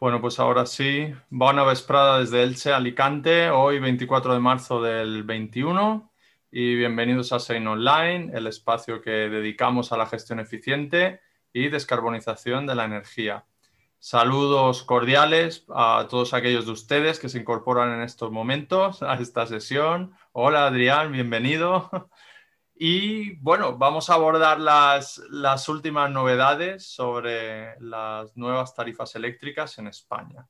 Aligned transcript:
Bueno, 0.00 0.20
pues 0.20 0.38
ahora 0.38 0.64
sí, 0.64 1.12
buena 1.28 1.64
vesprada 1.64 2.20
desde 2.20 2.44
Elche, 2.44 2.72
Alicante, 2.72 3.50
hoy 3.50 3.80
24 3.80 4.32
de 4.32 4.38
marzo 4.38 4.80
del 4.80 5.24
21 5.24 6.12
y 6.52 6.76
bienvenidos 6.76 7.32
a 7.32 7.40
Sein 7.40 7.66
Online, 7.66 8.30
el 8.32 8.46
espacio 8.46 9.00
que 9.00 9.10
dedicamos 9.10 9.90
a 9.90 9.96
la 9.96 10.06
gestión 10.06 10.38
eficiente 10.38 11.20
y 11.52 11.68
descarbonización 11.68 12.64
de 12.64 12.76
la 12.76 12.84
energía. 12.84 13.44
Saludos 13.98 14.84
cordiales 14.84 15.66
a 15.74 16.06
todos 16.08 16.32
aquellos 16.32 16.66
de 16.66 16.72
ustedes 16.72 17.18
que 17.18 17.28
se 17.28 17.40
incorporan 17.40 17.92
en 17.92 18.02
estos 18.02 18.30
momentos 18.30 19.02
a 19.02 19.14
esta 19.14 19.48
sesión. 19.48 20.12
Hola 20.30 20.68
Adrián, 20.68 21.10
bienvenido. 21.10 21.90
Y 22.80 23.34
bueno, 23.38 23.76
vamos 23.76 24.08
a 24.08 24.14
abordar 24.14 24.60
las, 24.60 25.68
últimas 25.68 26.12
novedades 26.12 26.86
sobre 26.86 27.76
las 27.80 28.36
nuevas 28.36 28.72
tarifas 28.72 29.16
eléctricas 29.16 29.78
en 29.78 29.88
España. 29.88 30.46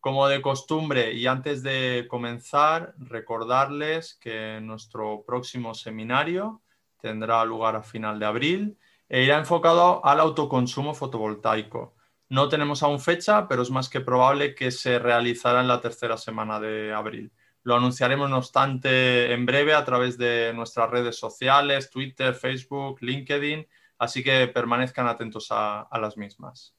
Como 0.00 0.26
de 0.26 0.42
costumbre 0.42 1.12
y 1.12 1.28
antes 1.28 1.62
de 1.62 2.06
comenzar, 2.10 2.94
recordarles 2.98 4.14
que 4.14 4.58
nuestro 4.60 5.22
próximo 5.24 5.72
seminario 5.74 6.60
tendrá 7.00 7.44
lugar 7.44 7.76
a 7.76 7.84
final 7.84 8.18
de 8.18 8.26
abril 8.26 8.78
e 9.08 9.22
irá 9.22 9.38
enfocado 9.38 10.04
al 10.04 10.18
autoconsumo 10.18 10.92
fotovoltaico. 10.92 11.94
No 12.28 12.48
tenemos 12.48 12.82
aún 12.82 12.98
fecha, 12.98 13.46
pero 13.46 13.62
es 13.62 13.70
más 13.70 13.88
que 13.88 14.00
probable 14.00 14.56
que 14.56 14.72
se 14.72 14.98
realizará 14.98 15.60
en 15.60 15.68
la 15.68 15.80
tercera 15.80 16.16
semana 16.16 16.58
de 16.58 16.92
abril. 16.92 17.30
Lo 17.62 17.76
anunciaremos, 17.76 18.30
no 18.30 18.38
obstante, 18.38 19.32
en 19.32 19.44
breve 19.44 19.74
a 19.74 19.84
través 19.84 20.16
de 20.16 20.52
nuestras 20.54 20.90
redes 20.90 21.16
sociales, 21.16 21.90
Twitter, 21.90 22.34
Facebook, 22.34 22.98
LinkedIn, 23.02 23.66
así 23.98 24.24
que 24.24 24.48
permanezcan 24.48 25.06
atentos 25.06 25.48
a, 25.50 25.86
las 26.00 26.16
mismas. 26.16 26.74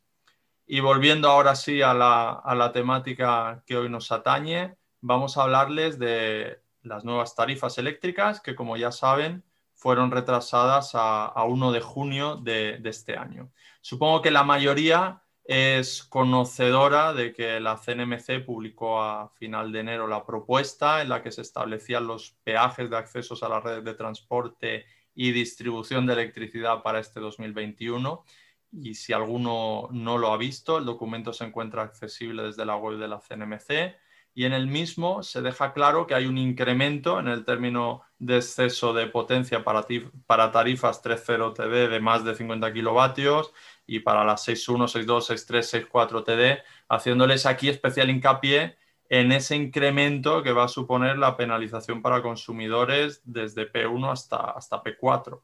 Y 0.66 0.80
volviendo 0.80 1.30
ahora 1.30 1.56
sí 1.56 1.82
a 1.82 1.94
la, 1.94 2.72
temática 2.74 3.64
que 3.68 3.78
hoy 3.78 3.90
nos 3.90 4.12
atañe, 4.12 4.76
vamos 5.02 5.38
a 5.38 5.44
hablarles 5.44 6.00
de 6.00 6.62
las 6.82 7.06
nuevas 7.06 7.36
tarifas 7.36 7.78
eléctricas 7.78 8.42
que, 8.42 8.56
como 8.56 8.76
ya 8.76 8.92
saben, 8.92 9.44
fueron 9.76 10.10
retrasadas 10.10 10.92
a, 10.94 11.44
1 11.44 11.72
de 11.72 11.82
junio 11.82 12.38
de, 12.38 12.82
este 12.86 13.18
año. 13.18 13.52
Supongo 13.82 14.22
que 14.22 14.32
la 14.32 14.44
mayoría 14.44 15.22
es 15.44 16.04
conocedora 16.04 17.14
de 17.14 17.34
que 17.34 17.60
la 17.60 17.78
CNMC 17.78 18.46
publicó 18.46 19.02
a 19.02 19.30
final 19.30 19.72
de 19.72 19.80
enero 19.80 20.08
la 20.08 20.26
propuesta 20.26 21.02
en 21.02 21.10
la 21.10 21.24
que 21.24 21.32
se 21.32 21.42
establecían 21.42 22.08
los 22.08 22.38
peajes 22.44 22.90
de 22.90 22.98
accesos 22.98 23.44
a 23.44 23.50
las 23.50 23.64
redes 23.64 23.84
de 23.84 23.94
transporte 23.94 24.86
y 25.16 25.32
distribución 25.32 26.06
de 26.06 26.14
electricidad 26.14 26.84
para 26.84 27.00
este 27.00 27.20
2021. 27.20 28.24
Y 28.72 28.94
si 28.94 29.14
alguno 29.14 29.90
no 29.92 30.18
lo 30.18 30.32
ha 30.32 30.38
visto, 30.38 30.78
el 30.78 30.86
documento 30.86 31.34
se 31.34 31.46
encuentra 31.46 31.82
accesible 31.84 32.44
desde 32.44 32.66
la 32.66 32.78
web 32.78 32.98
de 32.98 33.08
la 33.08 33.20
CNMC 33.20 33.96
y 34.34 34.46
en 34.46 34.54
el 34.54 34.68
mismo 34.68 35.24
se 35.24 35.42
deja 35.42 35.74
claro 35.74 36.08
que 36.08 36.16
hay 36.16 36.26
un 36.26 36.38
incremento 36.38 37.20
en 37.20 37.28
el 37.28 37.44
término 37.44 38.04
de 38.18 38.38
exceso 38.38 38.94
de 38.94 39.08
potencia 39.08 39.64
para, 39.64 40.52
tarifas 40.52 41.04
3.0 41.04 41.54
TD 41.54 41.90
de 41.92 42.00
más 42.00 42.24
de 42.24 42.36
50 42.36 42.72
kilovatios 42.72 43.52
y 43.86 44.00
para 44.00 44.24
las 44.24 44.48
6.1, 44.48 44.88
6.2, 45.06 45.32
6.3, 45.48 45.90
6.4 45.92 46.24
TD, 46.24 46.64
haciéndoles 46.88 47.46
aquí 47.46 47.68
especial 47.68 48.10
hincapié 48.10 48.78
en 49.10 49.34
ese 49.34 49.58
incremento 49.58 50.42
que 50.42 50.54
va 50.54 50.66
a 50.66 50.70
suponer 50.70 51.18
la 51.18 51.36
penalización 51.36 52.02
para 52.02 52.22
consumidores 52.22 53.22
desde 53.26 53.70
P1 53.70 54.12
hasta, 54.12 54.38
hasta 54.52 54.82
P4. 54.82 55.42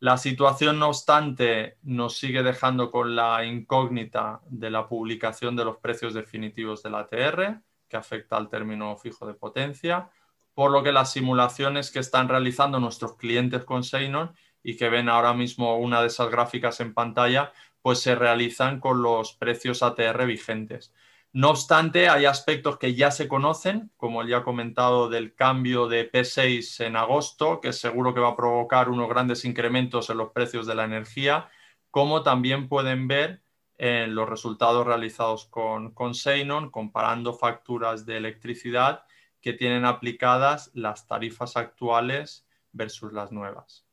La 0.00 0.16
situación, 0.16 0.78
no 0.78 0.88
obstante, 0.88 1.76
nos 1.82 2.16
sigue 2.16 2.42
dejando 2.42 2.90
con 2.90 3.14
la 3.14 3.44
incógnita 3.44 4.40
de 4.46 4.70
la 4.70 4.88
publicación 4.88 5.54
de 5.56 5.64
los 5.64 5.78
precios 5.78 6.14
definitivos 6.14 6.82
de 6.82 6.90
la 6.90 7.00
ATR, 7.00 7.62
que 7.88 7.96
afecta 7.96 8.36
al 8.36 8.48
término 8.48 8.96
fijo 8.96 9.26
de 9.26 9.34
potencia, 9.34 10.10
por 10.54 10.70
lo 10.70 10.82
que 10.82 10.92
las 10.92 11.12
simulaciones 11.12 11.90
que 11.90 12.00
están 12.00 12.28
realizando 12.28 12.80
nuestros 12.80 13.16
clientes 13.16 13.64
con 13.64 13.84
Seinon 13.84 14.34
y 14.62 14.76
que 14.76 14.88
ven 14.88 15.08
ahora 15.08 15.32
mismo 15.32 15.78
una 15.78 16.00
de 16.00 16.08
esas 16.08 16.30
gráficas 16.30 16.80
en 16.80 16.94
pantalla, 16.94 17.52
pues 17.80 18.00
se 18.00 18.14
realizan 18.14 18.80
con 18.80 19.02
los 19.02 19.32
precios 19.34 19.82
ATR 19.82 20.26
vigentes. 20.26 20.92
No 21.32 21.50
obstante, 21.50 22.08
hay 22.08 22.24
aspectos 22.24 22.78
que 22.78 22.94
ya 22.94 23.10
se 23.10 23.28
conocen, 23.28 23.92
como 23.96 24.24
ya 24.24 24.38
he 24.38 24.42
comentado 24.42 25.08
del 25.08 25.34
cambio 25.34 25.86
de 25.86 26.10
P6 26.10 26.84
en 26.84 26.96
agosto, 26.96 27.60
que 27.60 27.72
seguro 27.72 28.14
que 28.14 28.20
va 28.20 28.30
a 28.30 28.36
provocar 28.36 28.88
unos 28.88 29.08
grandes 29.08 29.44
incrementos 29.44 30.08
en 30.10 30.16
los 30.16 30.32
precios 30.32 30.66
de 30.66 30.74
la 30.74 30.84
energía, 30.84 31.48
como 31.90 32.22
también 32.22 32.68
pueden 32.68 33.08
ver 33.08 33.42
en 33.78 34.14
los 34.14 34.28
resultados 34.28 34.86
realizados 34.86 35.46
con, 35.46 35.92
con 35.92 36.14
Seinon, 36.14 36.70
comparando 36.70 37.32
facturas 37.32 38.04
de 38.04 38.18
electricidad 38.18 39.04
que 39.40 39.52
tienen 39.52 39.84
aplicadas 39.84 40.70
las 40.74 41.06
tarifas 41.06 41.56
actuales 41.56 42.46
versus 42.72 43.12
las 43.12 43.32
nuevas 43.32 43.88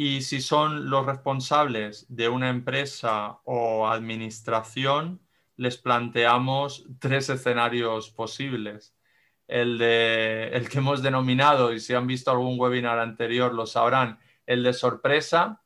y 0.00 0.22
si 0.22 0.40
son 0.40 0.90
los 0.90 1.04
responsables 1.06 2.06
de 2.08 2.28
una 2.28 2.50
empresa 2.50 3.40
o 3.42 3.88
administración, 3.88 5.20
les 5.56 5.76
planteamos 5.76 6.86
tres 7.00 7.28
escenarios 7.28 8.08
posibles. 8.08 8.94
El, 9.48 9.76
de, 9.76 10.50
el 10.52 10.68
que 10.68 10.78
hemos 10.78 11.02
denominado, 11.02 11.72
y 11.72 11.80
si 11.80 11.94
han 11.94 12.06
visto 12.06 12.30
algún 12.30 12.60
webinar 12.60 13.00
anterior 13.00 13.52
lo 13.52 13.66
sabrán, 13.66 14.20
el 14.46 14.62
de 14.62 14.72
sorpresa, 14.72 15.62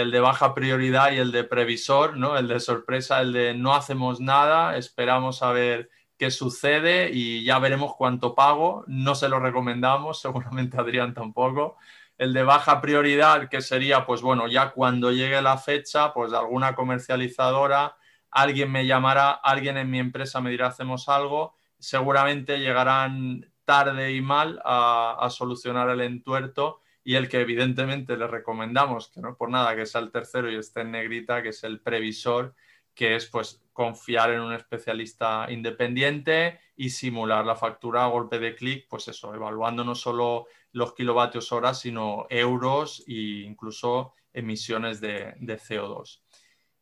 el 0.00 0.10
de 0.10 0.20
baja 0.20 0.54
prioridad 0.54 1.12
y 1.12 1.16
el 1.18 1.32
de 1.32 1.44
previsor, 1.44 2.16
¿no? 2.16 2.36
El 2.36 2.48
de 2.48 2.60
sorpresa, 2.60 3.20
el 3.20 3.32
de 3.32 3.54
no 3.54 3.74
hacemos 3.74 4.20
nada, 4.20 4.76
esperamos 4.76 5.42
a 5.42 5.52
ver 5.52 5.90
qué 6.18 6.30
sucede 6.30 7.10
y 7.12 7.44
ya 7.44 7.58
veremos 7.58 7.94
cuánto 7.96 8.34
pago. 8.34 8.84
No 8.86 9.14
se 9.14 9.28
lo 9.28 9.40
recomendamos, 9.40 10.20
seguramente 10.22 10.78
Adrián 10.78 11.14
tampoco 11.14 11.76
el 12.18 12.32
de 12.32 12.42
baja 12.42 12.80
prioridad, 12.80 13.48
que 13.48 13.60
sería, 13.60 14.06
pues 14.06 14.22
bueno, 14.22 14.48
ya 14.48 14.70
cuando 14.70 15.12
llegue 15.12 15.40
la 15.42 15.58
fecha, 15.58 16.12
pues 16.14 16.32
alguna 16.32 16.74
comercializadora, 16.74 17.96
alguien 18.30 18.72
me 18.72 18.86
llamará, 18.86 19.32
alguien 19.32 19.76
en 19.76 19.90
mi 19.90 19.98
empresa 19.98 20.40
me 20.40 20.50
dirá, 20.50 20.68
hacemos 20.68 21.08
algo, 21.08 21.54
seguramente 21.78 22.58
llegarán 22.58 23.50
tarde 23.64 24.12
y 24.12 24.20
mal 24.22 24.60
a, 24.64 25.28
solucionar 25.30 25.90
el 25.90 26.00
entuerto 26.00 26.80
y 27.06 27.14
el 27.14 27.28
que 27.28 27.40
evidentemente 27.40 28.16
le 28.16 28.26
recomendamos, 28.26 29.10
que 29.10 29.20
no 29.20 29.36
por 29.36 29.48
nada 29.48 29.76
que 29.76 29.86
sea 29.86 30.00
el 30.00 30.10
tercero 30.10 30.50
y 30.50 30.56
esté 30.56 30.80
en 30.80 30.90
negrita, 30.90 31.40
que 31.40 31.50
es 31.50 31.62
el 31.62 31.78
previsor, 31.78 32.52
que 32.96 33.14
es 33.14 33.26
pues 33.26 33.62
confiar 33.72 34.32
en 34.32 34.40
un 34.40 34.52
especialista 34.52 35.46
independiente 35.48 36.58
y 36.74 36.90
simular 36.90 37.46
la 37.46 37.54
factura 37.54 38.02
a 38.02 38.08
golpe 38.08 38.40
de 38.40 38.56
clic, 38.56 38.88
pues 38.88 39.06
eso, 39.06 39.32
evaluando 39.32 39.84
no 39.84 39.94
solo 39.94 40.46
los 40.72 40.94
kilovatios 40.94 41.52
hora, 41.52 41.74
sino 41.74 42.26
euros 42.28 43.04
e 43.06 43.44
incluso 43.46 44.14
emisiones 44.32 45.00
de, 45.00 45.36
CO2. 45.38 46.22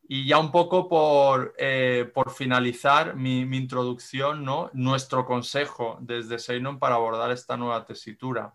Y 0.08 0.26
ya 0.26 0.38
un 0.38 0.50
poco 0.50 0.88
por, 0.88 1.54
eh, 1.58 2.10
finalizar 2.34 3.14
mi, 3.14 3.40
introducción, 3.40 4.42
¿no? 4.42 4.70
nuestro 4.72 5.26
consejo 5.26 5.98
desde 6.00 6.38
Seinon 6.38 6.78
para 6.78 6.94
abordar 6.94 7.30
esta 7.30 7.58
nueva 7.58 7.84
tesitura, 7.84 8.54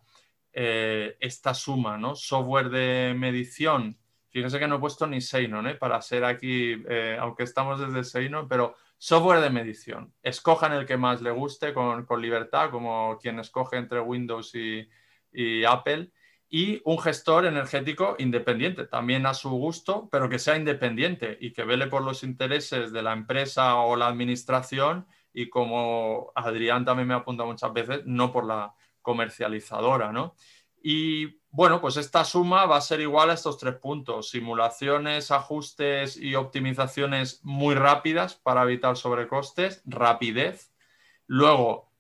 eh, 0.62 1.16
esta 1.22 1.53
suma, 1.53 1.97
¿no? 1.97 2.16
software 2.16 2.70
de 2.70 3.16
medición. 3.18 3.97
Fíjense 4.28 4.59
que 4.59 4.68
no 4.68 4.75
he 4.75 4.80
puesto 4.80 5.08
ni 5.08 5.22
Seinon 5.22 5.68
¿eh? 5.68 5.75
para 5.75 6.02
ser 6.02 6.25
aquí, 6.25 6.84
aunque 7.18 7.44
estamos 7.44 7.80
desde 7.80 8.03
Seinon, 8.03 8.50
pero 8.50 8.75
software 8.97 9.40
de 9.40 9.50
medición. 9.50 10.14
Escojan 10.22 10.74
el 10.74 10.86
que 10.86 10.97
más 10.97 11.22
le 11.22 11.31
guste 11.31 11.74
con, 11.74 12.06
con 12.06 12.22
libertad, 12.22 12.72
como 12.72 13.18
quien 13.22 13.40
escoge 13.40 13.78
entre 13.78 14.02
Windows 14.02 14.53
y, 14.53 14.88
y 15.31 15.64
Apple, 15.64 16.12
y 16.50 16.81
un 16.84 17.00
gestor 17.00 17.46
energético 17.46 18.16
independiente, 18.20 18.86
también 18.86 19.26
a 19.28 19.34
su 19.34 19.52
gusto, 19.52 20.09
pero 20.12 20.28
que 20.28 20.40
sea 20.40 20.58
independiente 20.58 21.38
y 21.40 21.53
que 21.53 21.64
vele 21.64 21.88
por 21.88 22.03
los 22.03 22.24
intereses 22.24 22.91
de 22.91 23.02
la 23.02 23.14
empresa 23.14 23.78
o 23.78 23.96
la 23.96 24.08
administración 24.08 25.08
y 25.31 25.47
como 25.47 26.32
Adrián 26.35 26.84
también 26.84 27.08
me 27.08 27.14
apunta 27.14 27.46
muchas 27.46 27.72
veces, 27.72 28.02
no 28.05 28.32
por 28.32 28.46
la 28.46 28.73
comercializadora, 29.01 30.11
¿no? 30.11 30.35
Y 30.81 31.40
bueno, 31.51 31.81
pues 31.81 31.97
esta 31.97 32.23
suma 32.23 32.66
va 32.66 32.78
a 32.78 32.81
ser 32.81 33.01
igual 33.01 33.29
a 33.29 33.34
estos 33.34 33.57
tres 33.57 33.75
puntos, 33.75 34.29
simulaciones, 34.29 35.31
ajustes 35.31 36.16
y 36.17 36.35
optimizaciones 36.35 37.41
muy 37.43 37.75
rápidas 37.75 38.35
para 38.35 38.63
evitar 38.63 38.96
sobrecostes, 38.96 39.81
rapidez. 39.85 40.73
Luego, 41.28 41.91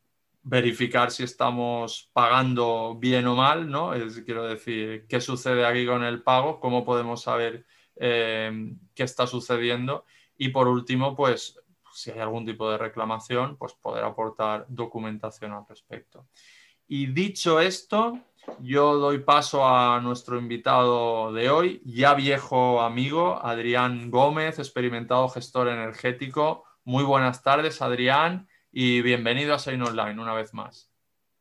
verificar 0.43 1.11
si 1.11 1.23
estamos 1.23 2.09
pagando 2.13 2.95
bien 2.97 3.27
o 3.27 3.35
mal, 3.35 3.69
¿no? 3.69 3.91
Quiero 4.25 4.47
decir, 4.47 5.05
qué 5.07 5.19
sucede 5.19 5.65
aquí 5.65 5.85
con 5.85 6.03
el 6.03 6.23
pago, 6.23 6.59
cómo 6.59 6.85
podemos 6.85 7.21
saber 7.21 7.65
eh, 7.95 8.73
qué 8.95 9.03
está 9.03 9.27
sucediendo 9.27 10.05
y 10.37 10.49
por 10.49 10.69
último, 10.69 11.15
pues 11.17 11.59
si 11.93 12.11
hay 12.11 12.19
algún 12.19 12.45
tipo 12.45 12.71
de 12.71 12.77
reclamación, 12.77 13.57
pues 13.57 13.73
poder 13.73 14.05
aportar 14.05 14.65
documentación 14.69 15.51
al 15.51 15.65
respecto. 15.67 16.27
Y 16.91 17.05
dicho 17.13 17.59
esto, 17.59 18.19
yo 18.63 18.95
doy 18.95 19.19
paso 19.19 19.63
a 19.63 20.01
nuestro 20.01 20.39
invitado 20.39 21.31
de 21.31 21.51
hoy, 21.51 21.83
ya 21.85 22.15
viejo 22.15 22.81
amigo, 22.81 23.39
Adrián 23.45 24.09
Gómez, 24.09 24.57
experimentado 24.57 25.29
gestor 25.29 25.67
energético. 25.67 26.63
Muy 26.83 27.03
buenas 27.03 27.43
tardes, 27.43 27.83
Adrián, 27.83 28.47
y 28.71 29.03
bienvenido 29.03 29.53
a 29.53 29.59
Sein 29.59 29.83
Online 29.83 30.19
una 30.19 30.33
vez 30.33 30.55
más. 30.55 30.89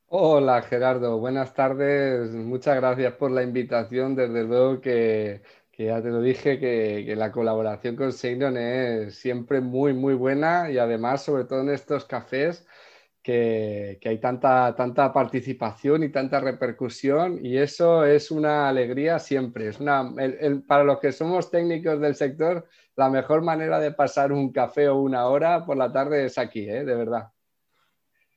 Hola 0.09 0.61
Gerardo, 0.61 1.17
buenas 1.17 1.55
tardes. 1.55 2.31
Muchas 2.33 2.77
gracias 2.77 3.15
por 3.15 3.31
la 3.31 3.43
invitación. 3.43 4.17
Desde 4.17 4.45
luego 4.45 4.83
que, 4.83 5.41
ya 5.79 6.03
te 6.03 6.11
lo 6.11 6.21
dije, 6.21 6.59
que, 6.59 7.15
la 7.17 7.33
colaboración 7.33 7.97
con 7.97 8.13
Seinon 8.13 8.59
es 8.59 9.15
siempre 9.15 9.63
muy, 9.63 9.95
muy 9.95 10.13
buena 10.13 10.71
y 10.71 10.77
además, 10.77 11.25
sobre 11.25 11.45
todo 11.45 11.63
en 11.63 11.71
estos 11.71 12.05
cafés, 12.05 12.67
que, 13.29 14.01
hay 14.07 14.19
tanta, 14.19 14.75
tanta 14.75 15.13
participación 15.13 16.03
y 16.03 16.09
tanta 16.09 16.41
repercusión 16.41 17.45
y 17.45 17.59
eso 17.59 18.07
es 18.07 18.31
una 18.31 18.71
alegría 18.71 19.19
siempre. 19.19 19.69
Es 19.69 19.81
una, 19.81 20.15
para 20.67 20.85
los 20.85 20.99
que 20.99 21.13
somos 21.13 21.51
técnicos 21.51 22.01
del 22.01 22.15
sector, 22.15 22.67
la 22.97 23.11
mejor 23.11 23.43
manera 23.43 23.79
de 23.81 23.93
pasar 23.93 24.33
un 24.33 24.51
café 24.51 24.89
o 24.89 24.97
una 24.97 25.27
hora 25.27 25.67
por 25.67 25.77
la 25.77 25.93
tarde 25.93 26.25
es 26.25 26.39
aquí, 26.39 26.71
¿eh? 26.71 26.87
de 26.87 26.95
verdad. 26.95 27.31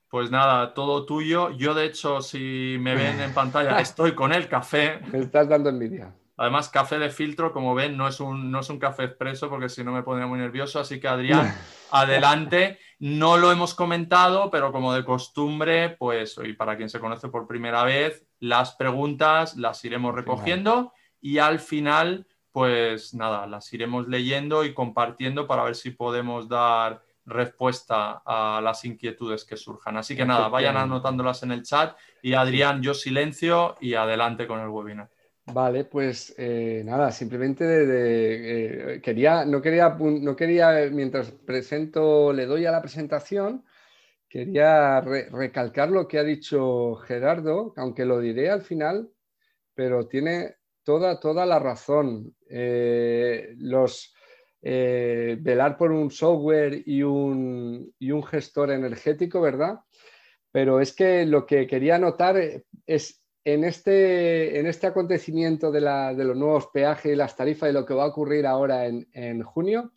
Pues 0.10 0.30
nada, 0.30 0.74
todo 0.74 1.06
tuyo. 1.06 1.52
Yo, 1.52 1.74
de 1.74 1.86
hecho, 1.86 2.20
si 2.20 2.76
me 2.78 2.94
ven 2.94 3.22
en 3.22 3.34
pantalla, 3.34 3.80
estoy 3.80 4.14
con 4.14 4.34
el 4.34 4.50
café. 4.50 5.00
Me 5.10 5.20
estás 5.20 5.48
dando 5.48 5.70
envidia. 5.70 6.14
Además, 6.42 6.70
café 6.70 6.98
de 6.98 7.12
filtro, 7.12 7.54
como 7.54 7.76
ven, 7.76 7.96
no 7.96 8.08
es 8.08 8.20
un, 8.20 8.50
no 8.50 8.62
es 8.62 8.70
un 8.72 8.80
café 8.80 9.04
expreso 9.04 9.48
porque 9.48 9.70
si 9.70 9.84
no 9.84 9.92
me 9.92 10.02
pondría 10.02 10.26
muy 10.26 10.40
nervioso. 10.40 10.80
Así 10.80 11.00
que, 11.00 11.08
Adrián, 11.08 11.54
adelante. 11.92 12.80
No 12.98 13.38
lo 13.38 13.52
hemos 13.52 13.76
comentado, 13.76 14.50
pero 14.50 14.72
como 14.72 14.92
de 14.92 15.06
costumbre, 15.06 15.90
pues, 15.90 16.40
y 16.44 16.54
para 16.54 16.78
quien 16.78 16.90
se 16.90 17.00
conoce 17.00 17.28
por 17.30 17.46
primera 17.46 17.84
vez, 17.84 18.26
las 18.40 18.76
preguntas 18.76 19.56
las 19.56 19.86
iremos 19.86 20.16
recogiendo 20.16 20.94
y 21.22 21.38
al 21.38 21.60
final, 21.60 22.26
pues 22.52 23.14
nada, 23.14 23.46
las 23.46 23.72
iremos 23.72 24.08
leyendo 24.08 24.66
y 24.66 24.74
compartiendo 24.74 25.46
para 25.46 25.64
ver 25.64 25.76
si 25.76 25.92
podemos 25.92 26.50
dar 26.50 27.04
respuesta 27.24 28.24
a 28.26 28.62
las 28.64 28.84
inquietudes 28.84 29.46
que 29.46 29.58
surjan. 29.58 29.96
Así 29.98 30.16
que 30.16 30.26
nada, 30.26 30.48
vayan 30.48 30.76
anotándolas 30.76 31.44
en 31.44 31.52
el 31.52 31.62
chat 31.62 31.96
y 32.24 32.34
Adrián, 32.34 32.82
yo 32.82 32.96
silencio 32.96 33.78
y 33.80 33.94
adelante 33.94 34.48
con 34.48 34.60
el 34.60 34.70
webinar. 34.70 35.12
Vale, 35.54 35.86
pues 35.86 36.34
eh, 36.38 36.82
nada, 36.86 37.12
simplemente 37.12 37.66
de, 37.66 39.02
quería, 39.02 39.44
no 39.46 39.62
quería, 39.62 39.90
no 40.00 40.36
quería, 40.36 40.90
mientras 40.92 41.32
presento, 41.32 42.32
le 42.32 42.46
doy 42.46 42.66
a 42.66 42.72
la 42.72 42.82
presentación, 42.82 43.66
quería 44.30 45.02
recalcar 45.02 45.90
lo 45.90 46.08
que 46.08 46.20
ha 46.20 46.24
dicho 46.24 46.96
Gerardo, 46.96 47.74
aunque 47.76 48.06
lo 48.06 48.20
diré 48.20 48.50
al 48.50 48.62
final, 48.62 49.10
pero 49.74 50.08
tiene 50.08 50.56
toda, 50.84 51.20
toda 51.20 51.46
la 51.46 51.60
razón. 51.60 52.36
Eh, 52.50 53.54
los, 53.58 54.14
eh, 54.62 55.38
velar 55.40 55.78
por 55.78 55.92
un 55.92 56.12
software 56.12 56.82
y 56.86 57.04
un, 57.04 57.94
gestor 58.30 58.72
energético, 58.72 59.42
¿verdad? 59.42 59.80
Pero 60.52 60.80
es 60.80 60.94
que 60.94 61.26
lo 61.26 61.46
que 61.46 61.68
quería 61.68 61.98
notar 61.98 62.38
es 62.86 63.21
en 63.44 63.64
este, 63.64 64.60
en 64.60 64.68
este 64.68 64.88
acontecimiento 64.88 65.72
de, 65.72 65.82
los 65.82 66.38
nuevos 66.38 66.68
peajes 66.68 67.14
y 67.14 67.16
las 67.16 67.36
tarifas 67.36 67.70
y 67.70 67.74
lo 67.74 67.86
que 67.86 67.94
va 67.94 68.04
a 68.04 68.08
ocurrir 68.08 68.46
ahora 68.46 68.86
en, 68.86 69.08
en, 69.14 69.42
junio, 69.44 69.92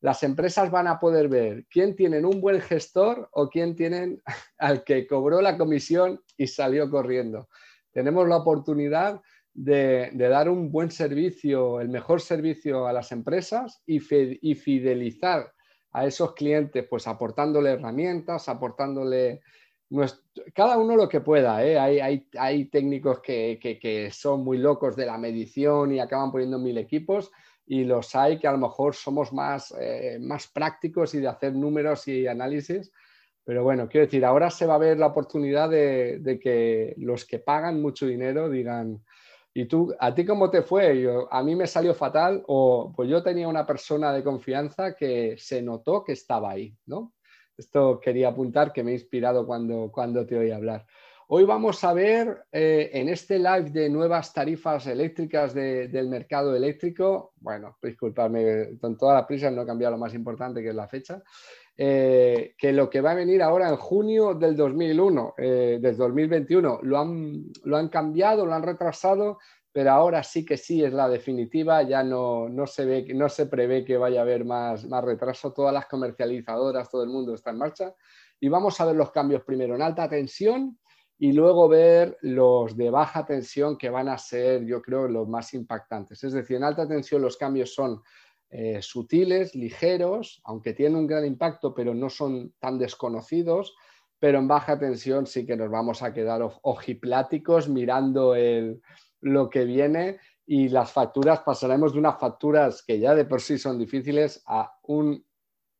las 0.00 0.22
empresas 0.22 0.70
van 0.70 0.86
a 0.86 0.98
poder 0.98 1.28
ver 1.28 1.66
quién 1.70 1.94
tienen 1.94 2.24
un 2.24 2.40
buen 2.40 2.60
gestor 2.60 3.28
o 3.32 3.48
quién 3.48 3.76
tienen 3.76 4.22
al 4.58 4.84
que 4.84 5.06
cobró 5.06 5.40
la 5.40 5.58
comisión 5.58 6.20
y 6.36 6.46
salió 6.46 6.90
corriendo. 6.90 7.48
Tenemos 7.92 8.28
la 8.28 8.36
oportunidad 8.36 9.20
de, 9.56 10.10
dar 10.14 10.48
un 10.48 10.70
buen 10.70 10.90
servicio, 10.90 11.80
el 11.80 11.88
mejor 11.88 12.20
servicio 12.20 12.86
a 12.86 12.92
las 12.92 13.10
empresas 13.10 13.82
y, 13.86 14.00
fidelizar 14.00 15.52
a 15.92 16.06
esos 16.06 16.34
clientes, 16.34 16.86
pues 16.88 17.06
aportándole 17.08 17.70
herramientas, 17.70 18.48
aportándole 18.50 19.40
cada 20.54 20.78
uno 20.78 20.96
lo 20.96 21.08
que 21.08 21.20
pueda. 21.20 21.64
¿eh? 21.64 21.78
Hay, 21.78 22.64
técnicos 22.66 23.20
que, 23.20 24.10
son 24.12 24.44
muy 24.44 24.58
locos 24.58 24.96
de 24.96 25.06
la 25.06 25.18
medición 25.18 25.92
y 25.92 26.00
acaban 26.00 26.30
poniendo 26.30 26.58
mil 26.58 26.78
equipos 26.78 27.30
y 27.66 27.84
los 27.84 28.14
hay 28.14 28.38
que 28.38 28.46
a 28.46 28.52
lo 28.52 28.58
mejor 28.58 28.94
somos 28.94 29.32
más, 29.32 29.74
eh, 29.80 30.18
más 30.20 30.46
prácticos 30.46 31.14
y 31.14 31.20
de 31.20 31.28
hacer 31.28 31.54
números 31.54 32.06
y 32.08 32.26
análisis. 32.26 32.92
Pero 33.44 33.62
bueno, 33.62 33.88
quiero 33.88 34.06
decir, 34.06 34.24
ahora 34.24 34.50
se 34.50 34.66
va 34.66 34.74
a 34.74 34.78
ver 34.78 34.98
la 34.98 35.06
oportunidad 35.06 35.70
de 35.70 36.38
que 36.42 36.94
los 36.98 37.24
que 37.24 37.38
pagan 37.38 37.80
mucho 37.80 38.06
dinero 38.06 38.50
digan, 38.50 39.02
¿Y 39.58 39.64
tú, 39.64 39.94
a 39.98 40.14
ti 40.14 40.26
cómo 40.26 40.50
te 40.50 40.60
fue? 40.60 41.08
A 41.30 41.42
mí 41.42 41.56
me 41.56 41.66
salió 41.66 41.94
fatal 41.94 42.44
o 42.46 42.92
pues 42.94 43.08
yo 43.08 43.22
tenía 43.22 43.48
una 43.48 43.64
persona 43.64 44.12
de 44.12 44.22
confianza 44.22 44.94
que 44.94 45.34
se 45.38 45.62
notó 45.62 46.04
que 46.04 46.12
estaba 46.12 46.50
ahí, 46.50 46.76
¿no? 46.84 47.14
Esto 47.56 48.00
quería 48.00 48.28
apuntar 48.28 48.72
que 48.72 48.82
me 48.82 48.90
ha 48.90 48.94
inspirado 48.94 49.46
cuando, 49.46 49.90
cuando 49.90 50.26
te 50.26 50.36
oí 50.36 50.50
hablar. 50.50 50.86
Hoy 51.28 51.44
vamos 51.44 51.82
a 51.82 51.92
ver 51.92 52.44
eh, 52.52 52.90
en 52.92 53.08
este 53.08 53.38
live 53.38 53.70
de 53.70 53.88
nuevas 53.88 54.32
tarifas 54.32 54.86
eléctricas 54.86 55.54
del 55.54 56.08
mercado 56.08 56.54
eléctrico, 56.54 57.32
bueno, 57.40 57.78
disculpadme, 57.82 58.78
con 58.78 58.96
toda 58.96 59.14
la 59.14 59.26
prisa 59.26 59.50
no 59.50 59.62
he 59.62 59.66
cambiado 59.66 59.96
lo 59.96 59.98
más 59.98 60.14
importante 60.14 60.62
que 60.62 60.68
es 60.68 60.74
la 60.74 60.86
fecha, 60.86 61.20
eh, 61.76 62.54
que 62.56 62.72
lo 62.72 62.88
que 62.88 63.00
va 63.00 63.10
a 63.10 63.16
venir 63.16 63.42
ahora 63.42 63.68
en 63.68 63.76
junio 63.76 64.34
del 64.34 64.54
2001, 64.54 65.34
eh, 65.38 65.78
del 65.80 65.96
2021, 65.96 66.80
lo 66.82 66.98
han, 66.98 67.46
lo 67.64 67.76
han 67.76 67.88
cambiado, 67.88 68.46
lo 68.46 68.54
han 68.54 68.62
retrasado, 68.62 69.38
pero 69.76 69.90
ahora 69.90 70.22
sí 70.22 70.42
que 70.42 70.56
sí 70.56 70.82
es 70.82 70.94
la 70.94 71.06
definitiva, 71.06 71.82
ya 71.82 72.02
no, 72.02 72.48
no, 72.48 72.66
se, 72.66 72.86
ve, 72.86 73.12
no 73.14 73.28
se 73.28 73.44
prevé 73.44 73.84
que 73.84 73.98
vaya 73.98 74.20
a 74.20 74.22
haber 74.22 74.46
más, 74.46 74.86
más 74.86 75.04
retraso, 75.04 75.52
todas 75.52 75.74
las 75.74 75.84
comercializadoras, 75.84 76.88
todo 76.88 77.02
el 77.02 77.10
mundo 77.10 77.34
está 77.34 77.50
en 77.50 77.58
marcha. 77.58 77.94
Y 78.40 78.48
vamos 78.48 78.80
a 78.80 78.86
ver 78.86 78.96
los 78.96 79.10
cambios 79.10 79.42
primero 79.42 79.74
en 79.74 79.82
alta 79.82 80.08
tensión 80.08 80.78
y 81.18 81.32
luego 81.32 81.68
ver 81.68 82.16
los 82.22 82.74
de 82.74 82.88
baja 82.88 83.26
tensión 83.26 83.76
que 83.76 83.90
van 83.90 84.08
a 84.08 84.16
ser, 84.16 84.64
yo 84.64 84.80
creo, 84.80 85.08
los 85.08 85.28
más 85.28 85.52
impactantes. 85.52 86.24
Es 86.24 86.32
decir, 86.32 86.56
en 86.56 86.64
alta 86.64 86.88
tensión 86.88 87.20
los 87.20 87.36
cambios 87.36 87.74
son 87.74 88.00
eh, 88.48 88.80
sutiles, 88.80 89.54
ligeros, 89.54 90.40
aunque 90.44 90.72
tienen 90.72 91.00
un 91.00 91.06
gran 91.06 91.26
impacto, 91.26 91.74
pero 91.74 91.92
no 91.92 92.08
son 92.08 92.54
tan 92.58 92.78
desconocidos, 92.78 93.76
pero 94.18 94.38
en 94.38 94.48
baja 94.48 94.78
tensión 94.78 95.26
sí 95.26 95.44
que 95.44 95.54
nos 95.54 95.70
vamos 95.70 96.02
a 96.02 96.14
quedar 96.14 96.40
ojipláticos 96.62 97.68
mirando 97.68 98.34
lo 99.26 99.50
que 99.50 99.64
viene 99.64 100.18
y 100.46 100.68
las 100.68 100.92
facturas, 100.92 101.40
pasaremos 101.40 101.92
de 101.92 101.98
unas 101.98 102.18
facturas 102.18 102.82
que 102.82 102.98
ya 102.98 103.14
de 103.14 103.24
por 103.24 103.40
sí 103.40 103.58
son 103.58 103.78
difíciles 103.78 104.42
a 104.46 104.78
un 104.84 105.24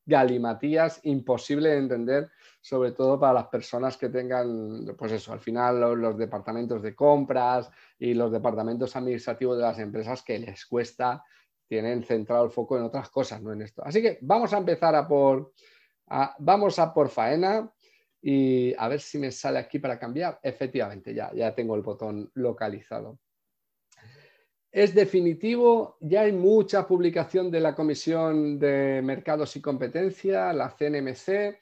galimatías 0.05 1.01
imposible 1.05 1.71
de 1.71 1.79
entender, 1.79 2.31
sobre 2.61 2.93
todo 2.93 3.19
para 3.19 3.33
las 3.33 3.47
personas 3.47 3.97
que 3.97 4.09
tengan, 4.09 4.87
pues 4.97 5.13
eso, 5.13 5.33
al 5.33 5.41
final 5.41 5.81
los 6.01 6.17
departamentos 6.17 6.83
de 6.83 6.95
compras 6.95 7.71
y 7.99 8.15
los 8.15 8.31
departamentos 8.31 8.95
administrativos 8.95 9.57
de 9.57 9.65
las 9.65 9.79
empresas 9.79 10.23
que 10.23 10.39
les 10.39 10.65
cuesta 10.67 11.25
tienen 11.69 12.05
centrado 12.05 12.45
el 12.45 12.51
foco 12.51 12.77
en 12.77 12.85
otras 12.85 13.11
cosas, 13.11 13.43
no 13.43 13.53
en 13.53 13.63
esto. 13.63 13.83
Así 13.85 14.01
que 14.01 14.19
vamos 14.23 14.53
a 14.53 14.59
empezar 14.59 14.95
a 14.95 15.07
por, 15.07 15.53
vamos 16.39 16.79
a 16.79 16.95
por 16.95 17.09
faena 17.09 17.69
y 18.23 18.75
a 18.79 18.89
ver 18.89 19.01
si 19.01 19.19
me 19.19 19.33
sale 19.33 19.59
aquí 19.59 19.81
para 19.81 19.99
cambiar. 19.99 20.39
Efectivamente, 20.43 21.13
ya, 21.15 21.33
ya 21.35 21.55
tengo 21.55 21.75
el 21.75 21.83
botón 21.83 22.31
localizado. 22.35 23.19
Es 24.77 24.95
definitivo, 24.95 25.97
ya 26.03 26.21
hay 26.21 26.33
mucha 26.33 26.87
publicación 26.87 27.51
de 27.51 27.61
la 27.61 27.75
Comisión 27.75 28.59
de 28.59 29.01
Mercados 29.03 29.57
y 29.57 29.63
Competencia, 29.63 30.53
la 30.53 30.69
CNMC, 30.69 31.59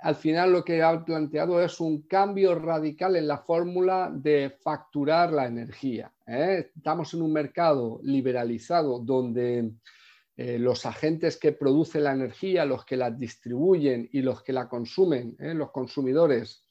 al 0.00 0.16
final 0.16 0.50
lo 0.50 0.64
que 0.64 0.82
ha 0.82 1.04
planteado 1.04 1.62
es 1.62 1.78
un 1.78 2.08
cambio 2.08 2.56
radical 2.56 3.14
en 3.14 3.28
la 3.28 3.38
fórmula 3.38 4.10
de 4.12 4.50
facturar 4.60 5.32
la 5.32 5.46
energía. 5.46 6.12
¿eh? 6.26 6.72
Estamos 6.74 7.14
en 7.14 7.22
un 7.22 7.32
mercado 7.32 8.00
liberalizado 8.02 8.98
donde 8.98 9.70
eh, 10.36 10.58
los 10.58 10.86
agentes 10.86 11.36
que 11.36 11.52
producen 11.52 12.02
la 12.02 12.14
energía, 12.14 12.64
los 12.64 12.84
que 12.84 12.96
la 12.96 13.12
distribuyen 13.12 14.08
y 14.10 14.22
los 14.22 14.42
que 14.42 14.52
la 14.52 14.68
consumen, 14.68 15.36
¿eh? 15.38 15.54
los 15.54 15.70
consumidores, 15.70 16.64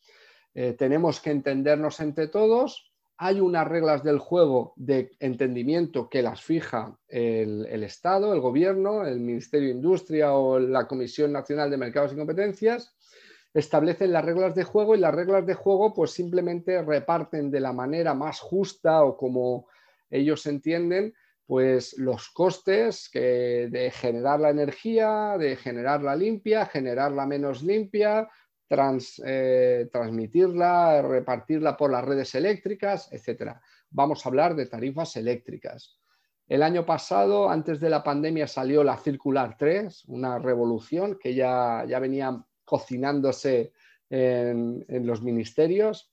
tenemos 0.77 1.21
que 1.21 1.31
entendernos 1.31 2.01
entre 2.01 2.27
todos. 2.27 2.92
Hay 3.17 3.39
unas 3.39 3.67
reglas 3.67 4.03
del 4.03 4.19
juego 4.19 4.73
de 4.75 5.11
entendimiento 5.19 6.09
que 6.09 6.21
las 6.21 6.41
fija 6.41 6.97
el, 7.07 7.83
Estado, 7.83 8.33
el 8.33 8.41
Gobierno, 8.41 9.05
el 9.05 9.19
Ministerio 9.19 9.69
de 9.69 9.75
Industria 9.75 10.33
o 10.33 10.59
la 10.59 10.87
Comisión 10.87 11.31
Nacional 11.31 11.69
de 11.69 11.77
Mercados 11.77 12.13
y 12.13 12.17
Competencias 12.17 12.95
establecen 13.53 14.11
las 14.11 14.25
reglas 14.25 14.55
de 14.55 14.63
juego 14.63 14.95
y 14.95 14.99
las 14.99 15.13
reglas 15.13 15.45
de 15.45 15.53
juego 15.53 15.93
pues 15.93 16.11
simplemente 16.11 16.81
reparten 16.81 17.51
de 17.51 17.59
la 17.59 17.71
manera 17.71 18.15
más 18.15 18.39
justa 18.39 19.03
o 19.03 19.15
como 19.15 19.67
ellos 20.09 20.45
entienden 20.47 21.13
pues 21.45 21.97
los 21.97 22.29
costes 22.29 23.11
de 23.13 23.91
generar 23.93 24.39
la 24.39 24.49
energía, 24.49 25.35
de 25.37 25.55
generarla 25.55 26.15
limpia, 26.15 26.65
generarla 26.65 27.27
menos 27.27 27.61
limpia, 27.61 28.29
eh, 29.25 29.89
transmitirla, 29.91 31.01
repartirla 31.01 31.77
por 31.77 31.91
las 31.91 32.03
redes 32.03 32.33
eléctricas, 32.35 33.11
etc. 33.11 33.53
Vamos 33.89 34.25
a 34.25 34.29
hablar 34.29 34.55
de 34.55 34.65
tarifas 34.65 35.15
eléctricas. 35.15 35.99
El 36.47 36.61
año 36.63 36.85
pasado, 36.85 37.49
antes 37.49 37.79
de 37.79 37.89
la 37.89 38.03
pandemia, 38.03 38.47
salió 38.47 38.83
la 38.83 38.97
Circular 38.97 39.55
3, 39.57 40.05
una 40.07 40.39
revolución 40.39 41.17
que 41.19 41.33
ya, 41.33 41.85
ya 41.87 41.99
venía 41.99 42.43
cocinándose 42.65 43.73
en, 44.09 45.07
los 45.07 45.21
ministerios 45.21 46.11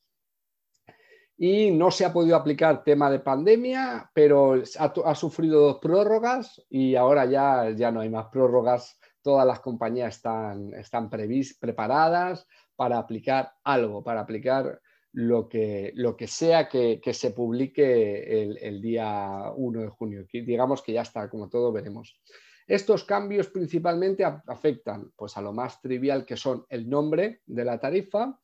y 1.37 1.71
no 1.71 1.91
se 1.91 2.05
ha 2.05 2.13
podido 2.13 2.37
aplicar 2.37 2.85
tema 2.85 3.11
de 3.11 3.21
pandemia, 3.21 4.11
pero 4.15 4.63
ha, 4.79 5.15
sufrido 5.15 5.61
dos 5.61 5.79
prórrogas 5.81 6.63
y 6.69 6.97
ahora 6.97 7.25
ya, 7.25 7.71
ya 7.71 7.91
no 7.91 8.01
hay 8.01 8.11
más 8.11 8.27
prórrogas. 8.27 9.00
Todas 9.23 9.47
las 9.47 9.61
compañías 9.61 10.17
están, 10.17 10.73
están 10.75 11.11
preparadas 11.11 12.47
para 12.77 12.99
aplicar 12.99 13.53
algo, 13.65 14.03
para 14.03 14.21
aplicar 14.21 14.81
lo 15.13 15.49
que, 15.49 15.93
lo 15.95 16.17
que 16.17 16.27
sea 16.27 16.69
que, 16.69 17.01
se 17.13 17.31
publique 17.33 18.43
el, 18.61 18.81
día 18.81 19.53
1 19.55 19.81
de 19.81 19.89
junio. 19.89 20.27
Digamos 20.33 20.83
que 20.83 20.93
ya 20.93 21.03
está, 21.03 21.29
como 21.29 21.49
todo 21.49 21.73
veremos. 21.73 22.19
Estos 22.67 23.05
cambios 23.05 23.49
principalmente 23.49 24.25
afectan 24.25 25.11
pues, 25.17 25.37
a 25.37 25.43
lo 25.43 25.53
más 25.53 25.81
trivial 25.81 26.25
que 26.25 26.37
son 26.37 26.65
el 26.69 26.89
nombre 26.89 27.41
de 27.47 27.65
la 27.65 27.81
tarifa, 27.81 28.39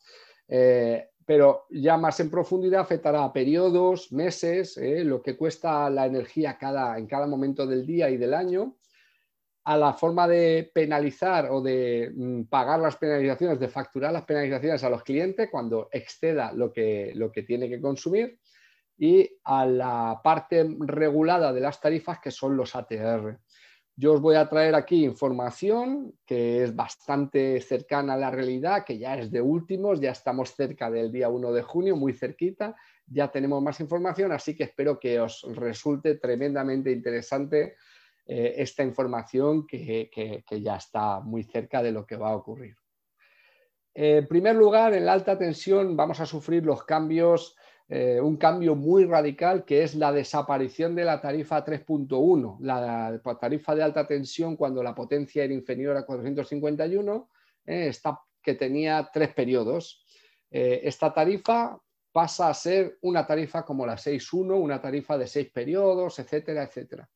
eh, 0.49 1.11
pero 1.25 1.67
ya 1.71 1.97
más 1.97 2.19
en 2.21 2.31
profundidad 2.31 2.81
afectará 2.81 3.25
a 3.25 3.33
periodos, 3.33 4.13
meses, 4.13 4.77
eh, 4.79 5.05
lo 5.05 5.23
que 5.23 5.37
cuesta 5.37 5.89
la 5.91 6.07
energía 6.07 6.59
cada, 6.59 6.99
en 6.99 7.07
cada 7.07 7.27
momento 7.27 7.67
del 7.67 7.87
día 7.87 8.11
y 8.11 8.17
del 8.17 8.35
año, 8.35 8.77
a 9.67 9.77
la 9.77 9.93
forma 9.93 10.29
de 10.29 10.71
penalizar 10.73 11.49
o 11.51 11.61
de 11.61 12.13
mm, 12.15 12.43
pagar 12.45 12.79
las 12.79 12.97
penalizaciones, 12.97 13.59
de 13.59 13.67
facturar 13.67 14.13
las 14.13 14.25
penalizaciones 14.25 14.85
a 14.85 14.91
los 14.91 15.03
clientes 15.03 15.49
cuando 15.51 15.89
exceda 15.91 16.53
lo 16.53 16.73
que, 16.73 17.11
lo 17.17 17.33
que 17.33 17.43
tiene 17.43 17.69
que 17.69 17.81
consumir 17.81 18.39
y 18.97 19.29
a 19.43 19.67
la 19.67 20.21
parte 20.23 20.65
regulada 20.79 21.53
de 21.53 21.61
las 21.61 21.81
tarifas 21.81 22.21
que 22.21 22.31
son 22.31 22.57
los 22.57 22.77
ATR. 22.77 23.41
Yo 23.97 24.13
os 24.13 24.21
voy 24.21 24.37
a 24.37 24.49
traer 24.49 24.77
aquí 24.77 25.05
información 25.05 26.15
que 26.25 26.63
es 26.63 26.77
bastante 26.77 27.61
cercana 27.61 28.15
a 28.15 28.19
la 28.19 28.31
realidad, 28.31 28.85
que 28.85 28.99
ya 28.99 29.17
es 29.17 29.33
de 29.33 29.41
últimos, 29.41 30.01
ya 30.01 30.13
estamos 30.13 30.55
cerca 30.55 30.93
del 30.93 31.11
día 31.11 31.29
1 31.29 31.53
de 31.53 31.63
junio, 31.63 31.97
muy 31.97 32.13
cerquita, 32.13 32.77
ya 33.05 33.33
tenemos 33.33 33.61
más 33.61 33.81
información, 33.81 34.31
así 34.31 34.55
que 34.55 34.63
espero 34.63 35.01
que 35.01 35.19
os 35.19 35.43
resulte 35.57 36.15
tremendamente 36.15 36.93
interesante 36.93 37.75
eh, 38.29 38.55
esta 38.61 38.83
información 38.83 39.67
que, 39.69 40.11
ya 40.61 40.77
está 40.77 41.21
muy 41.21 41.45
cerca 41.45 41.81
de 41.81 41.93
lo 41.93 42.05
que 42.05 42.17
va 42.17 42.31
a 42.31 42.37
ocurrir. 42.37 42.75
En 43.95 44.27
primer 44.27 44.57
lugar, 44.57 44.95
en 44.95 45.07
la 45.07 45.13
alta 45.13 45.39
tensión 45.39 45.97
vamos 45.97 46.19
a 46.19 46.27
sufrir 46.27 46.65
los 46.67 46.83
cambios, 46.83 47.57
eh, 47.89 48.21
un 48.21 48.37
cambio 48.37 48.75
muy 48.75 49.05
radical 49.05 49.65
que 49.65 49.85
es 49.85 49.95
la 49.95 50.13
desaparición 50.13 50.97
de 50.97 51.05
la 51.05 51.21
tarifa 51.21 51.65
3.1, 51.65 52.59
la 52.61 53.21
tarifa 53.41 53.75
de 53.77 53.83
alta 53.85 54.07
tensión 54.07 54.57
cuando 54.57 54.83
la 54.83 54.95
potencia 54.95 55.45
era 55.45 55.55
inferior 55.55 55.97
a 55.97 56.05
451, 56.05 57.31
eh, 57.65 57.93
que 58.43 58.55
tenía 58.55 59.09
tres 59.13 59.33
periodos. 59.35 60.05
esta 60.51 61.13
tarifa 61.13 61.81
pasa 62.13 62.49
a 62.49 62.55
ser 62.55 62.99
una 63.03 63.27
tarifa 63.27 63.65
como 63.65 63.87
la 63.87 63.97
6.1, 63.97 64.59
una 64.59 64.81
tarifa 64.81 65.17
de 65.19 65.27
seis 65.27 65.51
periodos, 65.51 66.19
etcétera, 66.19 66.65
etcétera. 66.65 67.09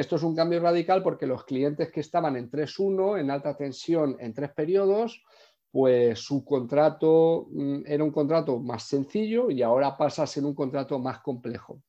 Esto 0.00 0.16
es 0.16 0.22
un 0.22 0.34
cambio 0.34 0.60
radical 0.60 1.02
porque 1.02 1.26
los 1.26 1.44
clientes 1.44 1.92
que 1.92 2.00
estaban 2.00 2.34
en 2.34 2.50
3.1, 2.50 3.20
en 3.20 3.30
alta 3.30 3.54
tensión, 3.54 4.16
en 4.18 4.32
tres 4.32 4.50
periodos, 4.52 5.22
pues 5.70 6.20
su 6.20 6.42
contrato 6.42 7.48
mm, 7.50 7.82
era 7.84 8.02
un 8.02 8.10
contrato 8.10 8.58
más 8.60 8.84
sencillo 8.84 9.50
y 9.50 9.60
ahora 9.60 9.98
pasa 9.98 10.22
a 10.22 10.26
ser 10.26 10.46
un 10.46 10.54
contrato 10.54 10.98
más 10.98 11.20
complejo. 11.20 11.82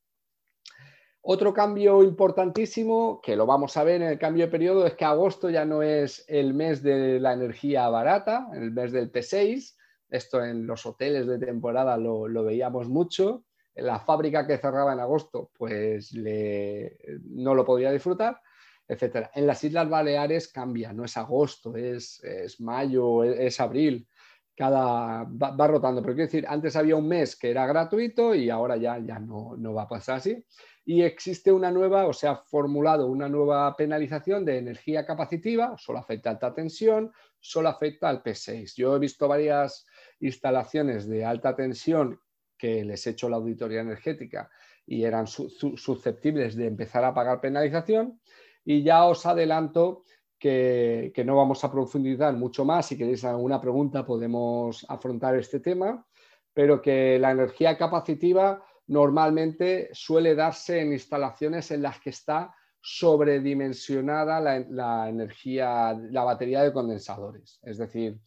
Otro 1.21 1.53
cambio 1.53 2.03
importantísimo, 2.03 3.21
que 3.23 3.37
lo 3.37 3.45
vamos 3.45 3.77
a 3.77 3.85
ver 3.85 4.01
en 4.01 4.09
el 4.09 4.19
cambio 4.19 4.47
de 4.47 4.51
periodo, 4.51 4.85
es 4.85 4.95
que 4.95 5.05
agosto 5.05 5.49
ya 5.49 5.63
no 5.63 5.81
es 5.81 6.25
el 6.27 6.53
mes 6.53 6.83
de 6.83 7.17
la 7.17 7.31
energía 7.31 7.87
barata, 7.87 8.49
el 8.53 8.71
mes 8.71 8.91
del 8.91 9.09
P6. 9.09 9.77
Esto 10.09 10.43
en 10.43 10.67
los 10.67 10.85
hoteles 10.85 11.27
de 11.27 11.39
temporada 11.39 11.95
lo, 11.95 12.27
lo 12.27 12.43
veíamos 12.43 12.89
mucho 12.89 13.45
la 13.75 13.99
fábrica 13.99 14.45
que 14.45 14.57
cerraba 14.57 14.93
en 14.93 14.99
agosto, 14.99 15.51
pues 15.57 16.13
no 16.13 17.55
lo 17.55 17.65
podía 17.65 17.91
disfrutar, 17.91 18.41
etc. 18.87 19.29
En 19.35 19.47
las 19.47 19.63
Islas 19.63 19.89
Baleares 19.89 20.49
cambia, 20.49 20.93
no 20.93 21.05
es 21.05 21.15
agosto, 21.17 21.75
es, 21.75 22.21
mayo, 22.59 23.23
es, 23.23 23.59
abril, 23.59 24.07
cada 24.55 25.23
va, 25.23 25.67
rotando. 25.67 26.01
Pero 26.01 26.15
quiero 26.15 26.27
decir, 26.27 26.45
antes 26.47 26.75
había 26.75 26.95
un 26.95 27.07
mes 27.07 27.35
que 27.35 27.51
era 27.51 27.65
gratuito 27.65 28.35
y 28.35 28.49
ahora 28.49 28.77
ya, 28.77 28.99
ya 28.99 29.19
no, 29.19 29.55
no 29.57 29.73
va 29.73 29.83
a 29.83 29.89
pasar 29.89 30.17
así. 30.17 30.45
Y 30.83 31.03
existe 31.03 31.51
una 31.51 31.71
nueva, 31.71 32.07
o 32.07 32.13
se 32.13 32.27
ha 32.27 32.35
formulado 32.35 33.07
una 33.07 33.29
nueva 33.29 33.75
penalización 33.77 34.43
de 34.43 34.57
energía 34.57 35.05
capacitiva, 35.05 35.75
solo 35.77 35.99
afecta 35.99 36.29
a 36.29 36.33
alta 36.33 36.53
tensión, 36.53 37.11
solo 37.39 37.69
afecta 37.69 38.09
al 38.09 38.23
P6. 38.23 38.73
Yo 38.75 38.95
he 38.95 38.99
visto 38.99 39.27
varias 39.27 39.85
instalaciones 40.19 41.07
de 41.07 41.23
alta 41.23 41.55
tensión 41.55 42.19
que 42.61 42.85
les 42.85 43.07
he 43.07 43.09
hecho 43.09 43.27
la 43.27 43.37
auditoría 43.37 43.81
energética 43.81 44.47
y 44.85 45.03
eran 45.03 45.25
susceptibles 45.25 46.55
de 46.55 46.67
empezar 46.67 47.03
a 47.03 47.13
pagar 47.13 47.41
penalización. 47.41 48.21
Y 48.63 48.83
ya 48.83 49.05
os 49.05 49.25
adelanto 49.25 50.03
que, 50.37 51.11
no 51.25 51.35
vamos 51.35 51.63
a 51.63 51.71
profundizar 51.71 52.35
mucho 52.35 52.63
más. 52.63 52.85
Si 52.85 52.97
queréis 52.99 53.25
alguna 53.25 53.59
pregunta 53.59 54.05
podemos 54.05 54.85
afrontar 54.87 55.35
este 55.35 55.59
tema, 55.59 56.05
pero 56.53 56.83
que 56.83 57.17
la 57.17 57.31
energía 57.31 57.75
capacitiva 57.77 58.63
normalmente 58.85 59.89
suele 59.93 60.35
darse 60.35 60.81
en 60.81 60.93
instalaciones 60.93 61.71
en 61.71 61.81
las 61.81 61.99
que 61.99 62.11
está 62.11 62.53
sobredimensionada 62.79 64.39
la, 64.39 64.59
la 64.69 65.09
energía, 65.09 65.93
la 66.11 66.23
batería 66.23 66.61
de 66.61 66.73
condensadores. 66.73 67.59
Es 67.63 67.79
decir, 67.79 68.19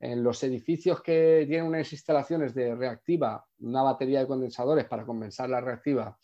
en 0.00 0.24
los 0.24 0.42
edificios 0.42 1.02
que 1.02 1.44
tienen 1.46 1.66
unas 1.66 1.92
instalaciones 1.92 2.54
de 2.54 2.74
reactiva, 2.74 3.44
una 3.60 3.82
batería 3.82 4.20
de 4.20 4.26
condensadores 4.26 4.86
para 4.86 5.04
compensar 5.04 5.50
la 5.50 5.60
reactiva, 5.60 6.18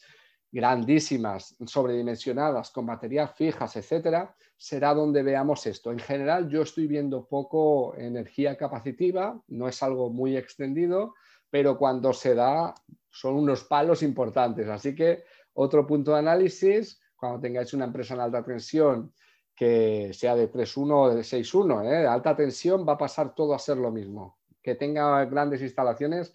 grandísimas, 0.50 1.54
sobredimensionadas, 1.66 2.70
con 2.70 2.86
baterías 2.86 3.34
fijas, 3.34 3.76
etcétera, 3.76 4.34
será 4.56 4.94
donde 4.94 5.22
veamos 5.22 5.66
esto. 5.66 5.92
En 5.92 5.98
general, 5.98 6.48
yo 6.48 6.62
estoy 6.62 6.86
viendo 6.86 7.26
poco 7.26 7.94
energía 7.96 8.56
capacitiva, 8.56 9.38
no 9.48 9.68
es 9.68 9.82
algo 9.82 10.08
muy 10.08 10.36
extendido, 10.36 11.14
pero 11.50 11.76
cuando 11.76 12.14
se 12.14 12.34
da 12.34 12.74
son 13.10 13.34
unos 13.34 13.64
palos 13.64 14.02
importantes. 14.02 14.68
Así 14.68 14.94
que 14.94 15.24
otro 15.52 15.86
punto 15.86 16.12
de 16.12 16.20
análisis, 16.20 16.98
cuando 17.14 17.40
tengáis 17.40 17.74
una 17.74 17.84
empresa 17.84 18.14
en 18.14 18.20
alta 18.20 18.42
tensión 18.42 19.12
que 19.56 20.12
sea 20.12 20.36
de 20.36 20.52
3.1 20.52 20.92
o 20.92 21.14
de 21.14 21.22
6.1, 21.22 21.84
¿eh? 21.90 22.06
alta 22.06 22.36
tensión 22.36 22.86
va 22.86 22.92
a 22.92 22.98
pasar 22.98 23.34
todo 23.34 23.54
a 23.54 23.58
ser 23.58 23.78
lo 23.78 23.90
mismo. 23.90 24.36
Que 24.62 24.74
tenga 24.74 25.24
grandes 25.24 25.62
instalaciones, 25.62 26.34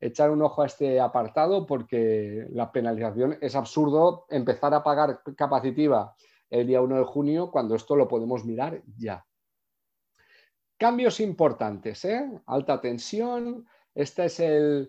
echar 0.00 0.30
un 0.30 0.40
ojo 0.42 0.62
a 0.62 0.66
este 0.66 1.00
apartado 1.00 1.66
porque 1.66 2.46
la 2.50 2.70
penalización 2.70 3.36
es 3.40 3.56
absurdo 3.56 4.26
empezar 4.30 4.72
a 4.72 4.84
pagar 4.84 5.20
capacitiva 5.36 6.14
el 6.48 6.66
día 6.68 6.80
1 6.80 6.98
de 6.98 7.04
junio 7.04 7.50
cuando 7.50 7.74
esto 7.74 7.96
lo 7.96 8.06
podemos 8.06 8.44
mirar 8.44 8.82
ya. 8.96 9.26
Cambios 10.78 11.20
importantes, 11.20 12.04
¿eh? 12.04 12.40
alta 12.46 12.80
tensión, 12.80 13.66
este 13.94 14.26
es 14.26 14.40
el, 14.40 14.88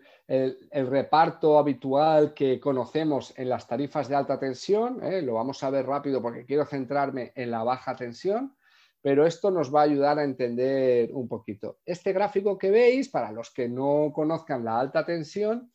reparto 0.72 1.58
habitual 1.58 2.34
que 2.34 2.60
conocemos 2.60 3.34
en 3.38 3.50
las 3.50 3.68
tarifas 3.68 4.08
de 4.08 4.16
alta 4.16 4.40
tensión. 4.40 5.04
¿eh? 5.04 5.22
Lo 5.22 5.34
vamos 5.34 5.62
a 5.64 5.70
ver 5.70 5.86
rápido 5.86 6.22
porque 6.22 6.46
quiero 6.46 6.66
centrarme 6.66 7.34
en 7.36 7.52
la 7.52 7.64
baja 7.64 7.96
tensión, 7.96 8.56
pero 9.02 9.26
esto 9.26 9.52
nos 9.52 9.74
va 9.74 9.82
a 9.82 9.86
ayudar 9.86 10.20
a 10.20 10.24
entender 10.24 11.10
un 11.14 11.28
poquito. 11.28 11.80
Este 11.86 12.14
gráfico 12.14 12.58
que 12.58 12.70
veis, 12.70 13.10
para 13.10 13.32
los 13.32 13.52
que 13.52 13.68
no 13.68 14.12
conozcan 14.14 14.64
la 14.64 14.80
alta 14.80 15.06
tensión, 15.06 15.72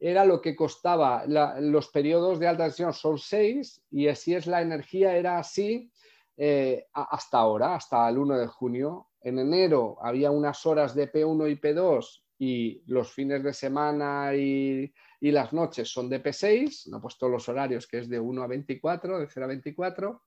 era 0.00 0.24
lo 0.24 0.40
que 0.40 0.56
costaba, 0.56 1.24
los 1.26 1.88
periodos 1.88 2.38
de 2.38 2.48
alta 2.48 2.64
tensión 2.64 2.94
son 2.94 3.18
seis 3.18 3.82
y 3.90 4.08
así 4.08 4.34
es 4.34 4.46
la 4.46 4.62
energía, 4.62 5.14
era 5.14 5.38
así 5.38 5.92
eh, 6.38 6.86
hasta 6.94 7.38
ahora, 7.38 7.74
hasta 7.74 8.08
el 8.08 8.16
1 8.16 8.38
de 8.38 8.46
junio. 8.46 9.08
En 9.20 9.38
enero 9.38 9.98
había 10.00 10.30
unas 10.30 10.64
horas 10.64 10.94
de 10.94 11.12
P1 11.12 11.52
y 11.52 11.56
P2 11.56 12.22
y 12.42 12.82
los 12.86 13.12
fines 13.12 13.44
de 13.44 13.52
semana 13.52 14.34
y, 14.34 14.90
las 15.20 15.52
noches 15.52 15.92
son 15.92 16.08
de 16.08 16.22
P6, 16.22 16.88
no 16.88 16.96
he 16.96 17.00
puesto 17.00 17.28
los 17.28 17.46
horarios 17.50 17.86
que 17.86 17.98
es 17.98 18.08
de 18.08 18.18
1 18.18 18.42
a 18.42 18.46
24, 18.46 19.20
de 19.20 19.28
0 19.28 19.44
a 19.44 19.48
24, 19.48 20.22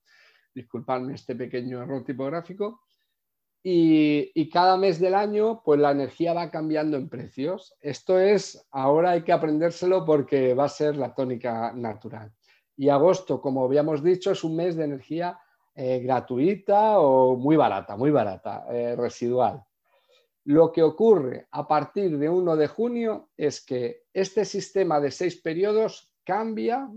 disculpadme 0.54 1.14
este 1.14 1.34
pequeño 1.34 1.82
error 1.82 2.04
tipográfico, 2.04 2.82
y, 3.64 4.30
y, 4.32 4.48
cada 4.48 4.76
mes 4.76 5.00
del 5.00 5.14
año 5.16 5.60
pues 5.64 5.80
la 5.80 5.90
energía 5.90 6.34
va 6.34 6.50
cambiando 6.50 6.96
en 6.98 7.08
precios. 7.08 7.74
Esto 7.80 8.20
es, 8.20 8.68
ahora 8.70 9.12
hay 9.12 9.22
que 9.22 9.32
aprendérselo 9.32 10.04
porque 10.04 10.54
va 10.54 10.66
a 10.66 10.68
ser 10.68 10.96
la 10.96 11.14
tónica 11.14 11.72
natural. 11.72 12.30
Y 12.76 12.90
agosto, 12.90 13.40
como 13.40 13.64
habíamos 13.64 14.04
dicho, 14.04 14.30
es 14.30 14.44
un 14.44 14.54
mes 14.54 14.76
de 14.76 14.84
energía 14.84 15.40
eh, 15.74 15.98
gratuita 16.00 17.00
o 17.00 17.36
muy 17.36 17.56
barata, 17.56 17.96
muy 17.96 18.10
barata, 18.10 18.66
eh, 18.70 18.94
residual. 18.94 19.64
Lo 20.44 20.72
que 20.72 20.82
ocurre 20.82 21.48
a 21.50 21.66
partir 21.66 22.18
de 22.18 22.28
1 22.28 22.56
de 22.56 22.66
junio 22.66 23.30
es 23.36 23.64
que 23.64 24.02
este 24.12 24.44
sistema 24.44 25.00
de 25.00 25.10
seis 25.10 25.40
periodos 25.40 26.12
cambia 26.24 26.90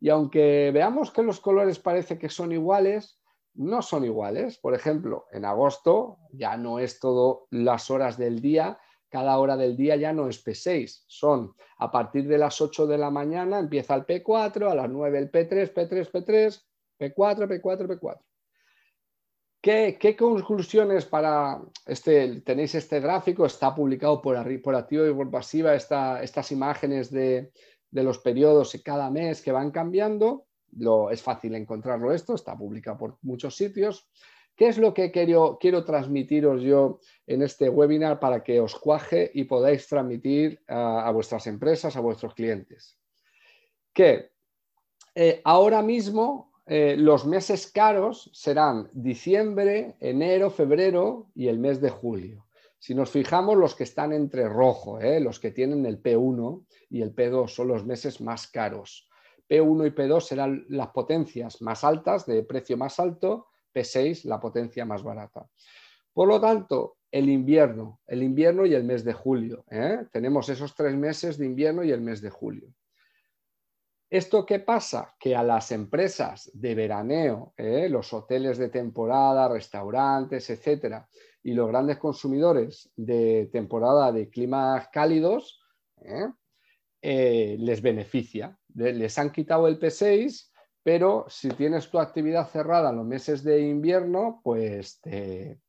Y 0.00 0.10
aunque 0.10 0.70
veamos 0.72 1.10
que 1.10 1.22
los 1.22 1.40
colores 1.40 1.78
parece 1.78 2.18
que 2.18 2.28
son 2.28 2.52
iguales, 2.52 3.18
no 3.54 3.80
son 3.80 4.04
iguales. 4.04 4.58
Por 4.58 4.74
ejemplo, 4.74 5.26
en 5.32 5.44
agosto 5.44 6.18
ya 6.32 6.56
no 6.56 6.78
es 6.78 6.98
todo 6.98 7.46
las 7.50 7.90
horas 7.90 8.18
del 8.18 8.40
día, 8.40 8.78
cada 9.08 9.38
hora 9.38 9.56
del 9.56 9.76
día 9.76 9.96
ya 9.96 10.12
no 10.12 10.28
es 10.28 10.44
P6, 10.44 11.04
son 11.06 11.54
a 11.78 11.90
partir 11.92 12.26
de 12.26 12.36
las 12.36 12.60
8 12.60 12.86
de 12.86 12.98
la 12.98 13.10
mañana 13.10 13.60
empieza 13.60 13.94
el 13.94 14.04
P4, 14.06 14.70
a 14.70 14.74
las 14.74 14.90
9 14.90 15.18
el 15.18 15.30
P3, 15.30 15.72
P3, 15.72 16.10
P3, 16.10 16.62
P4, 16.98 17.62
P4, 17.62 17.86
P4. 17.86 18.18
¿Qué, 19.64 20.14
conclusiones 20.14 21.06
para 21.06 21.58
este, 21.86 22.42
tenéis 22.42 22.74
este 22.74 23.00
gráfico? 23.00 23.46
Está 23.46 23.74
publicado 23.74 24.20
por, 24.20 24.36
por 24.60 24.74
activo 24.74 25.06
y 25.06 25.14
por 25.14 25.30
pasiva 25.30 25.74
estas 25.74 26.52
imágenes 26.52 27.10
de, 27.10 27.50
los 27.90 28.18
periodos 28.18 28.78
cada 28.84 29.08
mes 29.08 29.40
que 29.40 29.52
van 29.52 29.70
cambiando. 29.70 30.44
Lo, 30.72 31.10
es 31.10 31.22
fácil 31.22 31.54
encontrarlo 31.54 32.12
esto, 32.12 32.34
está 32.34 32.54
publicado 32.54 32.98
por 32.98 33.18
muchos 33.22 33.56
sitios. 33.56 34.06
¿Qué 34.54 34.68
es 34.68 34.76
lo 34.76 34.92
que 34.92 35.10
quiero, 35.10 35.56
quiero 35.58 35.82
transmitiros 35.82 36.60
yo 36.60 37.00
en 37.26 37.40
este 37.40 37.70
webinar 37.70 38.20
para 38.20 38.44
que 38.44 38.60
os 38.60 38.74
cuaje 38.74 39.30
y 39.32 39.44
podáis 39.44 39.88
transmitir 39.88 40.62
a, 40.68 41.10
vuestras 41.10 41.46
empresas, 41.46 41.96
a 41.96 42.00
vuestros 42.00 42.34
clientes? 42.34 42.98
Que 43.94 44.30
eh, 45.14 45.40
ahora 45.42 45.80
mismo 45.80 46.53
eh, 46.66 46.96
los 46.96 47.26
meses 47.26 47.70
caros 47.70 48.30
serán 48.32 48.88
diciembre, 48.92 49.96
enero, 50.00 50.50
febrero 50.50 51.30
y 51.34 51.48
el 51.48 51.58
mes 51.58 51.80
de 51.80 51.90
julio. 51.90 52.46
Si 52.78 52.94
nos 52.94 53.10
fijamos, 53.10 53.56
los 53.56 53.74
que 53.74 53.84
están 53.84 54.12
entre 54.12 54.48
rojo, 54.48 55.00
eh, 55.00 55.20
los 55.20 55.40
que 55.40 55.50
tienen 55.50 55.86
el 55.86 56.02
P1 56.02 56.64
y 56.90 57.02
el 57.02 57.14
P2 57.14 57.48
son 57.48 57.68
los 57.68 57.84
meses 57.84 58.20
más 58.20 58.46
caros. 58.46 59.08
P1 59.48 59.86
y 59.86 59.90
P2 59.90 60.20
serán 60.20 60.64
las 60.68 60.88
potencias 60.88 61.60
más 61.60 61.84
altas, 61.84 62.26
de 62.26 62.42
precio 62.42 62.76
más 62.76 62.98
alto, 62.98 63.48
P6 63.74 64.24
la 64.24 64.40
potencia 64.40 64.84
más 64.84 65.02
barata. 65.02 65.48
Por 66.12 66.28
lo 66.28 66.40
tanto, 66.40 66.96
el 67.10 67.28
invierno, 67.28 68.00
el 68.06 68.22
invierno 68.22 68.66
y 68.66 68.74
el 68.74 68.84
mes 68.84 69.04
de 69.04 69.12
julio. 69.12 69.64
Eh, 69.70 70.06
tenemos 70.12 70.48
esos 70.48 70.74
tres 70.74 70.96
meses 70.96 71.38
de 71.38 71.46
invierno 71.46 71.84
y 71.84 71.90
el 71.90 72.00
mes 72.00 72.20
de 72.20 72.30
julio. 72.30 72.68
¿Esto 74.10 74.44
qué 74.46 74.60
pasa? 74.60 75.14
Que 75.18 75.34
a 75.34 75.42
las 75.42 75.72
empresas 75.72 76.50
de 76.54 76.74
veraneo, 76.74 77.54
¿eh? 77.56 77.88
los 77.88 78.12
hoteles 78.12 78.58
de 78.58 78.68
temporada, 78.68 79.48
restaurantes, 79.48 80.50
etcétera, 80.50 81.08
y 81.42 81.52
los 81.52 81.68
grandes 81.68 81.98
consumidores 81.98 82.90
de 82.96 83.48
temporada 83.52 84.12
de 84.12 84.30
climas 84.30 84.88
cálidos, 84.92 85.60
¿eh? 86.02 86.28
Eh, 87.06 87.56
les 87.58 87.82
beneficia. 87.82 88.58
Les 88.74 89.18
han 89.18 89.30
quitado 89.30 89.68
el 89.68 89.78
P6, 89.78 90.50
pero 90.82 91.26
si 91.28 91.50
tienes 91.50 91.90
tu 91.90 91.98
actividad 91.98 92.48
cerrada 92.48 92.90
en 92.90 92.96
los 92.96 93.06
meses 93.06 93.44
de 93.44 93.60
invierno, 93.60 94.40
pues 94.42 95.00
te, 95.00 95.60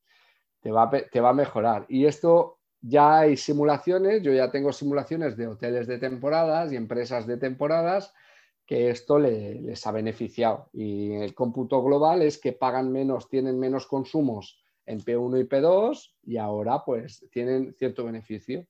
va, 0.66 0.90
te 0.90 1.20
va 1.20 1.30
a 1.30 1.34
mejorar. 1.34 1.86
Y 1.90 2.06
esto 2.06 2.60
ya 2.80 3.20
hay 3.20 3.36
simulaciones, 3.36 4.22
yo 4.22 4.32
ya 4.32 4.50
tengo 4.50 4.72
simulaciones 4.72 5.36
de 5.36 5.48
hoteles 5.48 5.88
de 5.88 5.98
temporadas 5.98 6.72
y 6.72 6.78
empresas 6.78 7.28
de 7.28 7.36
temporadas 7.36 8.14
que 8.66 8.90
esto 8.90 9.20
les 9.20 9.86
ha 9.86 9.92
beneficiado. 9.92 10.70
Y 10.74 11.14
el 11.14 11.34
cómputo 11.34 11.84
global 11.84 12.22
es 12.22 12.38
que 12.38 12.54
pagan 12.54 12.92
menos, 12.92 13.30
tienen 13.30 13.60
menos 13.60 13.86
consumos 13.86 14.60
en 14.86 15.00
P1 15.00 15.42
y 15.42 15.44
P2 15.44 16.14
y 16.24 16.38
ahora 16.38 16.84
pues 16.84 17.26
tienen 17.32 17.74
cierto 17.74 18.06
beneficio. 18.06 18.66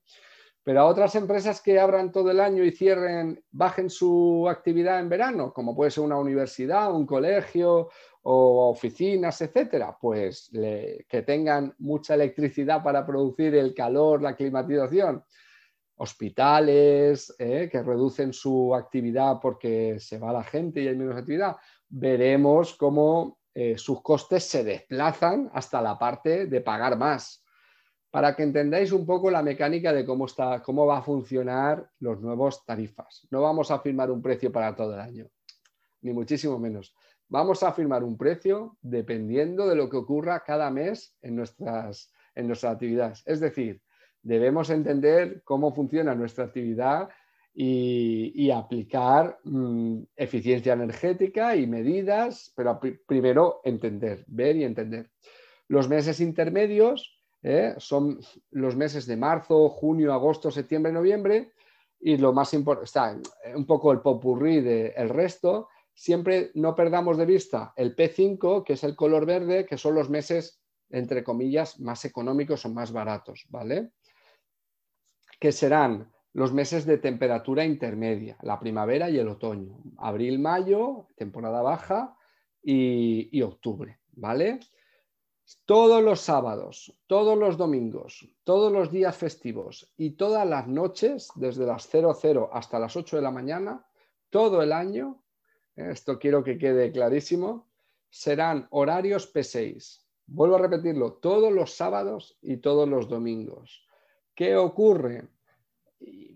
Pero 0.63 0.81
a 0.81 0.85
otras 0.85 1.13
empresas 1.15 1.61
que 1.61 1.79
abran 1.79 2.11
todo 2.11 2.31
el 2.31 2.39
año 2.39 2.63
y 2.63 2.71
cierren, 2.71 3.43
bajen 3.51 3.89
su 3.89 4.47
actividad 4.49 4.99
en 4.99 5.09
verano, 5.09 5.53
como 5.53 5.75
puede 5.75 5.91
ser 5.91 6.03
una 6.03 6.17
universidad, 6.17 6.91
un 6.91 7.05
colegio 7.05 7.89
o 8.23 8.69
oficinas, 8.71 9.39
etcétera, 9.41 9.95
pues 10.01 10.49
que 10.51 11.21
tengan 11.21 11.75
mucha 11.77 12.15
electricidad 12.15 12.81
para 12.81 13.05
producir 13.05 13.53
el 13.53 13.75
calor, 13.75 14.23
la 14.23 14.35
climatización, 14.35 15.23
hospitales 15.97 17.33
eh, 17.39 17.69
que 17.71 17.81
reducen 17.81 18.33
su 18.33 18.75
actividad 18.75 19.39
porque 19.41 19.99
se 19.99 20.17
va 20.17 20.33
la 20.33 20.43
gente 20.43 20.81
y 20.81 20.87
hay 20.87 20.95
menos 20.95 21.15
actividad, 21.15 21.55
veremos 21.87 22.75
cómo 22.75 23.39
eh, 23.53 23.77
sus 23.77 24.01
costes 24.01 24.43
se 24.43 24.63
desplazan 24.63 25.49
hasta 25.53 25.81
la 25.81 25.97
parte 25.97 26.47
de 26.47 26.61
pagar 26.61 26.97
más. 26.97 27.41
Para 28.11 28.35
que 28.35 28.43
entendáis 28.43 28.91
un 28.91 29.05
poco 29.05 29.29
la 29.29 29.41
mecánica 29.41 29.91
de 29.91 30.05
cómo, 30.05 30.25
está, 30.25 30.61
cómo 30.61 30.85
va 30.85 30.99
a 30.99 31.01
funcionar 31.01 31.89
los 31.99 32.21
nuevos 32.21 32.65
tarifas. 32.65 33.27
No 33.29 33.41
vamos 33.41 33.71
a 33.71 33.79
firmar 33.79 34.09
un 34.11 34.21
precio 34.21 34.51
para 34.51 34.75
todo 34.75 34.93
el 34.93 34.99
año, 34.99 35.27
ni 36.01 36.13
muchísimo 36.13 36.57
menos. 36.59 36.95
Vamos 37.27 37.63
a 37.63 37.73
firmar 37.73 38.03
un 38.03 38.17
precio 38.17 38.77
dependiendo 38.81 39.67
de 39.67 39.75
lo 39.75 39.89
que 39.89 39.97
ocurra 39.97 40.43
cada 40.45 40.69
mes 40.69 41.15
en 41.21 41.35
nuestras, 41.35 42.11
en 42.35 42.47
nuestras 42.47 42.73
actividades. 42.73 43.23
Es 43.25 43.39
decir, 43.39 43.81
debemos 44.25 44.71
entender 44.71 45.43
cómo 45.43 45.73
funciona 45.73 46.15
nuestra 46.15 46.45
actividad 46.45 47.09
y, 47.53 48.51
aplicar 48.51 49.39
mm, 49.43 50.01
eficiencia 50.15 50.73
energética 50.73 51.55
y 51.55 51.67
medidas, 51.67 52.51
pero 52.55 52.79
primero 53.07 53.61
entender, 53.63 54.25
ver 54.27 54.57
y 54.57 54.65
entender. 54.65 55.11
Los 55.69 55.87
meses 55.87 56.19
intermedios 56.19 57.21
¿eh? 57.43 57.75
son 57.77 58.19
los 58.51 58.75
meses 58.75 59.05
de 59.05 59.15
marzo, 59.15 59.69
junio, 59.69 60.11
agosto, 60.11 60.51
septiembre, 60.51 60.91
noviembre 60.91 61.53
y 61.99 62.17
lo 62.17 62.33
más 62.33 62.53
importante, 62.53 62.85
está 62.85 63.17
un 63.55 63.65
poco 63.65 63.91
el 63.91 64.01
popurrí 64.01 64.59
del 64.59 65.09
resto. 65.09 65.69
Siempre 65.93 66.51
no 66.55 66.75
perdamos 66.75 67.17
de 67.17 67.25
vista 67.25 67.73
el 67.77 67.95
P5, 67.95 68.63
que 68.65 68.73
es 68.73 68.83
el 68.83 68.95
color 68.95 69.25
verde, 69.25 69.65
que 69.65 69.77
son 69.77 69.95
los 69.95 70.09
meses, 70.09 70.59
entre 70.89 71.23
comillas, 71.23 71.79
más 71.79 72.03
económicos 72.03 72.65
o 72.65 72.69
más 72.69 72.91
baratos, 72.91 73.45
¿vale? 73.49 73.91
Que 75.39 75.51
serán 75.51 76.11
los 76.33 76.51
meses 76.51 76.85
de 76.85 76.97
temperatura 76.97 77.63
intermedia, 77.63 78.37
la 78.41 78.59
primavera 78.59 79.09
y 79.09 79.17
el 79.17 79.29
otoño, 79.29 79.81
abril, 79.97 80.37
mayo, 80.39 81.07
temporada 81.15 81.61
baja 81.61 82.17
y, 82.61 83.41
octubre, 83.41 83.99
¿vale? 84.11 84.59
Todos 85.65 86.03
los 86.03 86.19
sábados, 86.19 86.99
todos 87.07 87.37
los 87.37 87.55
domingos, 87.55 88.27
todos 88.43 88.71
los 88.71 88.91
días 88.91 89.15
festivos 89.15 89.93
y 89.95 90.11
todas 90.11 90.45
las 90.45 90.67
noches, 90.67 91.29
desde 91.35 91.65
las 91.65 91.87
00 91.87 92.49
hasta 92.51 92.79
las 92.79 92.97
8 92.97 93.15
de 93.15 93.21
la 93.21 93.31
mañana, 93.31 93.85
todo 94.29 94.61
el 94.61 94.73
año, 94.73 95.23
esto 95.75 96.19
quiero 96.19 96.43
que 96.43 96.57
quede 96.57 96.91
clarísimo, 96.91 97.69
serán 98.09 98.67
horarios 98.71 99.33
P6. 99.33 100.01
Vuelvo 100.27 100.55
a 100.55 100.59
repetirlo, 100.59 101.13
todos 101.13 101.53
los 101.53 101.73
sábados 101.75 102.37
y 102.41 102.57
todos 102.57 102.89
los 102.89 103.07
domingos. 103.07 103.85
¿Qué 104.35 104.57
ocurre? 104.57 105.29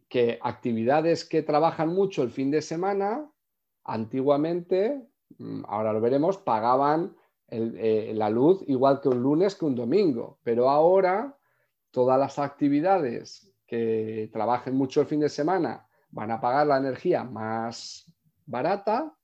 Que 0.07 0.39
actividades 0.41 1.25
que 1.25 1.43
trabajan 1.43 1.93
mucho 1.93 2.23
el 2.23 2.31
fin 2.31 2.49
de 2.49 2.61
semana, 2.61 3.29
antiguamente, 3.83 5.05
mm, 5.37 5.63
ahora 5.67 5.93
lo 5.93 6.01
veremos, 6.01 6.37
pagaban 6.37 7.15
eh, 7.51 8.13
la 8.15 8.29
luz 8.29 8.63
igual 8.67 9.01
que 9.01 9.09
un 9.09 9.23
lunes 9.23 9.55
que 9.55 9.65
un 9.65 9.75
domingo, 9.75 10.39
pero 10.43 10.69
ahora 10.69 11.35
todas 11.91 12.19
las 12.19 12.37
actividades 12.37 13.51
que 13.65 14.29
trabajen 14.31 14.75
mucho 14.75 15.01
el 15.01 15.07
fin 15.07 15.19
de 15.19 15.29
semana 15.29 15.87
van 16.11 16.31
a 16.31 16.39
pagar 16.39 16.67
la 16.67 16.77
energía 16.77 17.23
más 17.23 18.05
barata 18.45 19.15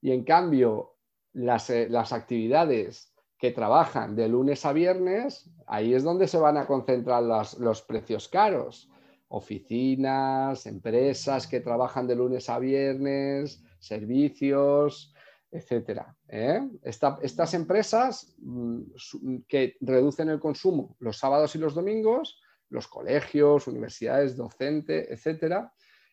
y 0.00 0.12
en 0.12 0.24
cambio 0.24 0.96
las, 1.32 1.70
eh, 1.70 1.88
las 1.88 2.12
actividades 2.12 3.09
que 3.40 3.50
trabajan 3.52 4.14
de 4.14 4.28
lunes 4.28 4.66
a 4.66 4.72
viernes, 4.74 5.50
ahí 5.66 5.94
es 5.94 6.02
donde 6.02 6.28
se 6.28 6.36
van 6.36 6.58
a 6.58 6.66
concentrar 6.66 7.22
los, 7.22 7.82
precios 7.82 8.28
caros. 8.28 8.90
Oficinas, 9.28 10.66
empresas 10.66 11.46
que 11.46 11.60
trabajan 11.60 12.06
de 12.06 12.16
lunes 12.16 12.50
a 12.50 12.58
viernes, 12.58 13.64
servicios, 13.78 15.14
etcétera. 15.50 16.14
¿eh? 16.28 16.68
estas 16.82 17.54
empresas 17.54 18.34
mm, 18.38 19.38
que 19.48 19.76
reducen 19.80 20.28
el 20.28 20.38
consumo 20.38 20.96
los 20.98 21.16
sábados 21.16 21.54
y 21.54 21.58
los 21.58 21.74
domingos, 21.74 22.40
los 22.68 22.88
colegios, 22.88 23.66
universidades, 23.66 24.36
docentes, 24.36 25.08
etcétera, 25.10 25.72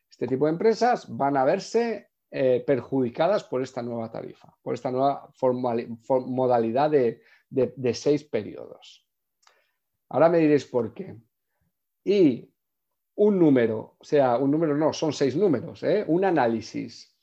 este 0.10 0.28
tipo 0.28 0.46
de 0.46 0.52
empresas 0.52 1.06
van 1.10 1.36
a 1.36 1.44
verse 1.44 2.10
eh, 2.30 2.62
perjudicadas 2.68 3.46
por 3.46 3.62
esta 3.62 3.82
nueva 3.82 4.12
tarifa, 4.12 4.54
por 4.62 4.74
esta 4.74 4.92
nueva 4.92 5.32
modalidad 6.10 6.92
de, 6.92 7.94
seis 7.94 8.26
periodos. 8.26 9.08
Ahora 10.10 10.28
me 10.28 10.40
diréis 10.40 10.66
por 10.66 10.94
qué. 10.94 11.16
Y 12.04 12.52
un 13.16 13.40
número, 13.40 13.96
o 13.98 14.04
sea, 14.04 14.38
un 14.38 14.52
número 14.52 14.76
no, 14.76 14.92
son 14.92 15.14
seis 15.14 15.38
números, 15.38 15.84
¿eh? 15.84 16.04
un 16.06 16.26
análisis. 16.26 17.16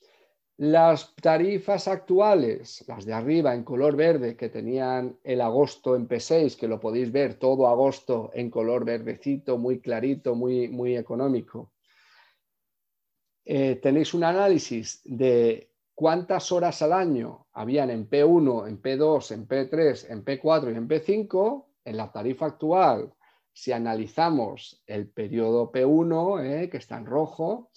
Las 0.57 1.14
tarifas 1.17 1.87
actuales, 1.87 2.83
las 2.88 3.05
de 3.05 3.12
arriba 3.12 3.55
en 3.55 3.62
color 3.62 3.97
verde 3.97 4.38
que 4.38 4.49
tenían 4.49 5.19
el 5.23 5.43
agosto 5.43 5.97
en 5.97 6.09
P6, 6.09 6.57
que 6.57 6.69
lo 6.69 6.81
podéis 6.81 7.12
ver 7.12 7.35
todo 7.35 7.69
agosto 7.69 8.31
en 8.33 8.49
color 8.49 8.87
verdecito, 8.87 9.59
muy 9.59 9.81
clarito, 9.81 10.35
muy, 10.35 10.69
muy 10.69 10.97
económico, 10.97 11.74
eh, 13.45 13.77
tenéis 13.77 14.15
un 14.15 14.25
análisis 14.25 15.01
de 15.05 15.71
cuántas 15.95 16.51
horas 16.51 16.81
al 16.83 16.93
año 16.93 17.47
habían 17.53 17.91
en 17.91 18.09
P1, 18.09 18.69
en 18.69 18.81
P2, 18.81 19.31
en 19.33 19.47
P3, 19.47 20.11
en 20.11 20.25
P4 20.25 20.73
y 20.73 20.77
en 20.77 20.89
P5, 20.89 21.65
en 21.85 21.97
la 21.97 22.11
tarifa 22.11 22.47
actual, 22.47 23.13
si 23.53 23.71
analizamos 23.71 24.83
el 24.87 25.09
periodo 25.09 25.71
P1, 25.71 26.45
eh, 26.45 26.71
que 26.71 26.79
está 26.79 26.97
en 26.97 27.07
rojo, 27.07 27.71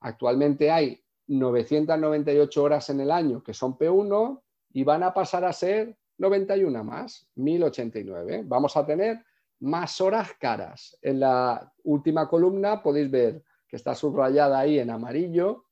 actualmente 0.00 0.70
hay 0.70 1.00
998 1.28 2.62
horas 2.62 2.90
en 2.90 3.00
el 3.00 3.10
año 3.10 3.42
que 3.42 3.54
son 3.54 3.78
P1 3.78 4.40
y 4.72 4.82
van 4.82 5.04
a 5.04 5.14
pasar 5.14 5.44
a 5.44 5.52
ser 5.52 5.96
91 6.18 6.82
más, 6.82 7.28
1089. 7.36 8.42
Vamos 8.46 8.76
a 8.76 8.84
tener 8.84 9.24
más 9.60 10.00
horas 10.00 10.32
caras. 10.40 10.98
En 11.00 11.20
la 11.20 11.72
última 11.84 12.28
columna 12.28 12.82
podéis 12.82 13.10
ver 13.10 13.44
que 13.70 13.76
está 13.76 13.94
subrayada 13.94 14.58
ahí 14.58 14.78
en 14.78 14.90
amarillo 14.90 15.66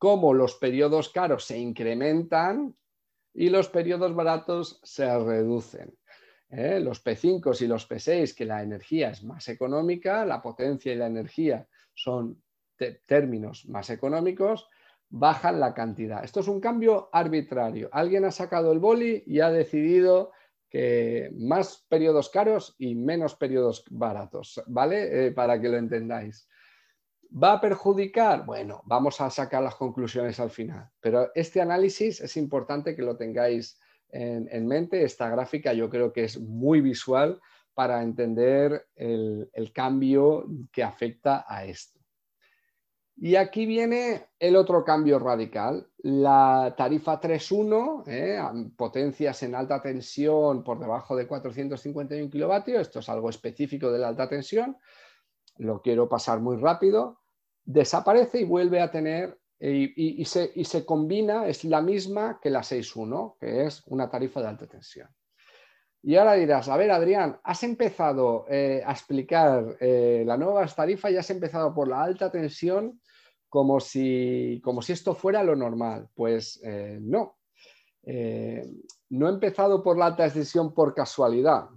cómo 0.00 0.32
los 0.32 0.54
periodos 0.54 1.10
caros 1.10 1.44
se 1.44 1.58
incrementan 1.58 2.74
y 3.34 3.50
los 3.50 3.68
periodos 3.68 4.14
baratos 4.14 4.80
se 4.82 5.06
reducen. 5.18 5.94
¿eh? 6.48 6.80
Los 6.80 7.04
P5 7.04 7.60
y 7.60 7.66
los 7.66 7.88
P6, 7.88 8.34
que 8.34 8.46
la 8.46 8.62
energía 8.62 9.10
es 9.10 9.22
más 9.22 9.46
económica, 9.48 10.24
la 10.24 10.40
potencia 10.40 10.92
y 10.92 10.96
la 10.96 11.06
energía 11.06 11.68
son 11.94 12.42
términos 13.06 13.68
más 13.68 13.90
económicos, 13.90 14.68
bajan 15.10 15.60
la 15.60 15.74
cantidad. 15.74 16.24
Esto 16.24 16.40
es 16.40 16.48
un 16.48 16.60
cambio 16.60 17.10
arbitrario. 17.12 17.90
Alguien 17.92 18.24
ha 18.24 18.30
sacado 18.30 18.72
el 18.72 18.78
boli 18.78 19.22
y 19.26 19.40
ha 19.40 19.50
decidido 19.50 20.32
que 20.70 21.30
más 21.36 21.84
periodos 21.90 22.30
caros 22.30 22.74
y 22.78 22.94
menos 22.94 23.34
periodos 23.34 23.84
baratos, 23.90 24.62
¿vale? 24.66 25.26
Eh, 25.26 25.32
para 25.32 25.60
que 25.60 25.68
lo 25.68 25.76
entendáis. 25.76 26.48
¿Va 27.32 27.52
a 27.52 27.60
perjudicar? 27.60 28.44
Bueno, 28.44 28.82
vamos 28.84 29.20
a 29.20 29.30
sacar 29.30 29.62
las 29.62 29.76
conclusiones 29.76 30.40
al 30.40 30.50
final, 30.50 30.90
pero 31.00 31.30
este 31.34 31.60
análisis 31.60 32.20
es 32.20 32.36
importante 32.36 32.96
que 32.96 33.02
lo 33.02 33.16
tengáis 33.16 33.78
en, 34.08 34.66
mente. 34.66 35.04
Esta 35.04 35.28
gráfica 35.28 35.72
yo 35.72 35.88
creo 35.88 36.12
que 36.12 36.24
es 36.24 36.40
muy 36.40 36.80
visual 36.80 37.40
para 37.72 38.02
entender 38.02 38.88
el 38.96 39.72
cambio 39.72 40.46
que 40.72 40.82
afecta 40.82 41.44
a 41.46 41.64
esto. 41.64 42.00
Y 43.22 43.36
aquí 43.36 43.66
viene 43.66 44.28
el 44.38 44.56
otro 44.56 44.82
cambio 44.82 45.18
radical. 45.18 45.86
La 45.98 46.74
tarifa 46.74 47.20
3.1, 47.20 48.04
eh, 48.06 48.40
potencias 48.74 49.42
en 49.42 49.54
alta 49.54 49.82
tensión 49.82 50.64
por 50.64 50.78
debajo 50.78 51.14
de 51.14 51.26
451 51.26 52.30
kilovatios, 52.30 52.80
esto 52.80 53.00
es 53.00 53.08
algo 53.10 53.28
específico 53.28 53.92
de 53.92 53.98
la 53.98 54.08
alta 54.08 54.26
tensión, 54.26 54.78
lo 55.58 55.82
quiero 55.82 56.08
pasar 56.08 56.40
muy 56.40 56.56
rápido, 56.56 57.19
desaparece 57.72 58.40
y 58.40 58.44
vuelve 58.44 58.80
a 58.80 58.90
tener, 58.90 59.38
y, 59.58 60.24
se, 60.24 60.50
y 60.54 60.64
se, 60.64 60.86
combina, 60.86 61.46
es 61.46 61.64
la 61.64 61.82
misma 61.82 62.40
que 62.40 62.48
la 62.50 62.60
6.1, 62.60 63.36
que 63.38 63.66
es 63.66 63.82
una 63.86 64.08
tarifa 64.08 64.40
de 64.40 64.48
alta 64.48 64.66
tensión. 64.66 65.08
Y 66.02 66.16
ahora 66.16 66.32
dirás, 66.32 66.68
a 66.68 66.78
ver, 66.78 66.90
Adrián, 66.90 67.38
has 67.44 67.62
empezado 67.62 68.46
eh, 68.48 68.82
a 68.84 68.92
explicar 68.92 69.76
eh, 69.80 70.22
la 70.26 70.38
nueva 70.38 70.66
tarifa 70.66 71.10
y 71.10 71.16
has 71.18 71.28
empezado 71.28 71.74
por 71.74 71.88
la 71.88 72.02
alta 72.02 72.30
tensión 72.30 73.02
como 73.50 73.80
si, 73.80 74.60
como 74.64 74.80
si 74.80 74.94
esto 74.94 75.14
fuera 75.14 75.42
lo 75.42 75.54
normal. 75.54 76.08
Pues 76.14 76.58
eh, 76.64 76.98
no. 77.02 77.36
no 79.10 79.26
he 79.26 79.30
empezado 79.30 79.82
por 79.82 79.98
la 79.98 80.06
alta 80.06 80.30
tensión 80.30 80.72
por 80.72 80.94
casualidad. 80.94 81.68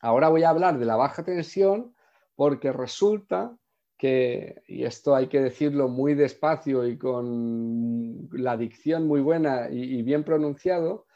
Ahora 0.00 0.28
voy 0.28 0.42
a 0.42 0.50
hablar 0.50 0.78
de 0.78 0.86
la 0.86 0.96
baja 0.96 1.22
tensión 1.22 1.94
porque 2.34 2.72
resulta 2.72 3.56
que, 4.00 4.62
y 4.66 4.84
esto 4.84 5.14
hay 5.14 5.26
que 5.26 5.42
decirlo 5.42 5.88
muy 5.88 6.14
despacio 6.14 6.86
y 6.86 6.96
con 6.96 8.30
la 8.32 8.56
dicción 8.56 9.06
muy 9.06 9.20
buena 9.20 9.68
y 9.70 10.02
bien 10.02 10.24
pronunciado, 10.24 11.06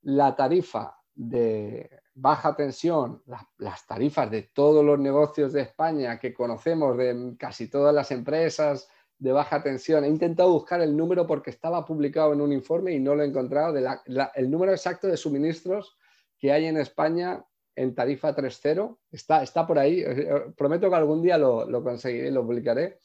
la 0.00 0.34
tarifa 0.34 0.96
de 1.14 1.90
baja 2.14 2.56
tensión, 2.56 3.22
las, 3.58 3.86
tarifas 3.86 4.30
de 4.30 4.44
todos 4.54 4.82
los 4.82 4.98
negocios 4.98 5.52
de 5.52 5.60
España 5.60 6.18
que 6.18 6.32
conocemos, 6.32 6.96
de 6.96 7.34
casi 7.38 7.68
todas 7.68 7.94
las 7.94 8.10
empresas 8.10 8.88
de 9.18 9.32
baja 9.32 9.62
tensión. 9.62 10.04
He 10.04 10.08
intentado 10.08 10.52
buscar 10.52 10.80
el 10.80 10.96
número 10.96 11.26
porque 11.26 11.50
estaba 11.50 11.84
publicado 11.84 12.32
en 12.32 12.40
un 12.40 12.52
informe 12.52 12.92
y 12.92 13.00
no 13.00 13.14
lo 13.14 13.22
he 13.22 13.26
encontrado, 13.26 13.76
el 13.76 14.50
número 14.50 14.72
exacto 14.72 15.06
de 15.06 15.18
suministros 15.18 15.98
que 16.38 16.50
hay 16.50 16.64
en 16.64 16.78
España 16.78 17.44
en 17.74 17.94
tarifa 17.94 18.34
3.0. 18.34 18.98
Está, 19.10 19.42
está 19.42 19.66
por 19.66 19.78
ahí. 19.78 20.00
Eh, 20.00 20.04
eh, 20.06 20.52
prometo 20.56 20.88
que 20.88 20.96
algún 20.96 21.22
día 21.22 21.38
lo, 21.38 21.68
lo 21.68 21.82
conseguiré 21.82 22.28
y 22.28 22.32
lo 22.32 22.44
publicaré. 22.44 22.98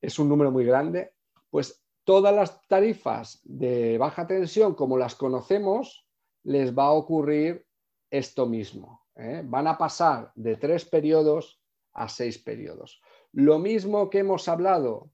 Es 0.00 0.18
un 0.18 0.28
número 0.28 0.50
muy 0.50 0.64
grande. 0.64 1.12
Pues 1.50 1.82
todas 2.04 2.34
las 2.34 2.66
tarifas 2.68 3.40
de 3.42 3.98
baja 3.98 4.26
tensión, 4.26 4.74
como 4.74 4.96
las 4.96 5.14
conocemos, 5.14 6.06
les 6.44 6.76
va 6.76 6.84
a 6.84 6.92
ocurrir 6.92 7.66
esto 8.10 8.46
mismo. 8.46 9.06
¿eh? 9.16 9.42
Van 9.44 9.66
a 9.66 9.76
pasar 9.76 10.30
de 10.34 10.56
tres 10.56 10.84
periodos 10.84 11.60
a 11.92 12.08
seis 12.08 12.38
periodos. 12.38 13.00
Lo 13.32 13.58
mismo 13.58 14.08
que 14.08 14.20
hemos 14.20 14.48
hablado 14.48 15.10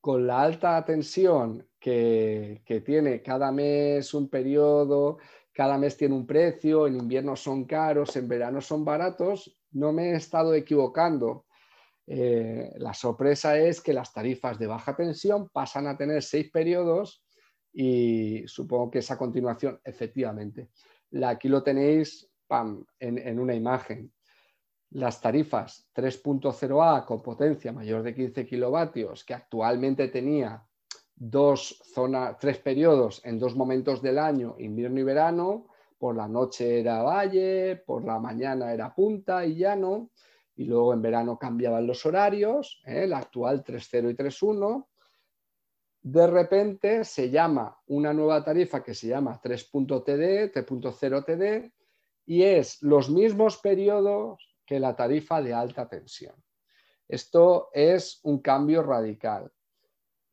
con 0.00 0.26
la 0.26 0.42
alta 0.42 0.84
tensión 0.84 1.68
que, 1.80 2.62
que 2.64 2.80
tiene 2.80 3.22
cada 3.22 3.50
mes 3.50 4.14
un 4.14 4.28
periodo, 4.28 5.18
cada 5.56 5.78
mes 5.78 5.96
tiene 5.96 6.14
un 6.14 6.26
precio, 6.26 6.86
en 6.86 6.96
invierno 6.96 7.34
son 7.34 7.64
caros, 7.64 8.14
en 8.16 8.28
verano 8.28 8.60
son 8.60 8.84
baratos, 8.84 9.58
no 9.70 9.90
me 9.90 10.10
he 10.10 10.16
estado 10.16 10.52
equivocando. 10.52 11.46
Eh, 12.06 12.74
la 12.76 12.92
sorpresa 12.92 13.56
es 13.56 13.80
que 13.80 13.94
las 13.94 14.12
tarifas 14.12 14.58
de 14.58 14.66
baja 14.66 14.94
tensión 14.94 15.48
pasan 15.48 15.86
a 15.86 15.96
tener 15.96 16.22
seis 16.22 16.50
periodos 16.50 17.24
y 17.72 18.46
supongo 18.46 18.90
que 18.90 18.98
es 18.98 19.10
a 19.10 19.16
continuación, 19.16 19.80
efectivamente. 19.82 20.68
aquí 21.24 21.48
lo 21.48 21.62
tenéis 21.62 22.28
en, 22.98 23.38
una 23.38 23.54
imagen. 23.54 24.12
Las 24.90 25.22
tarifas 25.22 25.88
3.0A 25.94 27.06
con 27.06 27.22
potencia 27.22 27.72
mayor 27.72 28.02
de 28.02 28.14
15 28.14 28.44
kilovatios, 28.44 29.24
que 29.24 29.32
actualmente 29.32 30.08
tenía 30.08 30.62
dos 31.16 31.80
zonas, 31.94 32.38
tres 32.38 32.58
periodos 32.58 33.22
en 33.24 33.38
dos 33.38 33.56
momentos 33.56 34.02
del 34.02 34.18
año, 34.18 34.54
invierno 34.58 35.00
y 35.00 35.02
verano, 35.02 35.66
por 35.98 36.14
la 36.14 36.28
noche 36.28 36.80
era 36.80 37.02
valle, 37.02 37.76
por 37.76 38.04
la 38.04 38.18
mañana 38.18 38.72
era 38.72 38.94
punta 38.94 39.44
y 39.44 39.56
llano, 39.56 40.10
y 40.54 40.64
luego 40.64 40.92
en 40.92 41.02
verano 41.02 41.38
cambiaban 41.38 41.86
los 41.86 42.04
horarios, 42.04 42.82
¿eh? 42.84 43.06
la 43.06 43.18
actual 43.18 43.64
3.0 43.64 44.10
y 44.10 44.14
3.1, 44.14 44.86
de 46.02 46.26
repente 46.26 47.04
se 47.04 47.30
llama 47.30 47.80
una 47.86 48.12
nueva 48.12 48.44
tarifa 48.44 48.82
que 48.82 48.94
se 48.94 49.08
llama 49.08 49.40
3.td, 49.42 50.52
3.0 50.52 51.24
TD, 51.24 51.72
y 52.26 52.42
es 52.42 52.82
los 52.82 53.10
mismos 53.10 53.58
periodos 53.58 54.56
que 54.64 54.78
la 54.78 54.94
tarifa 54.94 55.40
de 55.40 55.54
alta 55.54 55.88
tensión. 55.88 56.34
Esto 57.08 57.70
es 57.72 58.20
un 58.24 58.40
cambio 58.40 58.82
radical. 58.82 59.50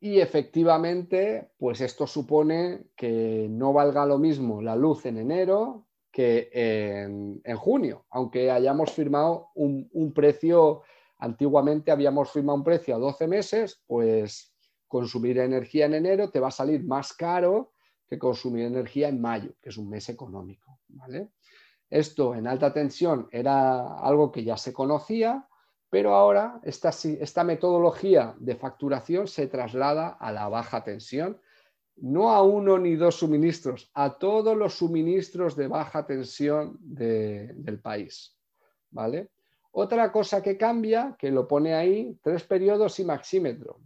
Y 0.04 0.20
efectivamente, 0.20 1.52
pues 1.56 1.80
esto 1.80 2.06
supone 2.06 2.88
que 2.94 3.46
no 3.48 3.72
valga 3.72 4.04
lo 4.04 4.18
mismo 4.18 4.60
la 4.60 4.76
luz 4.76 5.06
en 5.06 5.16
enero 5.16 5.86
que 6.12 6.50
en, 6.52 7.56
junio, 7.56 8.04
aunque 8.10 8.50
hayamos 8.50 8.92
firmado 8.92 9.48
un, 9.54 9.88
un, 9.94 10.12
precio, 10.12 10.82
antiguamente 11.16 11.90
habíamos 11.90 12.30
firmado 12.30 12.58
un 12.58 12.64
precio 12.64 12.94
a 12.94 12.98
12 12.98 13.26
meses, 13.26 13.82
pues 13.86 14.54
consumir 14.86 15.38
energía 15.38 15.86
en 15.86 15.94
enero 15.94 16.30
te 16.30 16.38
va 16.38 16.48
a 16.48 16.50
salir 16.50 16.84
más 16.84 17.14
caro 17.14 17.72
que 18.06 18.18
consumir 18.18 18.66
energía 18.66 19.08
en 19.08 19.22
mayo, 19.22 19.54
que 19.62 19.70
es 19.70 19.78
un 19.78 19.88
mes 19.88 20.10
económico. 20.10 20.80
Esto 21.88 22.34
en 22.34 22.46
alta 22.46 22.74
tensión 22.74 23.26
era 23.32 24.00
algo 24.00 24.30
que 24.30 24.44
ya 24.44 24.58
se 24.58 24.74
conocía, 24.74 25.48
pero 25.90 26.14
ahora 26.14 26.60
esta, 26.64 27.44
metodología 27.44 28.34
de 28.38 28.56
facturación 28.56 29.28
se 29.28 29.46
traslada 29.46 30.08
a 30.08 30.32
la 30.32 30.48
baja 30.48 30.82
tensión, 30.82 31.40
no 31.96 32.30
a 32.30 32.42
uno 32.42 32.78
ni 32.78 32.96
dos 32.96 33.16
suministros, 33.16 33.90
a 33.94 34.18
todos 34.18 34.56
los 34.56 34.74
suministros 34.74 35.54
de 35.54 35.68
baja 35.68 36.06
tensión 36.06 36.76
del 36.80 37.80
país. 37.80 38.36
¿vale? 38.90 39.30
Otra 39.72 40.10
cosa 40.10 40.42
que 40.42 40.56
cambia, 40.56 41.16
que 41.18 41.30
lo 41.30 41.46
pone 41.46 41.74
ahí, 41.74 42.18
tres 42.22 42.42
periodos 42.44 42.98
y 42.98 43.04
maxímetro 43.04 43.80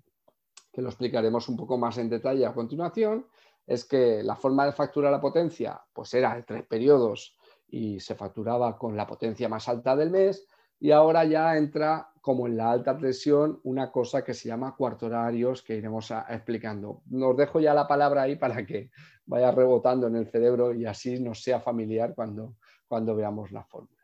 que 0.78 0.82
lo 0.82 0.90
explicaremos 0.90 1.48
un 1.48 1.56
poco 1.56 1.76
más 1.76 1.98
en 1.98 2.08
detalle 2.08 2.46
a 2.46 2.54
continuación, 2.54 3.26
es 3.66 3.84
que 3.84 4.22
la 4.22 4.36
forma 4.36 4.64
de 4.64 4.70
facturar 4.70 5.10
la 5.10 5.20
potencia 5.20 5.82
pues 5.92 6.14
era 6.14 6.36
de 6.36 6.44
tres 6.44 6.64
periodos 6.66 7.36
y 7.66 7.98
se 7.98 8.14
facturaba 8.14 8.78
con 8.78 8.96
la 8.96 9.04
potencia 9.04 9.48
más 9.48 9.68
alta 9.68 9.96
del 9.96 10.10
mes 10.10 10.46
y 10.80 10.90
ahora 10.90 11.24
ya 11.24 11.56
entra 11.56 12.10
como 12.20 12.46
en 12.46 12.56
la 12.56 12.70
alta 12.70 12.96
tensión 12.96 13.60
una 13.64 13.90
cosa 13.90 14.22
que 14.22 14.34
se 14.34 14.48
llama 14.48 14.76
cuarto 14.76 15.06
horarios 15.06 15.62
que 15.62 15.76
iremos 15.76 16.12
explicando. 16.28 17.02
Nos 17.06 17.36
dejo 17.36 17.58
ya 17.58 17.72
la 17.74 17.88
palabra 17.88 18.22
ahí 18.22 18.36
para 18.36 18.66
que 18.66 18.90
vaya 19.26 19.50
rebotando 19.50 20.06
en 20.08 20.16
el 20.16 20.26
cerebro 20.26 20.74
y 20.74 20.84
así 20.84 21.18
nos 21.20 21.42
sea 21.42 21.60
familiar 21.60 22.14
cuando, 22.14 22.56
cuando 22.86 23.16
veamos 23.16 23.50
la 23.50 23.64
fórmula. 23.64 24.02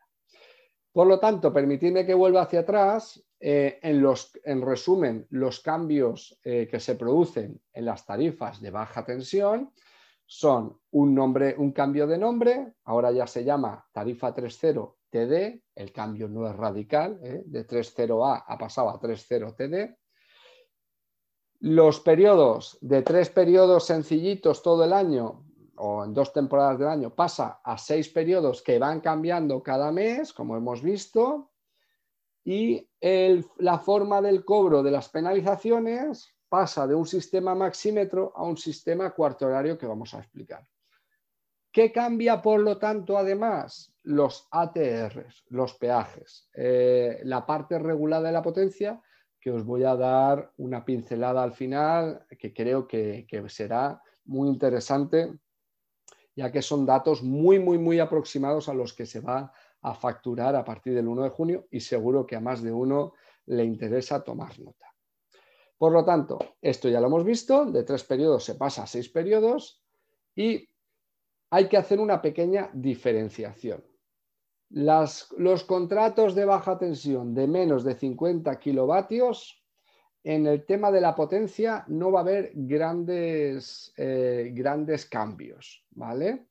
Por 0.91 1.07
lo 1.07 1.19
tanto, 1.19 1.53
permitidme 1.53 2.05
que 2.05 2.13
vuelva 2.13 2.41
hacia 2.41 2.61
atrás 2.61 3.23
eh, 3.39 3.79
en, 3.81 4.01
los, 4.01 4.31
en, 4.43 4.61
resumen, 4.61 5.27
los 5.29 5.59
cambios 5.59 6.39
eh, 6.43 6.67
que 6.69 6.79
se 6.79 6.95
producen 6.95 7.61
en 7.73 7.85
las 7.85 8.05
tarifas 8.05 8.61
de 8.61 8.71
baja 8.71 9.05
tensión 9.05 9.71
son 10.25 10.79
un, 10.91 11.13
nombre, 11.13 11.53
un 11.57 11.71
cambio 11.71 12.07
de 12.07 12.17
nombre, 12.17 12.73
ahora 12.85 13.11
ya 13.11 13.27
se 13.27 13.43
llama 13.43 13.85
tarifa 13.91 14.33
3.0 14.33 14.94
TD, 15.15 15.63
el 15.75 15.93
cambio 15.93 16.27
no 16.27 16.45
es 16.45 16.53
radical, 16.53 17.17
¿eh? 17.23 17.41
de 17.45 17.65
3.0A 17.65 18.43
ha 18.45 18.57
pasado 18.57 18.89
a 18.89 18.99
3.0 18.99 19.55
TD. 19.55 19.97
Los 21.61 22.01
periodos 22.01 22.77
de 22.81 23.01
tres 23.01 23.29
periodos 23.29 23.85
sencillitos 23.85 24.61
todo 24.61 24.83
el 24.83 24.91
año 24.91 25.45
o 25.77 26.03
en 26.03 26.13
dos 26.13 26.33
temporadas 26.33 26.79
del 26.79 26.89
año 26.89 27.15
pasa 27.15 27.61
a 27.63 27.77
seis 27.77 28.09
periodos 28.09 28.61
que 28.61 28.77
van 28.77 28.99
cambiando 28.99 29.63
cada 29.63 29.89
mes, 29.91 30.33
como 30.33 30.57
hemos 30.57 30.81
visto, 30.81 31.51
y 32.43 32.89
la 32.99 33.79
forma 33.79 34.21
del 34.21 34.43
cobro 34.43 34.83
de 34.83 34.91
las 34.91 35.07
penalizaciones 35.09 36.35
pasa 36.49 36.85
de 36.85 36.93
un 36.93 37.07
sistema 37.07 37.55
maxímetro 37.55 38.33
a 38.35 38.43
un 38.43 38.57
sistema 38.57 39.11
cuarto 39.11 39.45
horario 39.45 39.77
que 39.77 39.87
vamos 39.87 40.13
a 40.13 40.19
explicar. 40.19 40.67
¿Qué 41.75 41.91
cambia, 41.91 42.41
por 42.41 42.61
lo 42.61 42.77
tanto, 42.77 43.17
además? 43.17 43.93
Los 44.03 44.47
ATRs, 44.49 45.43
los 45.49 45.73
peajes, 45.73 46.47
eh, 46.53 47.19
la 47.25 47.45
parte 47.45 47.77
regulada 47.77 48.27
de 48.27 48.31
la 48.31 48.41
potencia, 48.41 49.01
que 49.41 49.51
os 49.51 49.65
voy 49.65 49.83
a 49.83 49.93
dar 49.97 50.53
una 50.55 50.85
pincelada 50.85 51.43
al 51.43 51.51
final, 51.51 52.25
que 52.39 52.53
creo 52.53 52.87
que, 52.87 53.27
que 53.27 53.49
será 53.49 54.01
muy 54.23 54.47
interesante, 54.47 55.37
ya 56.33 56.49
que 56.49 56.61
son 56.61 56.85
datos 56.85 57.21
muy, 57.21 57.59
muy, 57.59 57.77
muy 57.77 57.99
aproximados 57.99 58.69
a 58.69 58.73
los 58.73 58.93
que 58.93 59.05
se 59.05 59.19
va 59.19 59.51
a 59.81 59.93
facturar 59.95 60.55
a 60.55 60.63
partir 60.63 60.93
del 60.93 61.09
1 61.09 61.23
de 61.23 61.29
junio 61.29 61.67
y 61.71 61.81
seguro 61.81 62.25
que 62.25 62.37
a 62.37 62.39
más 62.39 62.63
de 62.63 62.71
uno 62.71 63.15
le 63.47 63.65
interesa 63.65 64.23
tomar 64.23 64.57
nota. 64.61 64.95
Por 65.77 65.91
lo 65.91 66.05
tanto, 66.05 66.39
esto 66.61 66.87
ya 66.87 67.01
lo 67.01 67.07
hemos 67.07 67.25
visto, 67.25 67.65
de 67.65 67.83
tres 67.83 68.05
periodos 68.05 68.45
se 68.45 68.55
pasa 68.55 68.83
a 68.83 68.87
seis 68.87 69.09
periodos 69.09 69.83
y 70.37 70.69
hay 71.55 71.69
que 71.69 71.77
hacer 71.77 72.01
una 72.01 72.21
pequeña 72.21 72.69
diferenciación. 72.73 73.81
los 74.69 75.63
contratos 75.63 76.35
de 76.35 76.43
baja 76.43 76.77
tensión 76.77 77.33
de 77.33 77.47
menos 77.47 77.85
de 77.85 77.95
50 77.95 78.59
kilovatios, 78.59 79.63
en 80.21 80.47
el 80.47 80.65
tema 80.65 80.91
de 80.91 80.99
la 80.99 81.15
potencia 81.15 81.85
no 81.87 82.11
va 82.11 82.19
a 82.19 82.23
haber 82.23 82.51
grandes, 82.55 83.93
eh, 83.95 84.51
grandes 84.53 85.05
cambios, 85.05 85.85
¿vale? 85.91 86.47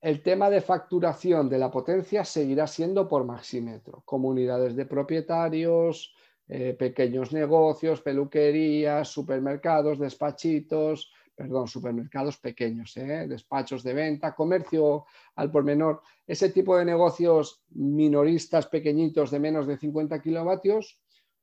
El 0.00 0.22
tema 0.22 0.48
de 0.50 0.60
facturación 0.60 1.48
de 1.48 1.58
la 1.58 1.72
potencia 1.72 2.24
seguirá 2.24 2.68
siendo 2.68 3.08
por 3.08 3.24
maxímetro. 3.24 4.02
Comunidades 4.04 4.76
de 4.76 4.86
propietarios, 4.86 6.14
eh, 6.46 6.76
pequeños 6.78 7.32
negocios, 7.32 8.02
peluquerías, 8.02 9.08
supermercados, 9.08 9.98
despachitos, 9.98 11.10
perdón, 11.38 11.68
supermercados 11.68 12.36
pequeños, 12.38 12.96
¿eh? 12.96 13.28
despachos 13.28 13.84
de 13.84 13.94
venta, 13.94 14.34
comercio 14.34 15.06
al 15.36 15.52
por 15.52 15.62
menor, 15.62 16.02
ese 16.26 16.48
tipo 16.48 16.76
de 16.76 16.84
negocios 16.84 17.62
minoristas 17.70 18.66
pequeñitos 18.66 19.30
de 19.30 19.38
menos 19.38 19.68
de 19.68 19.78
50 19.78 20.20
kilovatios, 20.20 21.00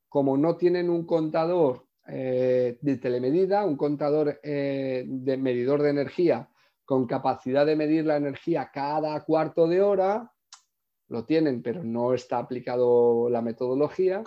como 0.10 0.36
no 0.36 0.58
tienen 0.58 0.89
un 0.89 1.05
contador 1.05 1.88
eh, 2.08 2.77
de 2.81 2.97
telemedida, 2.97 3.65
un 3.65 3.77
contador 3.77 4.41
de 4.41 5.38
medidor 5.41 5.81
de 5.81 5.91
energía 5.91 6.49
con 6.84 7.08
capacidad 7.08 7.65
de 7.65 7.77
medir 7.77 8.05
la 8.05 8.17
energía 8.17 8.69
cada 8.73 9.23
cuarto 9.23 9.65
de 9.65 9.81
hora, 9.81 10.29
lo 11.08 11.23
tienen, 11.23 11.62
pero 11.62 11.86
no 11.86 12.13
está 12.13 12.38
aplicado 12.38 13.29
la 13.29 13.41
metodología, 13.41 14.23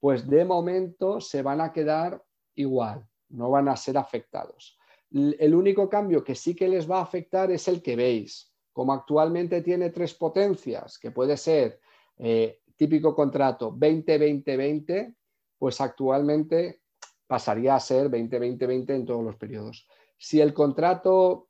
pues 0.00 0.26
de 0.26 0.46
momento 0.46 1.20
se 1.20 1.42
van 1.42 1.60
a 1.60 1.72
quedar 1.72 2.22
igual, 2.54 3.06
no 3.28 3.50
van 3.50 3.68
a 3.68 3.76
ser 3.76 3.98
afectados. 3.98 4.78
El 5.14 5.54
único 5.54 5.88
cambio 5.88 6.24
que 6.24 6.34
sí 6.34 6.56
que 6.56 6.68
les 6.68 6.90
va 6.90 6.98
a 6.98 7.02
afectar 7.02 7.50
es 7.52 7.68
el 7.68 7.82
que 7.82 7.94
veis. 7.94 8.52
Como 8.72 8.92
actualmente 8.92 9.62
tiene 9.62 9.90
tres 9.90 10.14
potencias, 10.14 10.98
que 10.98 11.12
puede 11.12 11.36
ser 11.36 11.80
eh, 12.18 12.60
típico 12.76 13.14
contrato 13.14 13.72
20-20-20, 13.72 15.14
pues 15.56 15.80
actualmente 15.80 16.80
pasaría 17.26 17.76
a 17.76 17.80
ser 17.80 18.10
20-20-20 18.10 18.90
en 18.90 19.06
todos 19.06 19.24
los 19.24 19.36
periodos. 19.36 19.86
Si 20.18 20.40
el 20.40 20.52
contrato 20.52 21.48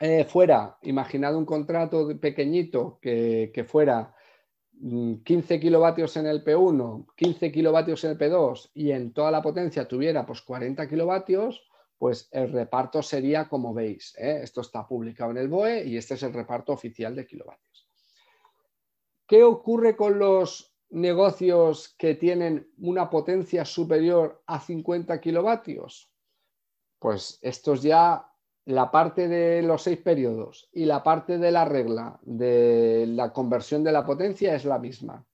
eh, 0.00 0.24
fuera, 0.24 0.78
imaginad 0.82 1.36
un 1.36 1.44
contrato 1.44 2.18
pequeñito 2.18 2.98
que, 3.02 3.66
fuera 3.68 4.14
15 4.80 5.56
mm, 5.56 5.60
kilovatios 5.60 6.16
en 6.16 6.26
el 6.26 6.42
P1, 6.42 7.06
15 7.14 7.52
kilovatios 7.52 8.04
en 8.04 8.12
el 8.12 8.18
P2 8.18 8.70
y 8.72 8.92
en 8.92 9.12
toda 9.12 9.30
la 9.30 9.42
potencia 9.42 9.86
tuviera 9.86 10.24
pues 10.24 10.40
40 10.40 10.88
kilovatios, 10.88 11.62
pues 12.00 12.30
el 12.32 12.50
reparto 12.50 13.02
sería 13.02 13.46
como 13.46 13.74
veis. 13.74 14.14
¿eh? 14.16 14.40
Esto 14.42 14.62
está 14.62 14.88
publicado 14.88 15.32
en 15.32 15.36
el 15.36 15.48
BOE 15.48 15.84
y 15.84 15.98
este 15.98 16.14
es 16.14 16.22
el 16.22 16.32
reparto 16.32 16.72
oficial 16.72 17.14
de 17.14 17.26
kilovatios. 17.26 17.86
¿Qué 19.26 19.44
ocurre 19.44 19.96
con 19.96 20.18
los 20.18 20.74
negocios 20.88 21.94
que 21.98 22.14
tienen 22.14 22.72
una 22.78 23.10
potencia 23.10 23.66
superior 23.66 24.42
a 24.46 24.60
50 24.60 25.20
kilovatios? 25.20 26.10
Pues 26.98 27.38
estos 27.42 27.82
ya 27.82 28.26
la 28.64 28.90
parte 28.90 29.28
de 29.28 29.60
los 29.60 29.82
seis 29.82 29.98
periodos 29.98 30.70
y 30.72 30.86
la 30.86 31.02
parte 31.02 31.36
de 31.36 31.52
la 31.52 31.66
regla 31.66 32.18
de 32.22 33.04
la 33.08 33.30
conversión 33.30 33.84
de 33.84 33.92
la 33.92 34.06
potencia 34.06 34.54
es 34.54 34.64
la 34.64 34.78
misma. 34.78 35.26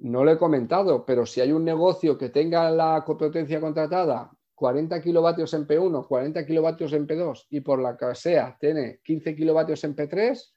No 0.00 0.24
lo 0.24 0.32
he 0.32 0.38
comentado, 0.38 1.06
pero 1.06 1.24
si 1.24 1.40
hay 1.40 1.52
un 1.52 1.64
negocio 1.64 2.18
que 2.18 2.30
tenga 2.30 2.68
la 2.68 3.04
potencia 3.04 3.60
contratada 3.60 4.32
40 4.54 5.00
kilovatios 5.02 5.54
en 5.54 5.66
P1, 5.66 6.06
40 6.06 6.46
kilovatios 6.46 6.92
en 6.92 7.06
P2 7.06 7.46
y 7.50 7.60
por 7.60 7.80
la 7.80 7.96
que 7.96 8.14
sea 8.14 8.56
tiene 8.60 9.00
15 9.02 9.34
kilovatios 9.34 9.82
en 9.84 9.96
P3, 9.96 10.52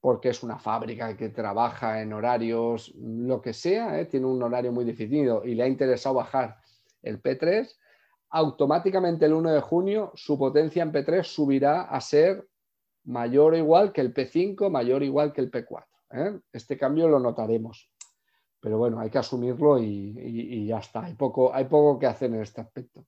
porque 0.00 0.28
es 0.28 0.42
una 0.42 0.58
fábrica 0.58 1.16
que 1.16 1.30
trabaja 1.30 2.00
en 2.00 2.12
horarios, 2.12 2.94
lo 2.96 3.40
que 3.40 3.52
sea, 3.52 3.98
¿eh? 3.98 4.06
tiene 4.06 4.26
un 4.26 4.42
horario 4.42 4.72
muy 4.72 4.84
definido 4.84 5.44
y 5.44 5.54
le 5.54 5.64
ha 5.64 5.68
interesado 5.68 6.16
bajar 6.16 6.56
el 7.02 7.20
P3, 7.22 7.68
automáticamente 8.30 9.26
el 9.26 9.32
1 9.32 9.52
de 9.52 9.60
junio 9.60 10.12
su 10.14 10.38
potencia 10.38 10.82
en 10.82 10.92
P3 10.92 11.22
subirá 11.22 11.82
a 11.82 12.00
ser 12.00 12.46
mayor 13.04 13.54
o 13.54 13.56
igual 13.56 13.92
que 13.92 14.00
el 14.00 14.12
P5, 14.12 14.68
mayor 14.70 15.02
o 15.02 15.04
igual 15.04 15.32
que 15.32 15.40
el 15.40 15.50
P4. 15.50 15.84
¿eh? 16.12 16.40
Este 16.52 16.76
cambio 16.76 17.08
lo 17.08 17.20
notaremos. 17.20 17.90
Pero 18.66 18.78
bueno, 18.78 18.98
hay 18.98 19.10
que 19.10 19.18
asumirlo 19.18 19.78
y, 19.78 20.66
ya 20.66 20.78
está. 20.78 21.04
Hay 21.04 21.14
poco, 21.14 21.54
hay 21.54 21.66
poco 21.66 22.00
que 22.00 22.06
hacer 22.06 22.34
en 22.34 22.42
este 22.42 22.62
aspecto. 22.62 23.06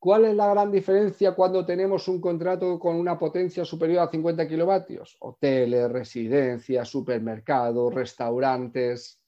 ¿Cuál 0.00 0.24
es 0.24 0.34
la 0.34 0.48
gran 0.48 0.72
diferencia 0.72 1.32
cuando 1.32 1.64
tenemos 1.64 2.08
un 2.08 2.20
contrato 2.20 2.76
con 2.80 2.96
una 2.96 3.16
potencia 3.16 3.64
superior 3.64 4.00
a 4.00 4.10
50 4.10 4.48
kilovatios? 4.48 5.16
Hoteles, 5.20 5.92
residencias, 5.92 6.88
supermercados, 6.88 7.94
restaurantes, 7.94 9.22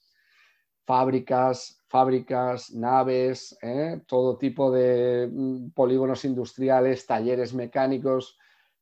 fábricas, 0.84 1.80
fábricas, 1.86 2.72
naves, 2.72 3.56
¿eh? 3.62 4.00
todo 4.08 4.38
tipo 4.38 4.72
de 4.72 5.30
mm, 5.32 5.70
polígonos 5.70 6.24
industriales, 6.24 7.06
talleres 7.06 7.54
mecánicos. 7.54 8.36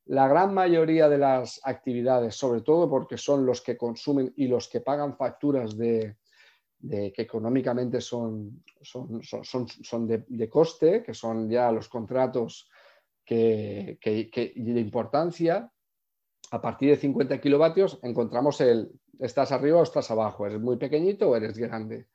La 0.05 0.27
gran 0.27 0.51
mayoría 0.51 1.09
de 1.09 1.19
las 1.19 1.61
actividades, 1.63 2.33
sobre 2.33 2.61
todo 2.61 2.89
porque 2.89 3.19
son 3.19 3.45
los 3.45 3.61
que 3.61 3.77
consumen 3.77 4.33
y 4.35 4.47
los 4.47 4.67
que 4.67 4.81
pagan 4.81 5.15
facturas 5.15 5.77
de, 5.77 6.15
que 6.89 7.21
económicamente 7.21 8.01
son, 8.01 8.63
son, 8.81 10.07
de, 10.07 10.49
coste, 10.49 11.03
que 11.03 11.13
son 11.13 11.49
ya 11.49 11.71
los 11.71 11.89
contratos 11.89 12.69
que, 13.25 13.97
de 14.01 14.79
importancia, 14.79 15.71
a 16.51 16.61
partir 16.61 16.91
de 16.91 16.97
50 16.97 17.41
kilovatios 17.41 17.99
encontramos 18.03 18.61
el 18.61 18.91
estás 19.19 19.51
arriba 19.51 19.79
o 19.79 19.83
estás 19.83 20.11
abajo, 20.11 20.45
eres 20.45 20.59
muy 20.59 20.77
pequeñito 20.77 21.29
o 21.29 21.35
eres 21.35 21.57
grande 21.57 22.07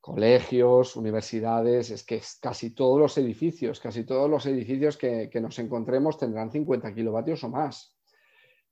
colegios, 0.00 0.96
universidades, 0.96 1.90
es 1.90 2.04
que 2.04 2.22
casi 2.40 2.70
todos 2.70 2.98
los 2.98 3.18
edificios, 3.18 3.80
casi 3.80 4.04
todos 4.04 4.30
los 4.30 4.46
edificios 4.46 4.96
que, 4.96 5.30
nos 5.40 5.58
encontremos 5.58 6.18
tendrán 6.18 6.50
50 6.50 6.94
kilovatios 6.94 7.44
o 7.44 7.50
más. 7.50 7.94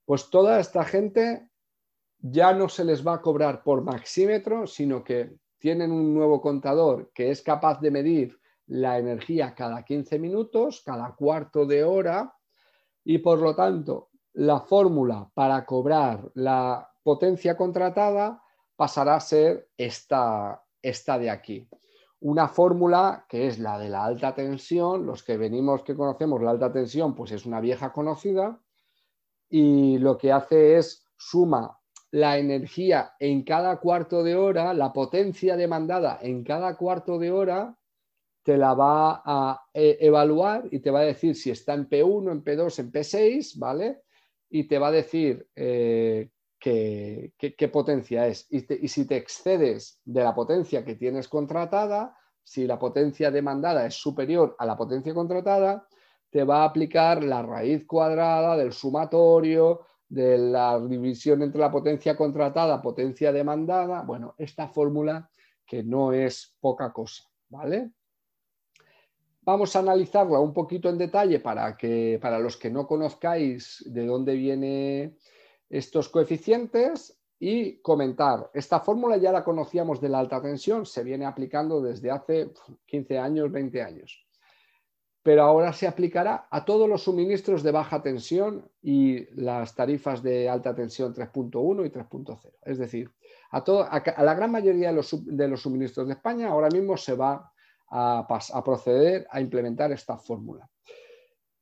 Pues 0.07 0.31
toda 0.31 0.59
esta 0.59 0.85
gente 0.85 1.49
ya 2.21 2.53
no 2.53 2.69
se 2.69 2.85
les 2.85 3.07
va 3.07 3.15
a 3.15 3.23
cobrar 3.23 3.63
por 3.63 3.83
maxímetro, 3.83 4.67
sino 4.67 5.05
que 5.05 5.37
tienen 5.59 5.93
un 5.93 6.15
nuevo 6.15 6.41
contador 6.41 7.11
que 7.13 7.31
es 7.31 7.43
capaz 7.43 7.81
de 7.81 7.91
medir 7.91 8.39
la 8.67 8.99
energía 8.99 9.55
cada 9.55 9.85
15 9.85 10.19
minutos, 10.19 10.83
cada 10.85 11.15
cuarto 11.15 11.67
de 11.67 11.85
hora, 11.85 12.35
y 13.05 13.19
por 13.19 13.39
lo 13.41 13.55
tanto 13.55 14.11
la 14.35 14.61
fórmula 14.61 15.31
para 15.35 15.65
cobrar 15.65 16.31
la 16.35 16.89
potencia 17.03 17.57
contratada 17.57 18.43
pasará 18.77 19.17
a 19.17 19.21
ser 19.21 19.71
esta, 19.77 20.63
esta 20.83 21.19
de 21.19 21.31
aquí. 21.31 21.69
Una 22.21 22.49
fórmula 22.49 23.25
que 23.29 23.47
es 23.47 23.59
la 23.59 23.79
de 23.79 23.89
la 23.89 24.05
alta 24.05 24.35
tensión, 24.35 25.07
los 25.07 25.23
que 25.23 25.37
venimos 25.37 25.83
que 25.83 25.97
conocemos 25.97 26.43
la 26.43 26.51
alta 26.51 26.71
tensión, 26.71 27.15
pues 27.15 27.33
es 27.33 27.47
una 27.47 27.61
vieja 27.61 27.93
conocida 27.93 28.61
y 29.49 29.99
lo 29.99 30.19
que 30.19 30.31
hace 30.31 30.77
es 30.77 31.07
suma 31.17 31.78
la 32.11 32.39
energía 32.39 33.13
en 33.19 33.43
cada 33.43 33.79
cuarto 33.79 34.23
de 34.23 34.35
hora, 34.35 34.73
la 34.75 34.93
potencia 34.93 35.57
demandada 35.57 36.19
en 36.23 36.45
cada 36.45 36.77
cuarto 36.77 37.19
de 37.19 37.31
hora, 37.31 37.77
te 38.43 38.57
la 38.57 38.73
va 38.75 39.23
a 39.25 39.63
eh, 39.75 39.99
evaluar 40.01 40.65
y 40.71 40.79
te 40.81 40.91
va 40.91 41.01
a 41.01 41.05
decir 41.05 41.35
si 41.35 41.51
está 41.51 41.75
en 41.75 41.89
P1, 41.89 42.33
en 42.33 42.45
P2, 42.45 42.79
en 42.79 42.93
P6, 42.93 43.59
¿vale? 43.59 44.03
Y 44.49 44.65
te 44.65 44.79
va 44.79 44.89
a 44.89 44.93
decir 44.93 45.47
eh, 45.55 46.31
qué, 46.59 47.71
potencia 47.71 48.27
es. 48.27 48.47
y 48.51 48.89
si 48.89 49.07
te 49.07 49.17
excedes 49.17 50.01
de 50.05 50.25
la 50.25 50.35
potencia 50.35 50.85
que 50.85 50.95
tienes 50.95 51.29
contratada, 51.29 52.17
si 52.43 52.67
la 52.67 52.79
potencia 52.79 53.31
demandada 53.31 53.85
es 53.85 53.95
superior 53.95 54.57
a 54.59 54.65
la 54.65 54.75
potencia 54.75 55.13
contratada, 55.13 55.87
te 56.31 56.45
va 56.45 56.63
a 56.63 56.65
aplicar 56.65 57.23
la 57.23 57.43
raíz 57.43 57.87
cuadrada 57.87 58.57
del 58.57 58.73
sumatorio, 58.73 59.87
de 60.09 60.39
la 60.39 60.79
división 60.81 61.43
entre 61.43 61.61
la 61.61 61.71
potencia 61.71 62.17
contratada, 62.17 62.81
potencia 62.81 63.33
demandada. 63.33 64.03
Bueno, 64.03 64.35
esta 64.39 64.69
fórmula 64.69 65.31
que 65.67 65.83
no 65.83 66.13
es 66.13 66.57
poca 66.61 66.93
cosa, 66.93 67.25
¿vale? 67.49 67.91
Vamos 69.43 69.75
a 69.77 69.79
analizarla 69.81 70.41
un 70.41 70.53
poquito 70.53 70.89
en 70.89 70.99
detalle 70.99 71.41
para 71.41 71.77
que 71.77 72.19
para 72.21 72.39
los 72.39 72.57
que 72.57 72.71
no 72.71 72.87
conozcáis 72.87 73.83
de 73.87 74.07
dónde 74.07 74.35
vienen 74.35 75.17
estos 75.71 76.09
coeficientes 76.09 77.19
y 77.39 77.79
comentar. 77.81 78.51
Esta 78.53 78.81
fórmula 78.81 79.17
ya 79.17 79.33
la 79.33 79.45
conocíamos 79.45 80.01
de 80.01 80.09
la 80.09 80.19
alta 80.19 80.43
tensión, 80.43 80.85
se 80.85 81.05
viene 81.05 81.25
aplicando 81.25 81.81
desde 81.81 82.11
hace 82.11 82.53
15 82.87 83.19
años, 83.19 83.53
20 83.53 83.83
años 83.83 84.28
pero 85.23 85.43
ahora 85.43 85.73
se 85.73 85.87
aplicará 85.87 86.47
a 86.51 86.65
todos 86.65 86.89
los 86.89 87.03
suministros 87.03 87.63
de 87.63 87.73
baja 87.73 88.03
tensión 88.03 88.71
y 88.83 89.27
las 89.35 89.75
tarifas 89.75 90.23
de 90.23 90.49
alta 90.49 90.75
tensión 90.75 91.15
3.1 91.15 91.87
y 91.87 91.91
3.0. 91.91 92.53
Es 92.63 92.79
decir, 92.79 93.11
a, 93.51 94.23
la 94.23 94.35
gran 94.35 94.51
mayoría 94.51 94.89
de 94.89 95.49
los, 95.49 95.61
suministros 95.61 96.07
de 96.07 96.15
España 96.15 96.49
ahora 96.49 96.69
mismo 96.69 96.97
se 96.97 97.15
va 97.15 97.53
a, 97.91 98.63
proceder 98.65 99.27
a 99.31 99.41
implementar 99.41 99.93
esta 99.93 100.19
fórmula. 100.19 100.69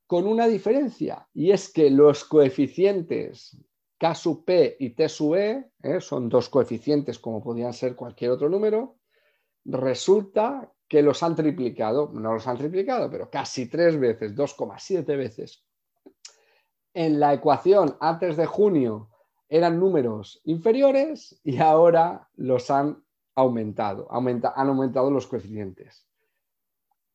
Con 0.06 0.26
una 0.26 0.46
diferencia, 0.46 1.26
y 1.34 1.50
es 1.50 1.72
que 1.72 1.90
los 1.90 2.24
coeficientes 2.24 3.56
K 3.98 4.14
sub 4.14 4.44
P 4.44 4.76
y 4.78 4.90
T 4.90 5.08
sub 5.08 5.34
E, 5.34 5.70
¿eh? 5.82 6.00
son 6.00 6.28
dos 6.28 6.48
coeficientes 6.48 7.18
como 7.18 7.42
podían 7.42 7.72
ser 7.72 7.96
cualquier 7.96 8.30
otro 8.32 8.48
número, 8.48 8.98
resulta 9.64 10.72
que 10.88 11.02
los 11.02 11.22
han 11.22 11.34
triplicado, 11.34 12.10
no 12.12 12.34
los 12.34 12.46
han 12.46 12.58
triplicado, 12.58 13.10
pero 13.10 13.28
casi 13.30 13.66
tres 13.66 13.98
veces, 13.98 14.34
2,7 14.34 15.04
veces. 15.16 15.64
En 16.94 17.20
la 17.20 17.34
ecuación 17.34 17.96
antes 18.00 18.36
de 18.36 18.46
junio 18.46 19.10
eran 19.48 19.78
números 19.78 20.40
inferiores 20.44 21.40
y 21.44 21.58
ahora 21.58 22.28
los 22.36 22.70
han 22.70 23.04
aumentado, 23.34 24.08
han 24.10 24.68
aumentado 24.68 25.10
los 25.10 25.26
coeficientes. 25.26 26.06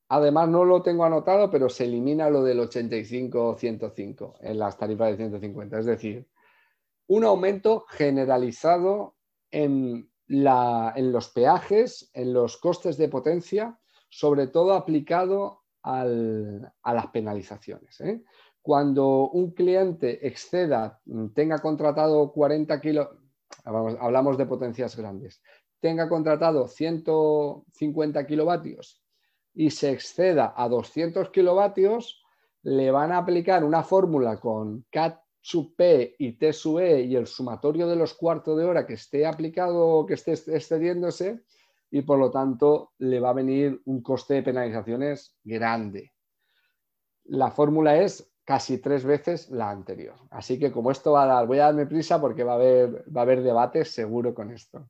Además, 0.10 0.50
no 0.50 0.66
lo 0.66 0.82
tengo 0.82 1.06
anotado, 1.06 1.50
pero 1.50 1.70
se 1.70 1.86
elimina 1.86 2.30
lo 2.30 2.44
del 2.44 2.60
85-105 2.60 4.36
en 4.42 4.60
las 4.60 4.78
tarifas 4.78 5.12
de 5.12 5.16
150. 5.16 5.80
Es 5.80 5.86
decir, 5.86 6.28
un 7.08 7.24
aumento 7.24 7.86
generalizado 7.88 9.16
en 9.52 10.11
en 10.32 11.12
los 11.12 11.30
peajes, 11.30 12.10
en 12.14 12.34
los 12.34 12.58
costes 12.58 12.98
de 12.98 13.10
potencia, 13.10 13.78
sobre 14.10 14.48
todo 14.48 14.74
aplicado 14.74 15.64
a 15.84 16.06
las 16.06 17.08
penalizaciones. 17.08 18.00
¿eh? 18.02 18.24
Cuando 18.62 19.30
un 19.30 19.52
cliente 19.52 20.26
exceda, 20.26 21.02
tenga 21.34 21.60
contratado 21.60 22.32
40 22.32 22.80
kilos, 22.80 23.10
hablamos 23.66 24.38
de 24.38 24.46
potencias 24.46 24.96
grandes, 24.96 25.42
tenga 25.80 26.08
contratado 26.08 26.68
150 26.68 28.26
kilovatios 28.26 29.04
y 29.54 29.72
se 29.72 29.92
exceda 29.92 30.54
a 30.56 30.70
200 30.70 31.30
kilovatios, 31.32 32.24
le 32.64 32.92
van 32.92 33.12
a 33.12 33.18
aplicar 33.18 33.64
una 33.64 33.84
fórmula 33.84 34.40
con 34.40 34.86
CAT 34.92 35.20
sub 35.42 35.76
P 35.76 36.16
y 36.20 36.34
T 36.34 36.54
sub 36.54 36.80
E 36.80 37.02
y 37.02 37.16
el 37.16 37.28
sumatorio 37.28 37.88
de 37.88 37.96
los 37.96 38.14
cuartos 38.14 38.58
de 38.58 38.64
hora 38.64 38.86
que 38.86 38.94
esté 38.94 39.26
aplicado 39.26 39.88
o 39.88 40.06
que 40.06 40.14
esté 40.14 40.34
excediéndose 40.34 41.42
y 41.90 42.04
por 42.04 42.20
lo 42.20 42.32
tanto 42.32 42.94
le 43.00 43.20
va 43.20 43.32
a 43.32 43.34
venir 43.34 43.82
un 43.86 44.02
coste 44.02 44.36
de 44.36 44.44
penalizaciones 44.44 45.36
grande. 45.44 46.14
La 47.26 47.52
fórmula 47.52 47.98
es 47.98 48.32
casi 48.46 48.78
tres 48.78 49.04
veces 49.04 49.50
la 49.50 49.70
anterior. 49.70 50.16
Así 50.30 50.58
que 50.58 50.72
como 50.72 50.92
esto 50.92 51.14
va 51.14 51.24
a 51.24 51.28
dar, 51.28 51.48
voy 51.48 51.60
a 51.60 51.66
darme 51.66 51.86
prisa 51.86 52.20
porque 52.20 52.44
va 52.44 52.54
a 52.54 52.56
haber, 52.56 53.04
va 53.16 53.22
a 53.22 53.24
haber 53.24 53.42
debates 53.42 53.92
seguro 53.92 54.34
con 54.34 54.52
esto. 54.52 54.90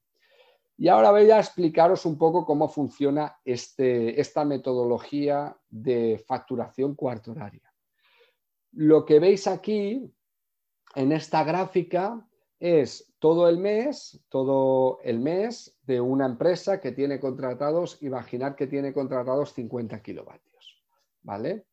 Y 0.77 0.87
ahora 0.87 1.11
voy 1.11 1.29
a 1.29 1.37
explicaros 1.37 2.05
un 2.05 2.17
poco 2.17 2.45
cómo 2.45 2.67
funciona 2.67 3.37
este, 3.45 4.19
esta 4.19 4.45
metodología 4.45 5.55
de 5.69 6.23
facturación 6.27 6.95
cuarto 6.95 7.31
horaria. 7.31 7.71
Lo 8.73 9.05
que 9.05 9.19
veis 9.19 9.47
aquí 9.47 10.11
en 10.95 11.11
esta 11.11 11.43
gráfica 11.43 12.27
es 12.59 13.11
todo 13.19 13.49
el 13.49 13.57
mes, 13.57 14.23
todo 14.29 14.99
el 15.03 15.19
mes 15.19 15.75
de 15.83 15.99
una 15.99 16.25
empresa 16.25 16.79
que 16.79 16.91
tiene 16.91 17.19
contratados, 17.19 18.01
imaginar 18.01 18.55
que 18.55 18.67
tiene 18.67 18.93
contratados 18.93 19.53
50 19.53 20.01
kilovatios, 20.01 20.83
¿vale? 21.23 21.65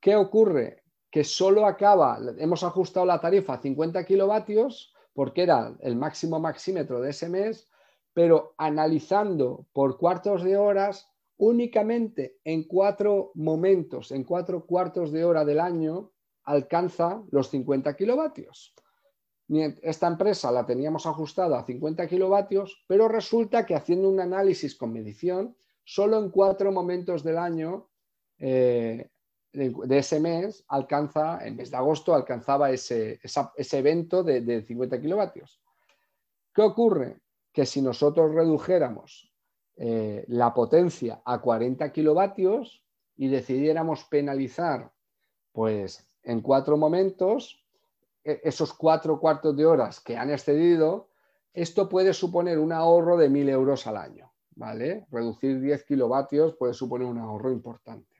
¿Qué 0.00 0.16
ocurre? 0.16 0.82
Que 1.10 1.24
solo 1.24 1.66
acaba, 1.66 2.18
hemos 2.38 2.64
ajustado 2.64 3.04
la 3.04 3.20
tarifa 3.20 3.54
a 3.54 3.60
50 3.60 4.04
kilovatios 4.04 4.94
porque 5.14 5.42
era 5.42 5.76
el 5.80 5.96
máximo 5.96 6.40
maxímetro 6.40 7.00
de 7.00 7.10
ese 7.10 7.28
mes, 7.28 7.68
pero 8.14 8.54
analizando 8.56 9.66
por 9.72 9.98
cuartos 9.98 10.42
de 10.42 10.56
horas, 10.56 11.10
únicamente 11.36 12.38
en 12.44 12.64
cuatro 12.64 13.32
momentos, 13.34 14.10
en 14.10 14.24
cuatro 14.24 14.64
cuartos 14.64 15.12
de 15.12 15.24
hora 15.24 15.44
del 15.44 15.60
año, 15.60 16.12
alcanza 16.44 17.22
los 17.30 17.50
50 17.50 17.94
kilovatios. 17.96 18.74
Esta 19.82 20.06
empresa 20.06 20.50
la 20.50 20.64
teníamos 20.64 21.06
ajustada 21.06 21.58
a 21.58 21.64
50 21.64 22.06
kilovatios, 22.08 22.84
pero 22.86 23.08
resulta 23.08 23.66
que 23.66 23.74
haciendo 23.74 24.08
un 24.08 24.20
análisis 24.20 24.74
con 24.74 24.92
medición, 24.92 25.56
solo 25.84 26.18
en 26.18 26.30
cuatro 26.30 26.72
momentos 26.72 27.22
del 27.22 27.36
año 27.36 27.88
eh, 28.38 29.10
de, 29.52 29.98
ese 29.98 30.20
mes 30.20 30.64
alcanza, 30.68 31.44
en 31.46 31.56
mes 31.56 31.70
de 31.70 31.76
agosto, 31.76 32.14
alcanzaba 32.14 32.70
ese, 32.70 33.20
evento 33.72 34.22
de, 34.22 34.62
50 34.62 35.00
kilovatios. 35.00 35.60
¿Qué 36.54 36.62
ocurre? 36.62 37.20
Que 37.52 37.66
si 37.66 37.82
nosotros 37.82 38.34
redujéramos 38.34 39.30
eh, 39.76 40.24
la 40.28 40.54
potencia 40.54 41.20
a 41.24 41.40
40 41.40 41.92
kilovatios 41.92 42.82
y 43.16 43.28
decidiéramos 43.28 44.04
penalizar 44.04 44.90
pues 45.52 46.08
en 46.22 46.40
cuatro 46.40 46.76
momentos, 46.76 47.64
e, 48.24 48.40
esos 48.44 48.72
cuatro 48.72 49.18
cuartos 49.18 49.56
de 49.56 49.66
horas 49.66 50.00
que 50.00 50.16
han 50.16 50.30
excedido, 50.30 51.08
esto 51.52 51.88
puede 51.88 52.14
suponer 52.14 52.58
un 52.58 52.72
ahorro 52.72 53.16
de 53.16 53.28
mil 53.28 53.48
euros 53.48 53.86
al 53.86 53.96
año. 53.96 54.32
¿vale? 54.54 55.06
Reducir 55.10 55.60
10 55.60 55.84
kilovatios 55.84 56.54
puede 56.54 56.74
suponer 56.74 57.06
un 57.06 57.18
ahorro 57.18 57.52
importante. 57.52 58.16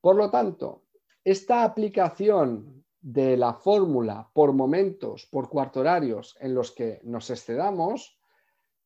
Por 0.00 0.16
lo 0.16 0.30
tanto, 0.30 0.84
esta 1.24 1.64
aplicación 1.64 2.84
de 3.00 3.36
la 3.36 3.54
fórmula 3.54 4.30
por 4.32 4.52
momentos, 4.52 5.26
por 5.26 5.48
cuarto 5.48 5.80
horarios 5.80 6.36
en 6.40 6.54
los 6.54 6.72
que 6.72 7.00
nos 7.04 7.30
excedamos, 7.30 8.18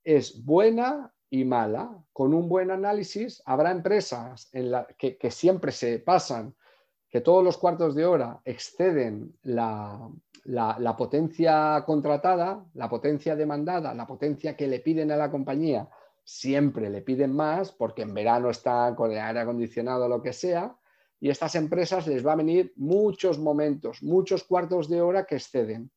es 0.05 0.45
buena 0.45 1.13
y 1.31 1.45
mala. 1.45 2.05
Con 2.13 2.35
un 2.35 2.49
buen 2.49 2.71
análisis, 2.71 3.43
habrá 3.45 3.71
empresas 3.71 4.49
en 4.53 4.71
la 4.71 4.87
que 4.87 5.31
siempre 5.31 5.73
se 5.73 5.99
pasan 5.99 6.57
que 7.11 7.21
todos 7.21 7.43
los 7.43 7.57
cuartos 7.57 7.95
de 7.95 8.05
hora 8.05 8.41
exceden 8.45 9.35
la, 9.43 10.11
potencia 10.97 11.83
contratada, 11.87 12.65
la 12.75 12.89
potencia 12.89 13.35
demandada, 13.35 13.95
la 13.95 14.07
potencia 14.07 14.57
que 14.57 14.67
le 14.67 14.81
piden 14.81 15.11
a 15.11 15.17
la 15.17 15.31
compañía, 15.31 15.89
siempre 16.23 16.91
le 16.91 17.01
piden 17.01 17.35
más 17.35 17.73
porque 17.73 18.03
en 18.03 18.13
verano 18.13 18.51
está 18.51 18.95
con 18.95 19.11
el 19.11 19.19
aire 19.19 19.41
acondicionado 19.41 20.05
o 20.05 20.09
lo 20.09 20.23
que 20.23 20.33
sea, 20.33 20.77
y 21.21 21.31
a 21.31 21.33
estas 21.33 21.55
empresas 21.55 22.07
les 22.07 22.25
va 22.25 22.33
a 22.33 22.37
venir 22.37 22.73
muchos 22.77 23.39
momentos, 23.39 24.03
muchos 24.03 24.45
cuartos 24.45 24.89
de 24.89 25.01
hora 25.01 25.25
que 25.25 25.37
exceden. 25.37 25.91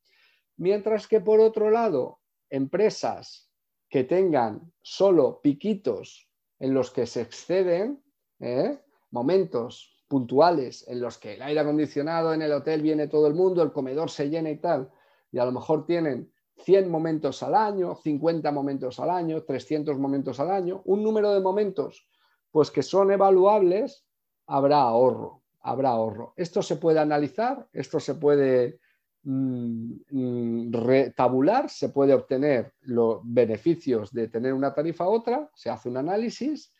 Mientras 0.56 1.06
que 1.06 1.20
por 1.20 1.40
otro 1.40 1.70
lado, 1.70 2.20
empresas 2.50 3.50
que 3.88 4.04
tengan 4.04 4.72
solo 4.80 5.40
piquitos 5.42 6.28
en 6.58 6.74
los 6.74 6.90
que 6.90 7.06
se 7.06 7.20
exceden, 7.20 8.02
¿eh? 8.40 8.80
momentos 9.10 9.91
puntuales 10.12 10.86
en 10.88 11.00
los 11.00 11.16
que 11.16 11.36
el 11.36 11.42
aire 11.42 11.60
acondicionado 11.60 12.34
en 12.34 12.42
el 12.42 12.52
hotel 12.52 12.82
viene 12.82 13.08
todo 13.08 13.26
el 13.26 13.32
mundo, 13.32 13.62
el 13.62 13.72
comedor 13.72 14.10
se 14.10 14.28
llena 14.28 14.50
y 14.50 14.58
tal, 14.58 14.90
y 15.30 15.38
a 15.38 15.46
lo 15.46 15.52
mejor 15.52 15.86
tienen 15.86 16.30
100 16.58 16.90
momentos 16.90 17.42
al 17.42 17.54
año, 17.54 17.94
50 17.94 18.52
momentos 18.52 19.00
al 19.00 19.08
año, 19.08 19.42
300 19.42 19.98
momentos 19.98 20.38
al 20.38 20.50
año, 20.50 20.82
un 20.84 21.02
número 21.02 21.32
de 21.32 21.40
momentos 21.40 22.06
pues 22.50 22.70
que 22.70 22.82
son 22.82 23.10
evaluables, 23.10 24.04
habrá 24.46 24.82
ahorro, 24.82 25.44
habrá 25.62 25.88
ahorro. 25.88 26.34
Esto 26.36 26.60
se 26.60 26.76
puede 26.76 26.98
analizar, 26.98 27.66
esto 27.72 27.98
se 27.98 28.16
puede 28.16 28.80
mm, 29.22 29.92
mm, 30.10 30.70
tabular, 31.16 31.70
se 31.70 31.88
puede 31.88 32.12
obtener 32.12 32.74
los 32.82 33.20
beneficios 33.24 34.12
de 34.12 34.28
tener 34.28 34.52
una 34.52 34.74
tarifa 34.74 35.08
u 35.08 35.12
otra, 35.12 35.48
se 35.54 35.70
hace 35.70 35.88
un 35.88 35.96
análisis 35.96 36.70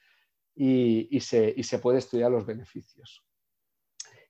y, 0.54 1.20
se, 1.20 1.78
puede 1.80 1.98
estudiar 1.98 2.30
los 2.30 2.46
beneficios. 2.46 3.22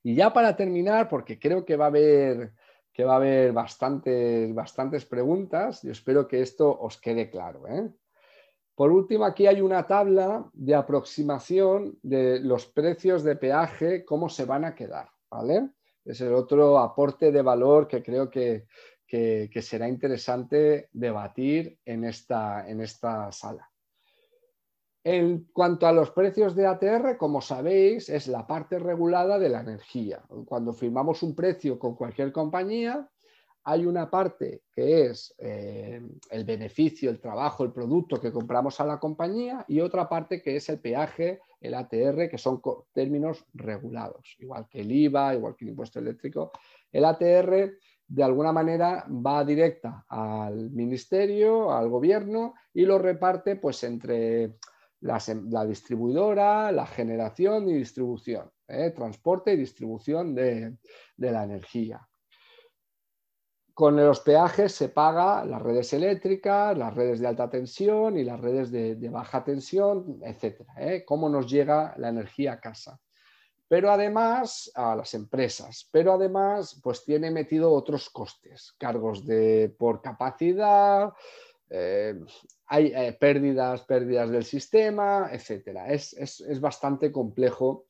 Y 0.03 0.15
ya 0.15 0.33
para 0.33 0.55
terminar, 0.55 1.09
porque 1.09 1.39
creo 1.39 1.65
que 1.65 1.75
va 1.75 1.85
a 1.85 1.87
haber, 1.87 2.53
que 2.91 3.03
va 3.03 3.13
a 3.13 3.17
haber 3.17 3.53
bastantes, 3.53 4.53
bastantes 4.53 5.05
preguntas, 5.05 5.81
yo 5.83 5.91
espero 5.91 6.27
que 6.27 6.41
esto 6.41 6.77
os 6.79 6.99
quede 6.99 7.29
claro. 7.29 7.67
¿eh? 7.67 7.89
Por 8.75 8.91
último, 8.91 9.25
aquí 9.25 9.47
hay 9.47 9.61
una 9.61 9.85
tabla 9.85 10.49
de 10.53 10.75
aproximación 10.75 11.99
de 12.01 12.39
los 12.39 12.65
precios 12.65 13.23
de 13.23 13.35
peaje, 13.35 14.03
cómo 14.03 14.29
se 14.29 14.45
van 14.45 14.65
a 14.65 14.75
quedar. 14.75 15.09
Es 16.05 16.21
el 16.21 16.33
otro 16.33 16.79
aporte 16.79 17.31
de 17.31 17.41
valor 17.41 17.87
que 17.87 18.03
creo 18.03 18.29
que, 18.29 18.67
que 19.07 19.61
será 19.61 19.87
interesante 19.87 20.89
debatir 20.91 21.79
en 21.85 22.03
esta, 22.03 22.67
en 22.67 22.81
esta 22.81 23.31
sala. 23.31 23.72
En 25.05 25.49
cuanto 25.51 25.85
a 25.85 25.91
los 25.91 26.11
precios 26.11 26.55
de 26.55 26.65
ATR, 26.65 27.17
como 27.17 27.41
sabéis, 27.41 28.07
es 28.07 28.27
la 28.27 28.47
parte 28.47 28.79
regulada 28.79 29.37
de 29.37 29.49
la 29.49 29.59
energía. 29.59 30.23
Cuando 30.45 30.71
firmamos 30.71 31.23
un 31.23 31.35
precio 31.35 31.77
con 31.77 31.95
cualquier 31.95 32.31
compañía, 32.31 33.09
hay 33.65 33.85
una 33.85 34.09
parte 34.09 34.63
que 34.73 35.07
es 35.07 35.35
eh, 35.37 36.01
el 36.29 36.45
beneficio, 36.45 37.09
el 37.09 37.19
trabajo, 37.19 37.63
el 37.63 37.71
producto 37.71 38.19
que 38.19 38.31
compramos 38.31 38.79
a 38.79 38.85
la 38.85 38.99
compañía 38.99 39.65
y 39.67 39.81
otra 39.81 40.07
parte 40.07 40.41
que 40.41 40.57
es 40.57 40.69
el 40.69 40.79
peaje, 40.79 41.41
el 41.59 41.73
ATR, 41.73 42.29
que 42.29 42.37
son 42.37 42.61
términos 42.93 43.45
regulados, 43.53 44.35
igual 44.39 44.67
que 44.69 44.81
el 44.81 44.91
IVA, 44.91 45.35
igual 45.35 45.55
que 45.55 45.65
el 45.65 45.71
impuesto 45.71 45.99
eléctrico. 45.99 46.51
El 46.91 47.05
ATR 47.05 47.73
de 48.07 48.23
alguna 48.23 48.51
manera 48.51 49.05
va 49.09 49.43
directa 49.45 50.05
al 50.07 50.69
ministerio, 50.71 51.71
al 51.71 51.89
gobierno 51.89 52.53
y 52.73 52.85
lo 52.85 52.99
reparte 52.99 53.55
pues 53.55 53.83
entre 53.83 54.55
la, 55.03 55.65
distribuidora, 55.65 56.71
la 56.71 56.85
generación 56.85 57.69
y 57.69 57.73
distribución, 57.73 58.49
¿eh? 58.67 58.91
transporte 58.91 59.53
y 59.53 59.57
distribución 59.57 60.33
de, 60.33 60.77
la 61.17 61.43
energía. 61.43 62.07
Con 63.73 63.97
los 63.97 64.19
peajes 64.21 64.71
se 64.71 64.89
paga 64.89 65.43
las 65.45 65.61
redes 65.61 65.91
eléctricas, 65.93 66.77
las 66.77 66.93
redes 66.93 67.19
de 67.19 67.27
alta 67.27 67.49
tensión 67.49 68.17
y 68.17 68.23
las 68.23 68.39
redes 68.39 68.71
de, 68.71 69.09
baja 69.09 69.43
tensión, 69.43 70.19
etc. 70.23 70.61
¿eh? 70.77 71.03
Cómo 71.05 71.27
nos 71.27 71.49
llega 71.49 71.93
la 71.97 72.09
energía 72.09 72.53
a 72.53 72.59
casa. 72.59 72.99
Pero 73.67 73.91
además, 73.91 74.71
a 74.75 74.95
las 74.95 75.15
empresas, 75.15 75.89
pero 75.91 76.13
además, 76.13 76.79
pues 76.83 77.03
tiene 77.03 77.31
metido 77.31 77.71
otros 77.73 78.09
costes, 78.09 78.75
cargos 78.77 79.25
de, 79.25 79.73
por 79.79 80.01
capacidad, 80.01 81.11
eh, 81.75 82.13
hay 82.67 82.93
eh, 82.93 83.17
pérdidas, 83.19 83.81
pérdidas 83.81 84.29
del 84.29 84.43
sistema, 84.43 85.29
etc. 85.31 85.79
Es, 85.87 86.59
bastante 86.61 87.11
complejo 87.11 87.85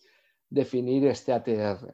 definir 0.50 1.06
este 1.08 1.34
ATR. 1.34 1.94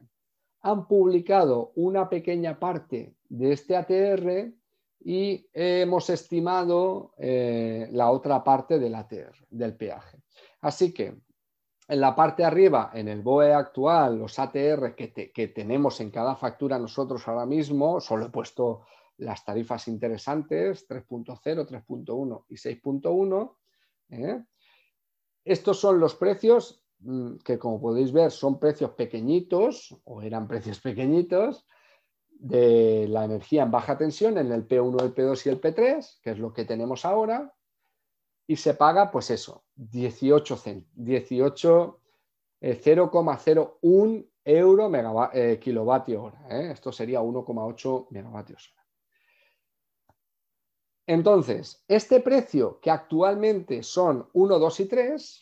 Han 0.62 0.86
publicado 0.86 1.72
una 1.74 2.08
pequeña 2.08 2.60
parte 2.60 3.16
de 3.28 3.52
este 3.52 3.74
ATR 3.74 4.52
y 5.00 5.48
hemos 5.52 6.10
estimado 6.10 7.12
eh, 7.18 7.88
la 7.90 8.12
otra 8.12 8.44
parte 8.44 8.78
del 8.78 8.94
ATR, 8.94 9.34
del 9.50 9.74
peaje. 9.76 10.22
Así 10.60 10.94
que 10.94 11.16
en 11.88 12.00
la 12.00 12.14
parte 12.14 12.42
de 12.42 12.46
arriba, 12.46 12.92
en 12.94 13.08
el 13.08 13.20
BOE 13.20 13.52
actual, 13.52 14.16
los 14.16 14.38
ATR 14.38 14.94
que, 14.94 15.32
que 15.34 15.48
tenemos 15.48 16.00
en 16.00 16.12
cada 16.12 16.36
factura 16.36 16.78
nosotros 16.78 17.26
ahora 17.26 17.46
mismo, 17.46 18.00
solo 18.00 18.26
he 18.26 18.30
puesto 18.30 18.82
las 19.20 19.44
tarifas 19.44 19.88
interesantes 19.88 20.88
3.0, 20.88 21.34
3.1 21.66 22.44
y 22.48 22.54
6.1. 22.56 23.56
¿eh? 24.10 24.44
Estos 25.44 25.78
son 25.78 26.00
los 26.00 26.14
precios 26.14 26.82
mm, 27.00 27.36
que, 27.44 27.58
como 27.58 27.80
podéis 27.80 28.12
ver, 28.12 28.30
son 28.30 28.58
precios 28.58 28.90
pequeñitos 28.92 29.96
o 30.04 30.22
eran 30.22 30.48
precios 30.48 30.80
pequeñitos 30.80 31.66
de 32.30 33.06
la 33.08 33.24
energía 33.24 33.64
en 33.64 33.70
baja 33.70 33.98
tensión 33.98 34.38
en 34.38 34.50
el 34.50 34.66
P1, 34.66 35.02
el 35.02 35.14
P2 35.14 35.46
y 35.46 35.48
el 35.50 35.60
P3, 35.60 36.20
que 36.22 36.30
es 36.30 36.38
lo 36.38 36.52
que 36.52 36.64
tenemos 36.64 37.04
ahora, 37.04 37.54
y 38.46 38.56
se 38.56 38.74
paga, 38.74 39.10
pues 39.10 39.30
eso, 39.30 39.64
18, 39.76 40.58
18 40.94 42.00
0,01 42.60 44.26
euro 44.44 44.90
eh, 45.32 45.58
kilovatio 45.60 46.24
hora. 46.24 46.46
¿eh? 46.50 46.70
Esto 46.72 46.92
sería 46.92 47.20
1,8 47.20 48.08
megavatios 48.10 48.72
hora. 48.72 48.79
Entonces, 51.10 51.82
este 51.88 52.20
precio 52.20 52.78
que 52.80 52.88
actualmente 52.88 53.82
son 53.82 54.28
1, 54.32 54.58
2 54.60 54.80
y 54.80 54.84
3, 54.86 55.40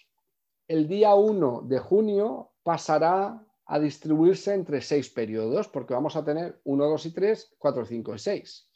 el 0.66 0.88
día 0.88 1.14
1 1.14 1.64
de 1.66 1.78
junio 1.78 2.52
pasará 2.62 3.46
a 3.66 3.78
distribuirse 3.78 4.54
entre 4.54 4.80
seis 4.80 5.10
periodos, 5.10 5.68
porque 5.68 5.92
vamos 5.92 6.16
a 6.16 6.24
tener 6.24 6.58
1, 6.64 6.86
2 6.86 7.04
y 7.04 7.10
3, 7.12 7.56
4, 7.58 7.84
5 7.84 8.14
y 8.14 8.18
6, 8.18 8.70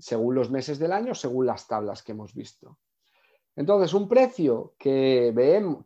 según 0.00 0.34
los 0.34 0.50
meses 0.50 0.80
del 0.80 0.90
año, 0.90 1.14
según 1.14 1.46
las 1.46 1.68
tablas 1.68 2.02
que 2.02 2.10
hemos 2.10 2.34
visto. 2.34 2.80
Entonces, 3.54 3.94
un 3.94 4.08
precio 4.08 4.74
que, 4.76 5.32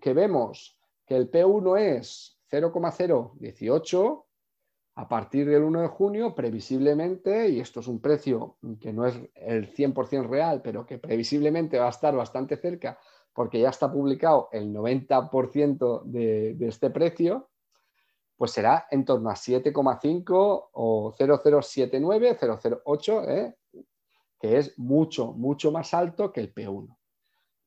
que 0.00 0.14
vemos 0.14 0.80
que 1.04 1.14
el 1.14 1.30
P1 1.30 1.78
es 1.78 2.40
0,018, 2.48 4.25
a 4.96 5.06
partir 5.08 5.46
del 5.46 5.62
1 5.62 5.82
de 5.82 5.88
junio, 5.88 6.34
previsiblemente, 6.34 7.50
y 7.50 7.60
esto 7.60 7.80
es 7.80 7.86
un 7.86 8.00
precio 8.00 8.56
que 8.80 8.94
no 8.94 9.06
es 9.06 9.14
el 9.34 9.70
100% 9.70 10.26
real, 10.26 10.62
pero 10.64 10.86
que 10.86 10.96
previsiblemente 10.96 11.78
va 11.78 11.86
a 11.86 11.90
estar 11.90 12.16
bastante 12.16 12.56
cerca, 12.56 12.98
porque 13.34 13.60
ya 13.60 13.68
está 13.68 13.92
publicado 13.92 14.48
el 14.52 14.72
90% 14.74 16.02
de, 16.04 16.56
este 16.66 16.88
precio, 16.88 17.50
pues 18.38 18.52
será 18.52 18.86
en 18.90 19.04
torno 19.04 19.28
a 19.28 19.34
7,5 19.34 20.68
o 20.72 21.14
0079, 21.14 22.38
008, 22.86 23.28
¿eh? 23.28 23.54
que 24.40 24.56
es 24.56 24.78
mucho, 24.78 25.32
mucho 25.32 25.72
más 25.72 25.92
alto 25.92 26.32
que 26.32 26.40
el 26.40 26.54
P1. 26.54 26.96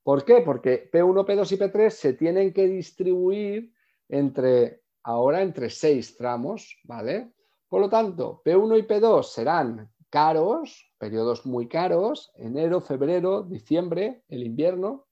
¿Por 0.02 0.26
qué? 0.26 0.42
Porque 0.42 0.90
P1, 0.92 1.26
P2 1.28 1.52
y 1.52 1.58
P3 1.58 1.90
se 1.92 2.14
tienen 2.14 2.54
que 2.54 2.66
distribuir 2.68 3.72
entre 4.08 4.82
ahora 5.04 5.42
entre 5.42 5.70
seis 5.70 6.16
tramos, 6.18 6.80
¿vale? 6.84 7.32
Por 7.68 7.82
lo 7.82 7.90
tanto, 7.90 8.42
P1 8.44 8.80
y 8.80 8.82
P2 8.84 9.24
serán 9.24 9.92
caros, 10.10 10.92
periodos 10.98 11.46
muy 11.46 11.68
caros, 11.68 12.32
enero, 12.36 12.82
febrero, 12.82 13.44
diciembre, 13.44 14.24
el 14.28 14.44
invierno. 14.44 15.08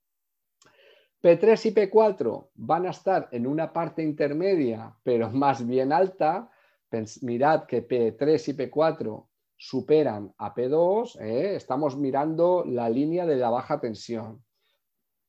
P3 1.22 1.66
y 1.66 1.74
P4 1.74 2.50
van 2.56 2.86
a 2.86 2.92
estar 2.92 3.28
en 3.32 3.48
una 3.48 3.74
parte 3.74 4.04
intermedia, 4.04 4.96
pero 5.04 5.30
más 5.32 5.66
bien 5.66 5.92
alta. 5.92 6.50
Mirad 7.22 7.66
que 7.66 7.88
P3 7.88 8.48
y 8.48 8.54
P4 8.54 9.28
superan 9.58 10.34
a 10.38 10.54
P2, 10.54 11.20
¿eh? 11.20 11.56
estamos 11.56 11.98
mirando 11.98 12.64
la 12.66 12.90
línea 12.90 13.26
de 13.26 13.36
la 13.36 13.50
baja 13.50 13.80
tensión. 13.80 14.44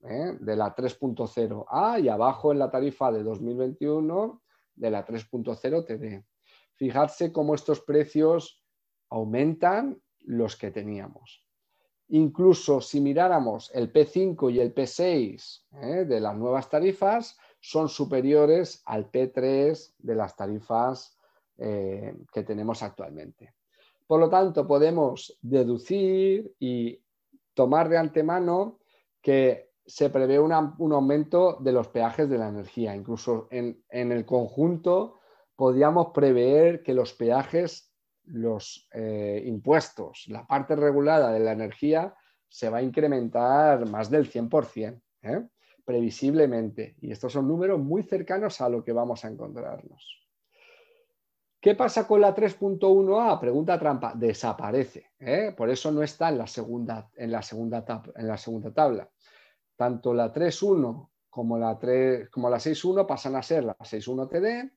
¿eh? 0.02 0.36
de 0.40 0.56
la 0.56 0.74
3.0A 0.74 2.00
y 2.00 2.08
abajo 2.08 2.52
en 2.52 2.58
la 2.58 2.70
tarifa 2.70 3.10
de 3.12 3.22
2021 3.22 4.42
de 4.78 4.90
la 4.90 5.06
3.0 5.06 5.84
TD. 5.84 6.24
Fijarse 6.74 7.32
cómo 7.32 7.54
estos 7.54 7.80
precios 7.80 8.62
aumentan 9.10 10.00
los 10.20 10.56
que 10.56 10.70
teníamos. 10.70 11.44
Incluso 12.08 12.80
si 12.80 13.00
miráramos 13.00 13.70
el 13.74 13.92
P5 13.92 14.52
y 14.52 14.60
el 14.60 14.74
P6 14.74 15.62
¿eh? 15.82 16.04
de 16.06 16.20
las 16.20 16.36
nuevas 16.36 16.70
tarifas, 16.70 17.38
son 17.60 17.88
superiores 17.88 18.82
al 18.86 19.10
P3 19.10 19.94
de 19.98 20.14
las 20.14 20.36
tarifas 20.36 21.18
eh, 21.58 22.14
que 22.32 22.44
tenemos 22.44 22.82
actualmente. 22.82 23.54
Por 24.06 24.20
lo 24.20 24.30
tanto, 24.30 24.66
podemos 24.66 25.36
deducir 25.42 26.54
y 26.58 26.98
tomar 27.52 27.88
de 27.88 27.98
antemano 27.98 28.78
que 29.20 29.67
se 29.88 30.10
prevé 30.10 30.38
un 30.38 30.52
aumento 30.52 31.56
de 31.60 31.72
los 31.72 31.88
peajes 31.88 32.28
de 32.28 32.36
la 32.36 32.48
energía. 32.48 32.94
Incluso 32.94 33.48
en, 33.50 33.82
el 33.88 34.26
conjunto 34.26 35.20
podríamos 35.56 36.08
prever 36.08 36.82
que 36.82 36.92
los 36.92 37.14
peajes, 37.14 37.90
los 38.24 38.86
eh, 38.92 39.42
impuestos, 39.46 40.26
la 40.28 40.46
parte 40.46 40.76
regulada 40.76 41.32
de 41.32 41.40
la 41.40 41.52
energía 41.52 42.14
se 42.46 42.68
va 42.68 42.78
a 42.78 42.82
incrementar 42.82 43.88
más 43.88 44.10
del 44.10 44.30
100%, 44.30 45.00
¿eh? 45.22 45.48
previsiblemente. 45.86 46.96
Y 47.00 47.10
estos 47.10 47.32
son 47.32 47.48
números 47.48 47.80
muy 47.80 48.02
cercanos 48.02 48.60
a 48.60 48.68
lo 48.68 48.84
que 48.84 48.92
vamos 48.92 49.24
a 49.24 49.28
encontrarnos. 49.28 50.28
¿Qué 51.60 51.74
pasa 51.74 52.06
con 52.06 52.20
la 52.20 52.36
3.1a? 52.36 53.40
Pregunta 53.40 53.78
trampa. 53.78 54.12
Desaparece. 54.14 55.12
¿eh? 55.18 55.54
Por 55.56 55.70
eso 55.70 55.90
no 55.90 56.02
está 56.02 56.28
en 56.28 56.38
la 56.38 56.46
segunda, 56.46 57.10
en 57.16 57.32
la 57.32 57.40
segunda, 57.40 58.02
en 58.14 58.28
la 58.28 58.36
segunda 58.36 58.70
tabla 58.70 59.08
tanto 59.78 60.12
la 60.12 60.34
3.1 60.34 61.08
como 61.30 61.56
la, 61.56 61.78
como 62.30 62.50
la 62.50 62.58
6.1 62.58 63.06
pasan 63.06 63.36
a 63.36 63.42
ser 63.42 63.64
la 63.64 63.78
6.1 63.78 64.28
TD 64.28 64.72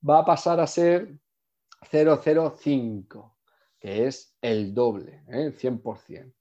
va 0.09 0.17
a 0.17 0.25
pasar 0.25 0.59
a 0.59 0.65
ser 0.65 1.15
005, 1.91 3.37
que 3.79 4.07
es 4.07 4.35
el 4.41 4.73
doble, 4.73 5.21
eh, 5.27 5.43
el 5.43 5.55
100%. 5.55 6.33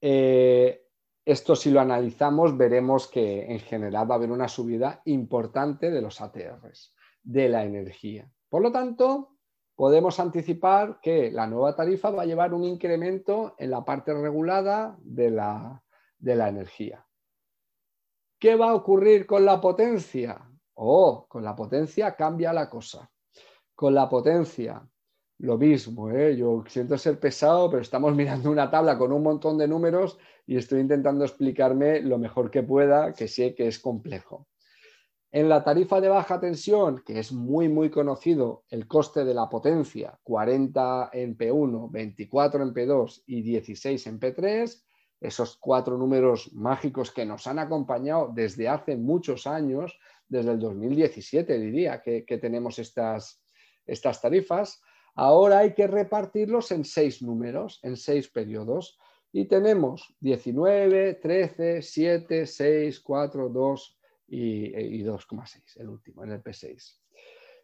Eh, 0.00 0.83
esto 1.24 1.56
si 1.56 1.70
lo 1.70 1.80
analizamos 1.80 2.56
veremos 2.56 3.08
que 3.08 3.50
en 3.50 3.58
general 3.60 4.10
va 4.10 4.14
a 4.14 4.18
haber 4.18 4.30
una 4.30 4.48
subida 4.48 5.00
importante 5.06 5.90
de 5.90 6.02
los 6.02 6.20
ATRs, 6.20 6.94
de 7.22 7.48
la 7.48 7.64
energía. 7.64 8.30
Por 8.48 8.62
lo 8.62 8.70
tanto, 8.70 9.34
podemos 9.74 10.20
anticipar 10.20 11.00
que 11.00 11.30
la 11.30 11.46
nueva 11.46 11.74
tarifa 11.74 12.10
va 12.10 12.22
a 12.22 12.26
llevar 12.26 12.52
un 12.52 12.64
incremento 12.64 13.54
en 13.58 13.70
la 13.70 13.84
parte 13.84 14.12
regulada 14.12 14.96
de 15.00 15.30
la, 15.30 15.82
energía. 16.20 17.06
¿Qué 18.38 18.56
va 18.56 18.70
a 18.70 18.74
ocurrir 18.74 19.26
con 19.26 19.44
la 19.44 19.60
potencia? 19.60 20.50
Oh, 20.74 21.26
con 21.28 21.42
la 21.42 21.56
potencia 21.56 22.14
cambia 22.14 22.52
la 22.52 22.68
cosa. 22.68 23.10
Con 23.74 23.94
la 23.94 24.08
potencia, 24.08 24.86
lo 25.38 25.58
mismo, 25.58 26.10
¿eh? 26.10 26.36
yo 26.36 26.64
siento 26.68 26.96
ser 26.96 27.18
pesado, 27.18 27.70
pero 27.70 27.82
estamos 27.82 28.14
mirando 28.16 28.50
una 28.50 28.70
tabla 28.70 28.96
con 28.98 29.12
un 29.12 29.22
montón 29.22 29.58
de 29.58 29.68
números 29.68 30.18
y 30.46 30.56
estoy 30.56 30.80
intentando 30.80 31.24
explicarme 31.24 32.00
lo 32.00 32.18
mejor 32.18 32.50
que 32.50 32.62
pueda, 32.62 33.12
que 33.12 33.28
sé 33.28 33.54
que 33.54 33.66
es 33.66 33.78
complejo. 33.78 34.46
En 35.32 35.48
la 35.48 35.64
tarifa 35.64 36.00
de 36.00 36.08
baja 36.08 36.38
tensión, 36.38 37.02
que 37.04 37.18
es 37.18 37.32
muy, 37.32 37.68
muy 37.68 37.90
conocido, 37.90 38.62
el 38.70 38.86
coste 38.86 39.24
de 39.24 39.34
la 39.34 39.48
potencia, 39.48 40.16
40 40.22 41.10
en 41.12 41.36
P1, 41.36 41.90
24 41.90 42.62
en 42.62 42.72
P2 42.72 43.22
y 43.26 43.42
16 43.42 44.06
en 44.06 44.20
P3, 44.20 44.84
esos 45.20 45.56
cuatro 45.56 45.98
números 45.98 46.52
mágicos 46.52 47.10
que 47.10 47.24
nos 47.24 47.48
han 47.48 47.58
acompañado 47.58 48.30
desde 48.32 48.68
hace 48.68 48.96
muchos 48.96 49.48
años, 49.48 49.98
desde 50.28 50.52
el 50.52 50.60
2017 50.60 51.58
diría 51.58 52.00
que, 52.00 52.22
tenemos 52.40 52.78
estas, 52.78 53.42
estas 53.86 54.20
tarifas, 54.20 54.82
ahora 55.14 55.58
hay 55.58 55.74
que 55.74 55.86
repartirlos 55.86 56.70
en 56.70 56.84
seis 56.84 57.22
números, 57.22 57.80
en 57.82 57.96
seis 57.96 58.28
periodos. 58.28 58.98
Y 59.32 59.46
tenemos 59.46 60.14
19, 60.20 61.14
13, 61.14 61.82
7, 61.82 62.46
6, 62.46 63.00
4, 63.00 63.48
2, 63.48 63.98
y, 64.28 65.02
2,6, 65.02 65.76
el 65.76 65.88
último, 65.88 66.24
en 66.24 66.32
el 66.32 66.42
P6. 66.42 66.98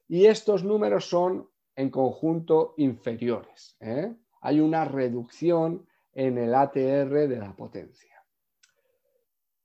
Y 0.09 0.27
estos 0.27 0.65
números 0.65 1.09
son 1.09 1.49
en 1.77 1.91
conjunto 1.91 2.75
inferiores. 2.77 3.77
¿eh? 3.81 4.15
Hay 4.41 4.61
una 4.61 4.85
reducción 4.85 5.87
en 6.13 6.39
el 6.39 6.55
ATR 6.55 7.29
de 7.29 7.37
la 7.39 7.55
potencia. 7.55 8.09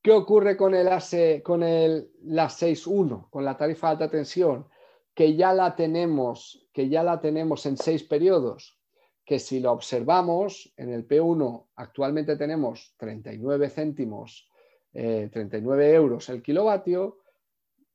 ¿Qué 0.02 0.12
ocurre 0.12 0.56
con 0.56 0.76
el 0.76 0.88
ASE, 0.88 1.42
con 1.42 1.64
el, 1.64 2.12
la 2.22 2.46
6.1, 2.46 3.30
con 3.30 3.44
la 3.44 3.58
tarifa 3.58 3.88
de 3.88 3.92
alta 3.94 4.10
tensión? 4.10 4.68
Que 5.16 5.36
ya 5.36 5.52
la 5.52 5.76
tenemos, 5.76 6.65
que 6.76 6.90
ya 6.90 7.04
la 7.04 7.22
tenemos 7.22 7.66
en 7.68 7.78
seis 7.78 8.04
periodos, 8.04 8.78
que 9.24 9.40
si 9.40 9.62
lo 9.62 9.72
observamos 9.72 10.74
en 10.76 10.92
el 10.92 11.08
P1 11.08 11.68
actualmente 11.78 12.36
tenemos 12.36 12.94
39 12.98 13.70
céntimos 13.70 14.50
39 14.92 15.86
eh, 15.86 15.96
euros 15.96 16.28
el 16.28 16.44
kilovatio, 16.44 17.20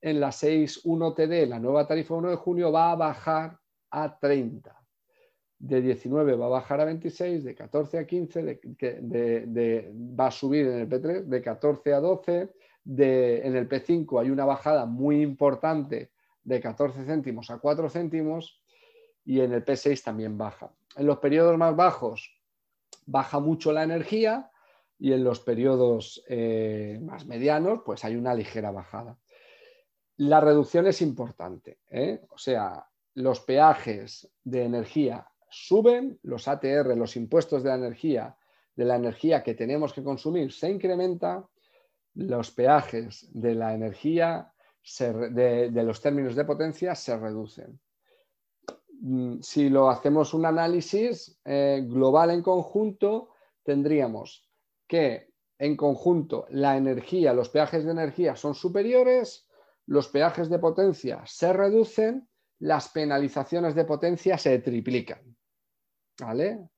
en 0.01 0.19
la 0.19 0.29
6.1 0.29 1.15
TD, 1.15 1.47
la 1.47 1.59
nueva 1.59 1.87
tarifa 1.87 2.15
1 2.15 2.31
de 2.31 2.37
junio, 2.37 2.73
va 2.73 2.93
a 2.93 2.97
bajar 2.97 3.59
a 3.91 4.19
30. 4.19 4.75
De 5.59 5.83
19 5.83 6.37
va 6.37 6.47
a 6.47 6.49
bajar 6.49 6.81
a 6.81 6.87
26, 6.87 7.45
de 7.45 7.55
14 7.55 7.99
a 7.99 8.07
15, 8.07 8.43
de, 8.43 9.93
va 10.19 10.29
a 10.29 10.31
subir 10.31 10.67
en 10.67 10.79
el 10.79 10.89
P3 10.89 11.25
de 11.25 11.43
14 11.43 11.93
a 11.93 12.01
12, 12.01 12.55
en 12.87 13.57
el 13.57 13.69
P5 13.69 14.23
hay 14.23 14.31
una 14.31 14.47
bajada 14.47 14.87
muy 14.87 15.21
importante 15.21 16.13
de 16.45 16.61
14 16.63 17.05
céntimos 17.05 17.51
a 17.51 17.59
4 17.59 17.91
céntimos 17.91 18.60
y 19.31 19.41
en 19.43 19.53
el 19.53 19.65
P6 19.65 20.03
también 20.03 20.37
baja. 20.37 20.73
En 20.97 21.07
los 21.07 21.19
periodos 21.19 21.57
más 21.57 21.77
bajos 21.77 22.37
baja 23.07 23.39
mucho 23.39 23.71
la 23.71 23.85
energía, 23.85 24.51
y 24.99 25.13
en 25.13 25.23
los 25.23 25.39
periodos 25.39 26.25
eh, 26.29 26.99
más 27.01 27.27
medianos 27.27 27.83
pues 27.87 28.05
hay 28.05 28.17
una 28.17 28.35
ligera 28.35 28.73
bajada. 28.73 29.17
La 30.17 30.41
reducción 30.41 30.89
es 30.89 31.01
importante, 31.01 31.79
¿eh? 31.89 32.23
o 32.29 32.39
sea, 32.39 32.85
los 33.15 33.39
peajes 33.39 34.29
de 34.43 34.65
energía 34.65 35.25
suben, 35.49 36.19
los 36.25 36.49
ATR, 36.49 36.97
los 36.97 37.15
impuestos 37.15 37.63
de 37.63 37.69
la 37.69 37.77
energía, 37.77 38.37
de 38.75 38.85
la 38.85 38.97
energía 38.97 39.45
que 39.45 39.55
tenemos 39.55 39.93
que 39.93 40.03
consumir 40.03 40.51
se 40.51 40.71
incrementa, 40.71 41.49
los 42.15 42.51
peajes 42.51 43.29
de 43.33 43.55
la 43.55 43.75
energía, 43.75 44.53
de, 44.99 45.71
los 45.73 46.03
términos 46.03 46.35
de 46.35 46.45
potencia 46.45 46.97
se 46.97 47.17
reducen. 47.17 47.79
Mm, 49.01 49.41
si 49.41 49.71
lo 49.71 49.89
hacemos 49.89 50.35
un 50.35 50.45
análisis 50.45 51.41
eh, 51.45 51.83
global 51.87 52.31
en 52.31 52.43
conjunto, 52.43 53.31
tendríamos 53.63 54.47
que 54.87 55.33
en 55.59 55.77
conjunto 55.77 56.47
la 56.51 56.77
energía, 56.77 57.33
los 57.33 57.49
peajes 57.49 57.85
de 57.85 57.93
energía 57.93 58.37
son 58.37 58.55
superiores, 58.55 59.47
los 59.87 60.09
peajes 60.09 60.51
de 60.51 60.59
potencia 60.59 61.23
se 61.25 61.53
reducen, 61.53 62.29
las 62.59 62.91
penalizaciones 62.91 63.75
de 63.75 63.87
potencia 63.87 64.37
se 64.37 64.59
triplican. 64.59 65.37
¿Vale? 66.21 66.69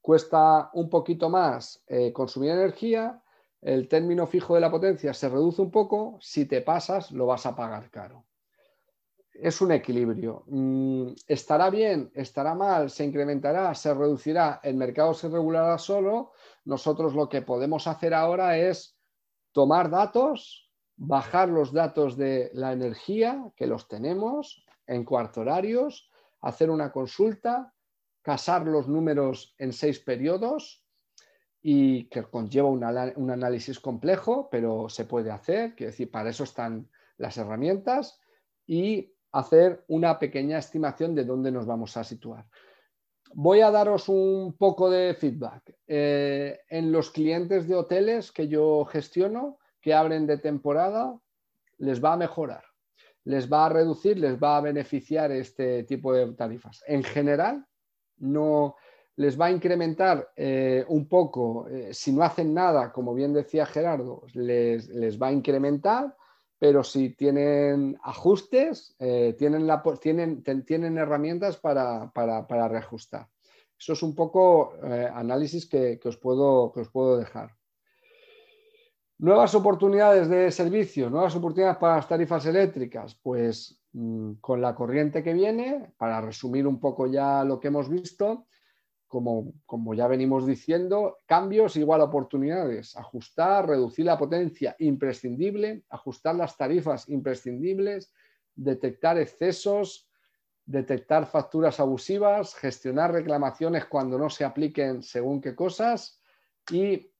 Cuesta 0.00 0.70
un 0.74 0.88
poquito 0.88 1.28
más 1.28 1.82
eh, 1.88 2.12
consumir 2.12 2.50
energía, 2.50 3.20
el 3.60 3.88
término 3.88 4.26
fijo 4.28 4.54
de 4.54 4.60
la 4.60 4.70
potencia 4.70 5.12
se 5.14 5.28
reduce 5.28 5.62
un 5.62 5.70
poco, 5.72 6.16
si 6.20 6.46
te 6.46 6.60
pasas 6.60 7.10
lo 7.10 7.26
vas 7.26 7.44
a 7.46 7.56
pagar 7.56 7.90
caro 7.90 8.24
es 9.34 9.60
un 9.60 9.72
equilibrio. 9.72 10.44
Mm, 10.46 11.08
¿Estará 11.26 11.70
bien? 11.70 12.10
¿Estará 12.14 12.54
mal? 12.54 12.90
¿Se 12.90 13.04
incrementará? 13.04 13.74
¿Se 13.74 13.92
reducirá? 13.92 14.60
¿El 14.62 14.76
mercado 14.76 15.14
se 15.14 15.28
regulará 15.28 15.78
solo? 15.78 16.32
Nosotros 16.64 17.14
lo 17.14 17.28
que 17.28 17.42
podemos 17.42 17.86
hacer 17.86 18.14
ahora 18.14 18.58
es 18.58 18.96
tomar 19.52 19.90
datos, 19.90 20.70
bajar 20.96 21.48
los 21.48 21.72
datos 21.72 22.16
de 22.16 22.50
la 22.54 22.72
energía, 22.72 23.52
que 23.56 23.66
los 23.66 23.88
tenemos 23.88 24.64
en 24.86 25.04
cuarto 25.04 25.40
horarios, 25.40 26.10
hacer 26.40 26.70
una 26.70 26.92
consulta, 26.92 27.72
casar 28.22 28.66
los 28.66 28.88
números 28.88 29.54
en 29.58 29.72
seis 29.72 29.98
periodos 29.98 30.84
y 31.60 32.08
que 32.08 32.24
conlleva 32.24 32.68
un, 32.68 32.82
análisis 33.30 33.78
complejo, 33.78 34.48
pero 34.50 34.88
se 34.88 35.04
puede 35.04 35.30
hacer, 35.30 35.74
quiero 35.76 35.92
decir, 35.92 36.10
para 36.10 36.30
eso 36.30 36.44
están 36.44 36.90
las 37.18 37.38
herramientas 37.38 38.20
y 38.66 39.14
hacer 39.32 39.84
una 39.88 40.18
pequeña 40.18 40.58
estimación 40.58 41.14
de 41.14 41.24
dónde 41.24 41.50
nos 41.50 41.66
vamos 41.66 41.96
a 41.96 42.04
situar. 42.04 42.46
Voy 43.34 43.62
a 43.62 43.70
daros 43.70 44.08
un 44.08 44.54
poco 44.58 44.90
de 44.90 45.14
feedback. 45.14 45.74
Eh, 45.86 46.60
en 46.68 46.92
los 46.92 47.10
clientes 47.10 47.66
de 47.66 47.74
hoteles 47.74 48.30
que 48.30 48.46
yo 48.46 48.84
gestiono, 48.84 49.58
que 49.80 49.94
abren 49.94 50.26
de 50.26 50.38
temporada, 50.38 51.18
les 51.78 52.02
va 52.02 52.12
a 52.12 52.16
mejorar, 52.16 52.62
les 53.24 53.50
va 53.50 53.66
a 53.66 53.68
reducir, 53.70 54.18
les 54.18 54.38
va 54.38 54.58
a 54.58 54.60
beneficiar 54.60 55.32
este 55.32 55.84
tipo 55.84 56.12
de 56.12 56.32
tarifas. 56.34 56.84
En 56.86 57.02
general, 57.02 57.66
no 58.18 58.76
les 59.16 59.38
va 59.40 59.46
a 59.46 59.50
incrementar 59.50 60.30
eh, 60.36 60.84
un 60.88 61.08
poco, 61.08 61.68
eh, 61.68 61.92
si 61.92 62.12
no 62.12 62.22
hacen 62.22 62.54
nada, 62.54 62.92
como 62.92 63.14
bien 63.14 63.32
decía 63.32 63.66
Gerardo, 63.66 64.22
les, 64.34 64.88
les 64.88 65.20
va 65.20 65.28
a 65.28 65.32
incrementar, 65.32 66.16
pero 66.62 66.84
si 66.84 67.10
tienen 67.10 67.98
ajustes, 68.04 68.94
eh, 69.00 69.34
tienen, 69.36 69.66
tienen, 70.64 70.96
herramientas 70.96 71.56
para, 71.56 72.12
reajustar. 72.68 73.26
Eso 73.76 73.94
es 73.94 74.02
un 74.04 74.14
poco 74.14 74.74
eh, 74.80 75.10
análisis 75.12 75.68
que, 75.68 75.98
os 76.04 76.16
puedo, 76.18 76.70
que 76.70 76.82
os 76.82 76.88
puedo 76.88 77.16
dejar. 77.16 77.50
Nuevas 79.18 79.56
oportunidades 79.56 80.28
de 80.28 80.52
servicio, 80.52 81.10
nuevas 81.10 81.34
oportunidades 81.34 81.78
para 81.78 81.96
las 81.96 82.06
tarifas 82.06 82.46
eléctricas, 82.46 83.18
pues 83.20 83.82
mm, 83.94 84.34
con 84.34 84.60
la 84.60 84.72
corriente 84.72 85.20
que 85.20 85.32
viene, 85.32 85.92
para 85.96 86.20
resumir 86.20 86.68
un 86.68 86.78
poco 86.78 87.08
ya 87.08 87.42
lo 87.42 87.58
que 87.58 87.66
hemos 87.66 87.88
visto, 87.88 88.46
como, 89.12 89.52
como, 89.66 89.92
ya 89.92 90.06
venimos 90.06 90.46
diciendo, 90.46 91.18
cambios 91.26 91.76
igual 91.76 92.00
oportunidades, 92.00 92.96
ajustar, 92.96 93.68
reducir 93.68 94.06
la 94.06 94.16
potencia 94.16 94.74
imprescindible, 94.78 95.84
ajustar 95.90 96.34
las 96.34 96.56
tarifas 96.56 97.10
imprescindibles, 97.10 98.10
detectar 98.54 99.18
excesos, 99.18 100.08
detectar 100.64 101.26
facturas 101.26 101.78
abusivas, 101.78 102.54
gestionar 102.54 103.12
reclamaciones 103.12 103.84
cuando 103.84 104.16
no 104.16 104.30
se 104.30 104.46
apliquen 104.46 105.02
según 105.02 105.42
qué 105.42 105.54
cosas 105.54 106.18
y 106.70 107.12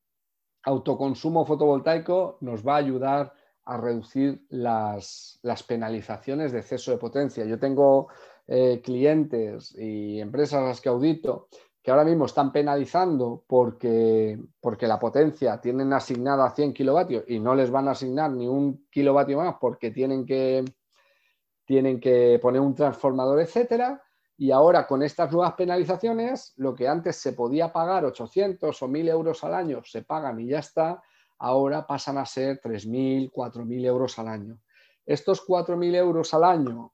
autoconsumo 0.63 1.45
fotovoltaico 1.45 2.39
nos 2.41 2.67
va 2.67 2.77
a 2.77 2.79
ayudar 2.79 3.35
a 3.67 3.77
reducir 3.77 4.47
las, 4.49 5.39
penalizaciones 5.69 6.53
de 6.53 6.61
exceso 6.61 6.91
de 6.91 6.97
potencia. 6.97 7.45
Yo 7.45 7.59
tengo 7.59 8.09
eh, 8.47 8.81
clientes 8.83 9.75
y 9.77 10.21
empresas 10.21 10.63
a 10.63 10.69
las 10.69 10.81
que 10.81 10.89
audito 10.89 11.49
que 11.83 11.91
ahora 11.91 12.05
mismo 12.05 12.27
están 12.27 12.53
penalizando 12.53 13.45
porque, 13.47 14.39
porque 14.61 14.87
la 14.87 15.01
potencia 15.01 15.61
tienen 15.61 15.93
asignada 15.93 16.47
a 16.47 16.55
100 16.55 16.73
kilovatios 16.73 17.25
y 17.27 17.41
no 17.41 17.57
les 17.57 17.71
van 17.71 17.89
a 17.89 17.91
asignar 17.91 18.31
ni 18.31 18.47
un 18.47 18.87
kilovatio 18.89 19.39
más 19.39 19.57
porque 19.61 19.91
tienen 19.91 20.25
que, 20.25 20.65
tienen 21.65 21.99
que 21.99 22.39
poner 22.41 22.61
un 22.61 22.77
transformador, 22.77 23.41
etcétera. 23.41 24.01
Y 24.37 24.53
ahora 24.53 24.87
con 24.87 25.03
estas 25.03 25.33
nuevas 25.33 25.55
penalizaciones, 25.55 26.55
lo 26.57 26.75
que 26.75 26.87
antes 26.87 27.17
se 27.17 27.33
podía 27.33 27.73
pagar 27.73 28.05
800 28.05 28.81
o 28.81 28.89
1000 28.89 29.09
euros 29.09 29.43
al 29.43 29.55
año, 29.55 29.83
se 29.85 30.03
pagan 30.03 30.39
y 30.41 30.49
ya 30.49 30.61
está, 30.61 31.03
ahora 31.39 31.85
pasan 31.85 32.19
a 32.19 32.25
ser 32.25 32.61
3.000, 32.61 33.33
4.000 33.33 33.87
euros 33.87 34.19
al 34.21 34.29
año. 34.29 34.59
Estos 35.05 35.45
4.000 35.45 35.97
euros 35.97 36.33
al 36.33 36.45
año 36.45 36.93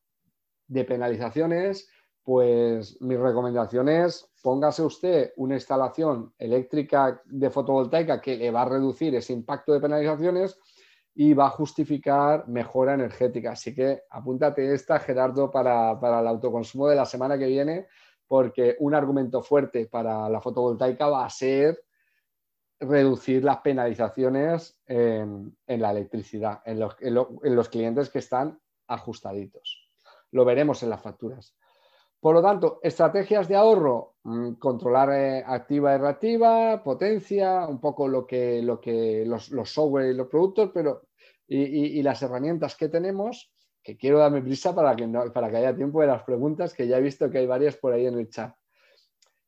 de 0.67 0.85
penalizaciones, 0.85 1.91
pues 2.23 3.01
mi 3.01 3.17
recomendación 3.17 3.89
es 3.91 4.28
póngase 4.43 4.83
usted 4.83 5.33
una 5.37 5.55
instalación 5.55 6.33
eléctrica 6.39 7.21
de 7.25 7.51
fotovoltaica 7.51 8.21
que 8.21 8.37
le 8.37 8.51
va 8.51 8.63
a 8.63 8.69
reducir 8.69 9.15
ese 9.15 9.33
impacto 9.33 9.73
de 9.73 9.81
penalizaciones 9.81 10.59
y 11.21 11.35
va 11.35 11.47
a 11.47 11.51
justificar 11.51 12.47
mejora 12.47 12.95
energética. 12.95 13.51
Así 13.51 13.75
que 13.75 14.03
apúntate 14.09 14.73
esta, 14.73 15.01
Gerardo, 15.01 15.51
para, 15.51 15.91
el 15.91 16.27
autoconsumo 16.29 16.87
de 16.87 16.95
la 16.95 17.05
semana 17.05 17.37
que 17.37 17.47
viene, 17.47 17.89
porque 18.29 18.77
un 18.79 18.95
argumento 18.95 19.43
fuerte 19.43 19.87
para 19.87 20.29
la 20.29 20.41
fotovoltaica 20.41 21.09
va 21.09 21.25
a 21.25 21.31
ser 21.31 21.83
reducir 22.79 23.43
las 23.43 23.59
penalizaciones 23.59 24.81
en, 24.87 25.57
la 25.67 25.91
electricidad, 25.91 26.63
en 26.65 26.79
los, 26.79 27.69
clientes 27.69 28.11
que 28.11 28.21
están 28.21 28.61
ajustaditos. 28.87 29.91
Lo 30.31 30.45
veremos 30.45 30.85
en 30.85 30.91
las 30.91 31.03
facturas. 31.03 31.57
Por 32.21 32.35
lo 32.35 32.43
tanto, 32.43 32.79
estrategias 32.83 33.49
de 33.49 33.57
ahorro, 33.57 34.15
controlar 34.59 35.13
eh, 35.13 35.45
activa 35.47 35.95
y 35.95 35.99
reactiva, 35.99 36.83
potencia, 36.83 37.67
un 37.67 37.81
poco 37.81 38.09
lo 38.09 38.27
que, 38.27 38.63
lo 38.63 38.81
que 38.81 39.25
los, 39.27 39.51
los 39.51 39.71
software 39.71 40.13
y 40.13 40.15
los 40.17 40.29
productos, 40.29 40.71
pero 40.73 41.09
y, 41.47 42.03
las 42.03 42.23
herramientas 42.23 42.77
que 42.77 42.89
tenemos, 42.89 43.51
que 43.83 43.97
quiero 43.97 44.19
darme 44.19 44.43
prisa 44.43 44.75
para 44.75 44.95
que, 44.95 45.09
para 45.33 45.51
que 45.51 45.57
haya 45.57 45.75
tiempo 45.75 46.01
de 46.01 46.09
las 46.09 46.23
preguntas, 46.23 46.75
que 46.75 46.87
ya 46.87 46.99
he 46.99 47.03
visto 47.03 47.31
que 47.31 47.39
hay 47.39 47.47
varias 47.47 47.77
por 47.77 47.93
ahí 47.93 48.07
en 48.07 48.19
el 48.19 48.29
chat. 48.29 48.55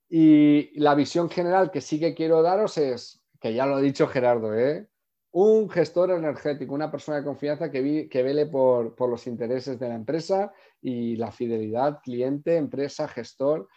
Y 0.09 0.79
la 0.81 0.95
visión 0.95 1.29
general 1.31 1.71
que 1.71 1.81
sí 1.81 2.01
que 2.01 2.15
quiero 2.15 2.43
daros 2.43 2.79
es, 2.79 3.23
que 3.41 3.55
ya 3.55 3.67
lo 3.67 3.77
ha 3.77 3.81
dicho 3.81 4.07
Gerardo, 4.07 4.55
¿eh? 4.55 4.89
un 5.33 5.71
gestor 5.71 6.11
energético, 6.11 6.75
una 6.75 6.91
persona 6.91 7.19
de 7.19 7.25
confianza 7.25 7.71
que, 7.71 8.09
que 8.09 8.23
vele 8.23 8.47
por, 8.47 8.97
por, 8.97 9.09
los 9.09 9.27
intereses 9.27 9.79
de 9.79 9.89
la 9.89 9.95
empresa 9.95 10.53
y 10.83 11.17
la 11.17 11.31
fidelidad 11.31 12.01
cliente, 12.03 12.57
empresa, 12.57 13.07
gestor, 13.07 13.69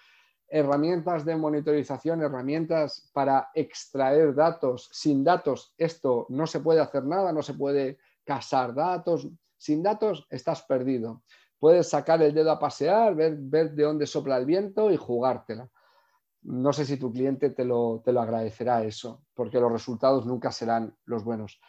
herramientas 0.53 1.25
de 1.25 1.35
monitorización, 1.35 2.21
herramientas 2.21 3.09
para 3.11 3.49
extraer 3.55 4.35
datos. 4.35 4.87
Sin 4.91 5.23
datos 5.23 5.73
esto 5.79 6.27
no 6.29 6.45
se 6.45 6.59
puede 6.59 6.79
hacer 6.79 7.05
nada, 7.05 7.33
no 7.33 7.41
se 7.41 7.55
puede 7.55 7.97
casar 8.23 8.75
datos. 8.75 9.27
Sin 9.57 9.81
datos 9.81 10.27
estás 10.29 10.61
perdido. 10.61 11.23
Puedes 11.57 11.89
sacar 11.89 12.21
el 12.21 12.35
dedo 12.35 12.51
a 12.51 12.59
pasear, 12.59 13.15
ver, 13.15 13.39
de 13.39 13.83
dónde 13.83 14.05
sopla 14.05 14.37
el 14.37 14.45
viento 14.45 14.91
y 14.91 14.95
jugártela. 14.97 15.67
No 16.43 16.71
sé 16.71 16.85
si 16.85 16.97
tu 16.97 17.11
cliente 17.11 17.49
te 17.49 17.65
lo, 17.65 18.03
te 18.05 18.11
lo 18.11 18.21
agradecerá 18.21 18.83
eso, 18.83 19.23
porque 19.33 19.59
los 19.59 19.71
resultados 19.71 20.27
nunca 20.27 20.51
serán 20.51 20.95
los 21.05 21.23
buenos. 21.23 21.59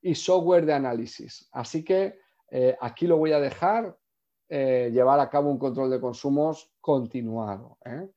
Y 0.00 0.14
software 0.14 0.64
de 0.64 0.72
análisis. 0.72 1.46
Así 1.52 1.84
que 1.84 2.18
eh, 2.50 2.74
aquí 2.80 3.06
lo 3.06 3.18
voy 3.18 3.32
a 3.32 3.40
dejar, 3.40 3.98
eh, 4.48 4.88
llevar 4.94 5.20
a 5.20 5.28
cabo 5.28 5.50
un 5.50 5.58
control 5.58 5.90
de 5.90 6.00
consumos 6.00 6.72
continuado. 6.80 7.76
¿eh? 7.84 8.08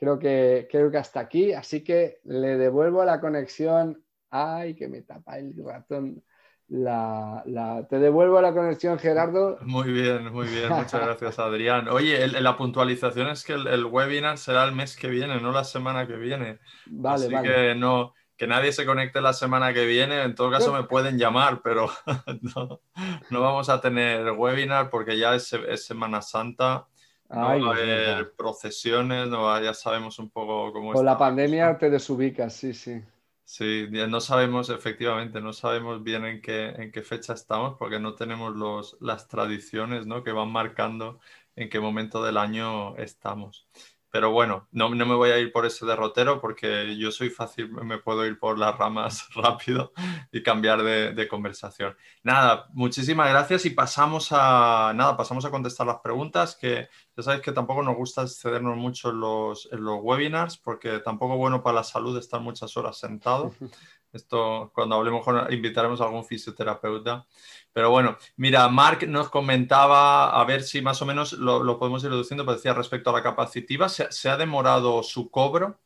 Creo, 0.00 0.18
que, 0.18 0.66
creo 0.70 0.90
que 0.90 0.98
hasta 0.98 1.20
aquí, 1.20 1.52
así 1.52 1.84
que 1.84 2.20
le 2.24 2.56
devuelvo 2.56 3.04
la 3.04 3.20
conexión. 3.20 4.02
Ay, 4.30 4.74
que 4.74 4.88
me 4.88 5.02
tapa 5.02 5.38
el 5.38 5.54
ratón 5.64 6.22
la, 6.70 7.86
te 7.90 7.98
devuelvo 7.98 8.40
la 8.40 8.52
conexión, 8.52 8.98
Gerardo. 8.98 9.58
Muy 9.62 9.90
bien, 9.90 10.32
muy 10.32 10.46
bien. 10.46 10.68
Muchas 10.68 11.00
gracias, 11.00 11.38
Adrián. 11.40 11.88
Oye, 11.88 12.26
la 12.28 12.56
puntualización 12.56 13.28
es 13.28 13.44
que 13.44 13.54
el, 13.54 13.84
webinar 13.86 14.38
será 14.38 14.64
el 14.64 14.72
mes 14.72 14.96
que 14.96 15.08
viene, 15.08 15.40
no 15.40 15.50
la 15.50 15.64
semana 15.64 16.06
que 16.06 16.14
viene. 16.14 16.60
Vale, 16.86 17.26
Así 17.26 17.48
que 17.48 17.74
no, 17.74 18.14
que 18.36 18.46
nadie 18.46 18.72
se 18.72 18.86
conecte 18.86 19.20
la 19.20 19.32
semana 19.32 19.74
que 19.74 19.84
viene. 19.84 20.22
En 20.22 20.36
todo 20.36 20.50
caso, 20.50 20.72
me 20.72 20.84
pueden 20.84 21.18
llamar, 21.18 21.60
pero 21.62 21.90
no, 22.56 23.40
vamos 23.40 23.68
a 23.68 23.80
tener 23.80 24.30
webinar 24.30 24.90
porque 24.90 25.18
ya 25.18 25.34
es, 25.34 25.52
Semana 25.74 26.22
Santa. 26.22 26.86
No 27.30 27.42
va 27.42 27.52
a 27.52 27.54
haber 27.54 28.32
procesiones, 28.32 29.28
no, 29.28 29.60
ya 29.62 29.72
sabemos 29.72 30.18
un 30.18 30.30
poco 30.30 30.72
cómo 30.72 30.92
Con 30.92 31.04
la 31.04 31.16
pandemia 31.16 31.78
te 31.78 31.88
desubicas, 31.88 32.54
sí, 32.54 32.74
sí. 32.74 33.00
Sí, 33.44 33.88
no 33.90 34.20
sabemos, 34.20 34.70
efectivamente, 34.70 35.40
no 35.40 35.52
sabemos 35.52 36.04
bien 36.04 36.24
en 36.24 36.40
qué, 36.40 36.68
en 36.68 36.92
qué 36.92 37.02
fecha 37.02 37.32
estamos 37.32 37.76
porque 37.78 37.98
no 37.98 38.14
tenemos 38.14 38.54
los, 38.54 38.96
las 39.00 39.26
tradiciones 39.26 40.06
¿no? 40.06 40.22
que 40.22 40.30
van 40.30 40.52
marcando 40.52 41.18
en 41.56 41.68
qué 41.68 41.80
momento 41.80 42.22
del 42.22 42.36
año 42.36 42.96
estamos. 42.96 43.66
Pero 44.10 44.32
bueno, 44.32 44.68
no, 44.72 44.92
no, 44.92 45.06
me 45.06 45.14
voy 45.14 45.30
a 45.30 45.38
ir 45.38 45.52
por 45.52 45.66
ese 45.66 45.86
derrotero 45.86 46.40
porque 46.40 46.96
yo 46.96 47.12
soy 47.12 47.30
fácil, 47.30 47.70
me 47.70 47.98
puedo 47.98 48.26
ir 48.26 48.38
por 48.38 48.58
las 48.58 48.76
ramas 48.76 49.28
rápido 49.34 49.92
y 50.32 50.42
cambiar 50.42 50.82
de, 50.82 51.12
de, 51.12 51.28
conversación. 51.28 51.96
Nada, 52.24 52.68
muchísimas 52.72 53.30
gracias 53.30 53.66
y 53.66 53.70
pasamos 53.70 54.28
a, 54.32 54.92
nada, 54.96 55.16
pasamos 55.16 55.44
a 55.44 55.50
contestar 55.50 55.86
las 55.86 56.00
preguntas 56.00 56.56
que 56.56 56.88
ya 57.20 57.24
sabéis 57.24 57.42
que 57.42 57.52
tampoco 57.52 57.82
nos 57.82 57.96
gusta 57.96 58.22
excedernos 58.22 58.76
mucho 58.76 59.10
en 59.10 59.20
los, 59.20 59.68
en 59.70 59.84
los 59.84 59.98
webinars 60.00 60.56
porque 60.56 61.00
tampoco 61.00 61.34
es 61.34 61.38
bueno 61.38 61.62
para 61.62 61.76
la 61.76 61.84
salud 61.84 62.16
estar 62.16 62.40
muchas 62.40 62.74
horas 62.76 62.98
sentado. 62.98 63.52
Esto, 64.12 64.72
cuando 64.74 64.96
hablemos, 64.96 65.24
invitaremos 65.50 66.00
a 66.00 66.04
algún 66.04 66.24
fisioterapeuta. 66.24 67.26
Pero 67.72 67.90
bueno, 67.90 68.16
mira, 68.36 68.68
Mark 68.68 69.06
nos 69.06 69.28
comentaba, 69.28 70.30
a 70.40 70.44
ver 70.44 70.62
si 70.62 70.82
más 70.82 71.00
o 71.00 71.06
menos 71.06 71.34
lo, 71.34 71.78
podemos 71.78 72.02
ir 72.02 72.10
reduciendo, 72.10 72.44
pero 72.44 72.56
decía 72.56 72.74
respecto 72.74 73.10
a 73.10 73.12
la 73.12 73.22
capacitiva, 73.22 73.88
¿se, 73.88 74.28
ha 74.28 74.36
demorado 74.36 75.02
su 75.04 75.30
cobro? 75.30 75.78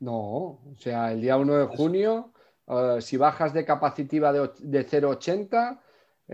No, 0.00 0.12
o 0.12 0.74
sea, 0.76 1.12
el 1.12 1.22
día 1.22 1.38
1 1.38 1.54
de 1.54 1.76
junio, 1.76 2.32
eh, 2.66 2.98
si 3.00 3.16
bajas 3.16 3.54
de 3.54 3.64
capacitiva 3.64 4.32
de, 4.32 4.50
de 4.58 4.86
0,80, 4.86 5.80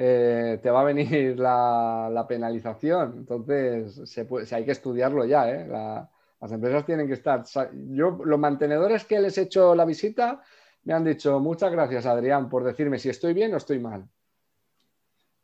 eh, 0.01 0.61
te 0.63 0.71
va 0.71 0.83
a 0.83 0.85
venir 0.85 1.37
la, 1.41 2.25
penalización. 2.29 3.15
Entonces, 3.19 4.01
se 4.09 4.55
hay 4.55 4.65
que 4.65 4.71
estudiarlo 4.71 5.25
ya. 5.25 5.51
¿eh? 5.51 5.67
las 5.69 6.53
empresas 6.53 6.87
tienen 6.87 7.09
que 7.09 7.15
estar. 7.15 7.43
Yo, 7.73 8.17
los 8.25 8.39
mantenedores 8.39 9.05
que 9.05 9.19
les 9.19 9.37
he 9.39 9.43
hecho 9.43 9.75
la 9.75 9.85
visita, 9.85 10.41
me 10.85 10.95
han 10.95 11.03
dicho 11.03 11.41
muchas 11.41 11.73
gracias, 11.73 12.07
Adrián, 12.07 12.49
por 12.49 12.63
decirme 12.63 13.01
si 13.01 13.09
estoy 13.09 13.35
bien 13.35 13.53
o 13.55 13.57
estoy 13.57 13.81
mal. 13.81 14.09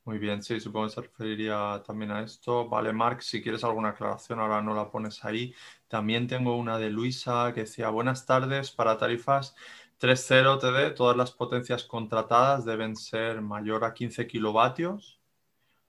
Muy 0.04 0.18
bien, 0.18 0.40
sí, 0.42 0.60
supongo 0.60 0.86
que 0.86 0.92
se 0.92 1.00
referiría 1.00 1.82
también 1.84 2.12
a 2.12 2.22
esto. 2.22 2.68
Vale, 2.68 2.92
Marc, 2.92 3.22
si 3.22 3.42
quieres 3.42 3.64
alguna 3.64 3.88
aclaración, 3.88 4.38
ahora 4.38 4.62
no 4.62 4.74
la 4.74 4.88
pones 4.88 5.24
ahí. 5.24 5.52
También 5.88 6.28
tengo 6.28 6.56
una 6.56 6.78
de 6.78 6.90
Luisa 6.90 7.50
que 7.54 7.62
decía, 7.62 7.88
buenas 7.88 8.24
tardes, 8.24 8.70
para 8.70 8.98
tarifas 8.98 9.56
3.0 10.04 10.58
TD, 10.60 10.94
todas 10.94 11.16
las 11.16 11.30
potencias 11.30 11.84
contratadas 11.84 12.66
deben 12.66 12.94
ser 12.94 13.40
mayor 13.40 13.84
a 13.84 13.94
15 13.94 14.26
kilovatios. 14.26 15.18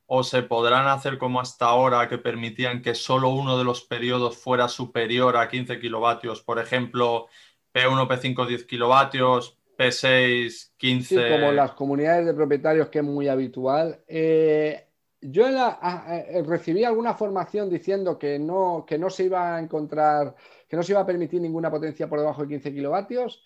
O 0.05 0.23
se 0.23 0.41
podrán 0.41 0.87
hacer 0.87 1.17
como 1.17 1.41
hasta 1.41 1.65
ahora, 1.65 2.07
que 2.07 2.17
permitían 2.17 2.81
que 2.81 2.95
solo 2.95 3.29
uno 3.29 3.57
de 3.57 3.65
los 3.65 3.81
periodos 3.81 4.37
fuera 4.37 4.69
superior 4.69 5.35
a 5.35 5.49
15 5.49 5.79
kilovatios. 5.81 6.41
Por 6.41 6.59
ejemplo, 6.59 7.27
P1, 7.73 8.07
P5, 8.07 8.47
10 8.47 8.63
kilovatios, 8.63 9.57
P6, 9.77 10.71
15. 10.77 11.07
Sí, 11.07 11.21
como 11.29 11.51
las 11.51 11.71
comunidades 11.71 12.25
de 12.25 12.33
propietarios, 12.33 12.87
que 12.87 12.99
es 12.99 13.03
muy 13.03 13.27
habitual. 13.27 14.01
Eh, 14.07 14.87
yo 15.19 15.45
eh, 15.47 16.43
recibí 16.45 16.85
alguna 16.85 17.15
formación 17.15 17.69
diciendo 17.69 18.17
que 18.17 18.39
no, 18.39 18.85
que 18.87 18.97
no 18.97 19.09
se 19.09 19.25
iba 19.25 19.57
a 19.57 19.59
encontrar, 19.59 20.35
que 20.69 20.77
no 20.77 20.83
se 20.83 20.93
iba 20.93 21.01
a 21.01 21.05
permitir 21.05 21.41
ninguna 21.41 21.69
potencia 21.69 22.07
por 22.07 22.19
debajo 22.19 22.43
de 22.43 22.47
15 22.47 22.73
kilovatios, 22.73 23.43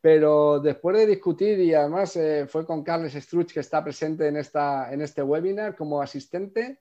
pero 0.00 0.60
después 0.60 0.96
de 0.96 1.06
discutir, 1.06 1.58
y 1.58 1.74
además 1.74 2.14
eh, 2.16 2.46
fue 2.48 2.64
con 2.64 2.84
Carles 2.84 3.14
Struch, 3.14 3.52
que 3.52 3.60
está 3.60 3.82
presente 3.82 4.28
en, 4.28 4.36
esta, 4.36 4.92
en 4.92 5.00
este 5.02 5.22
webinar 5.22 5.74
como 5.74 6.00
asistente, 6.00 6.80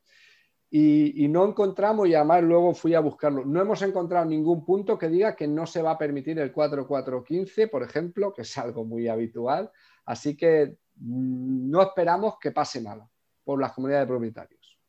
y, 0.70 1.28
no 1.30 1.47
encontramos, 1.47 2.09
y 2.09 2.13
además 2.13 2.43
luego 2.43 2.74
fui 2.74 2.93
a 2.93 2.99
buscarlo, 2.99 3.45
no 3.45 3.61
hemos 3.61 3.82
encontrado 3.84 4.26
ningún 4.26 4.65
punto 4.65 4.97
que 4.97 5.07
diga 5.07 5.34
que 5.34 5.47
no 5.47 5.65
se 5.65 5.82
va 5.82 5.91
a 5.91 5.97
permitir 5.97 6.38
el 6.39 6.51
4415, 6.51 7.70
por 7.70 7.84
ejemplo, 7.84 8.34
que 8.34 8.41
es 8.41 8.57
algo 8.57 8.84
muy 8.84 9.07
habitual. 9.07 9.72
Así 10.05 10.36
que 10.36 10.78
mm, 10.95 11.70
no 11.70 11.82
esperamos 11.82 12.38
que 12.39 12.51
pase 12.51 12.82
nada 12.82 13.09
por 13.45 13.61
las 13.61 13.72
comunidades 13.72 14.07
de 14.07 14.11
propietarios 14.11 14.80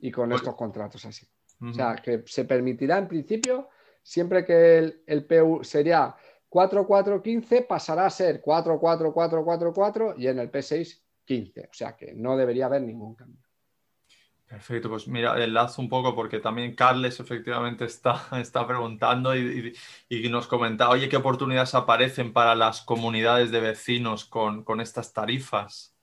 y 0.00 0.10
con 0.10 0.28
pues 0.28 0.40
estos 0.40 0.56
contratos 0.56 1.04
así. 1.04 1.24
O 1.62 1.72
sea, 1.72 1.94
que 1.94 2.24
se 2.26 2.44
permitirá 2.44 2.98
en 2.98 3.06
principio, 3.06 3.68
siempre 4.02 4.44
que 4.44 4.78
el, 4.78 5.02
el 5.06 5.24
PU 5.24 5.62
sería 5.62 6.16
4415, 6.50 7.62
pasará 7.62 8.04
a 8.06 8.10
ser 8.10 8.42
44444 8.42 10.14
y 10.18 10.26
en 10.26 10.40
el 10.40 10.50
P6 10.52 11.00
15. 11.24 11.60
O 11.60 11.72
sea 11.72 11.96
que 11.96 12.12
no 12.12 12.36
debería 12.36 12.66
haber 12.66 12.82
ningún 12.82 13.14
cambio. 13.14 13.40
Perfecto, 14.50 14.88
pues 14.88 15.06
mira, 15.06 15.42
enlazo 15.44 15.80
un 15.80 15.88
poco 15.88 16.12
porque 16.12 16.40
también 16.40 16.74
Carles 16.74 17.20
efectivamente 17.20 17.84
está, 17.84 18.20
está 18.40 18.66
preguntando 18.66 19.36
y, 19.36 19.72
nos 20.28 20.48
comenta, 20.48 20.90
oye, 20.90 21.08
¿qué 21.08 21.18
oportunidades 21.18 21.76
aparecen 21.76 22.32
para 22.32 22.56
las 22.56 22.80
comunidades 22.80 23.52
de 23.52 23.60
vecinos 23.60 24.24
con, 24.24 24.80
estas 24.80 25.12
tarifas? 25.12 25.94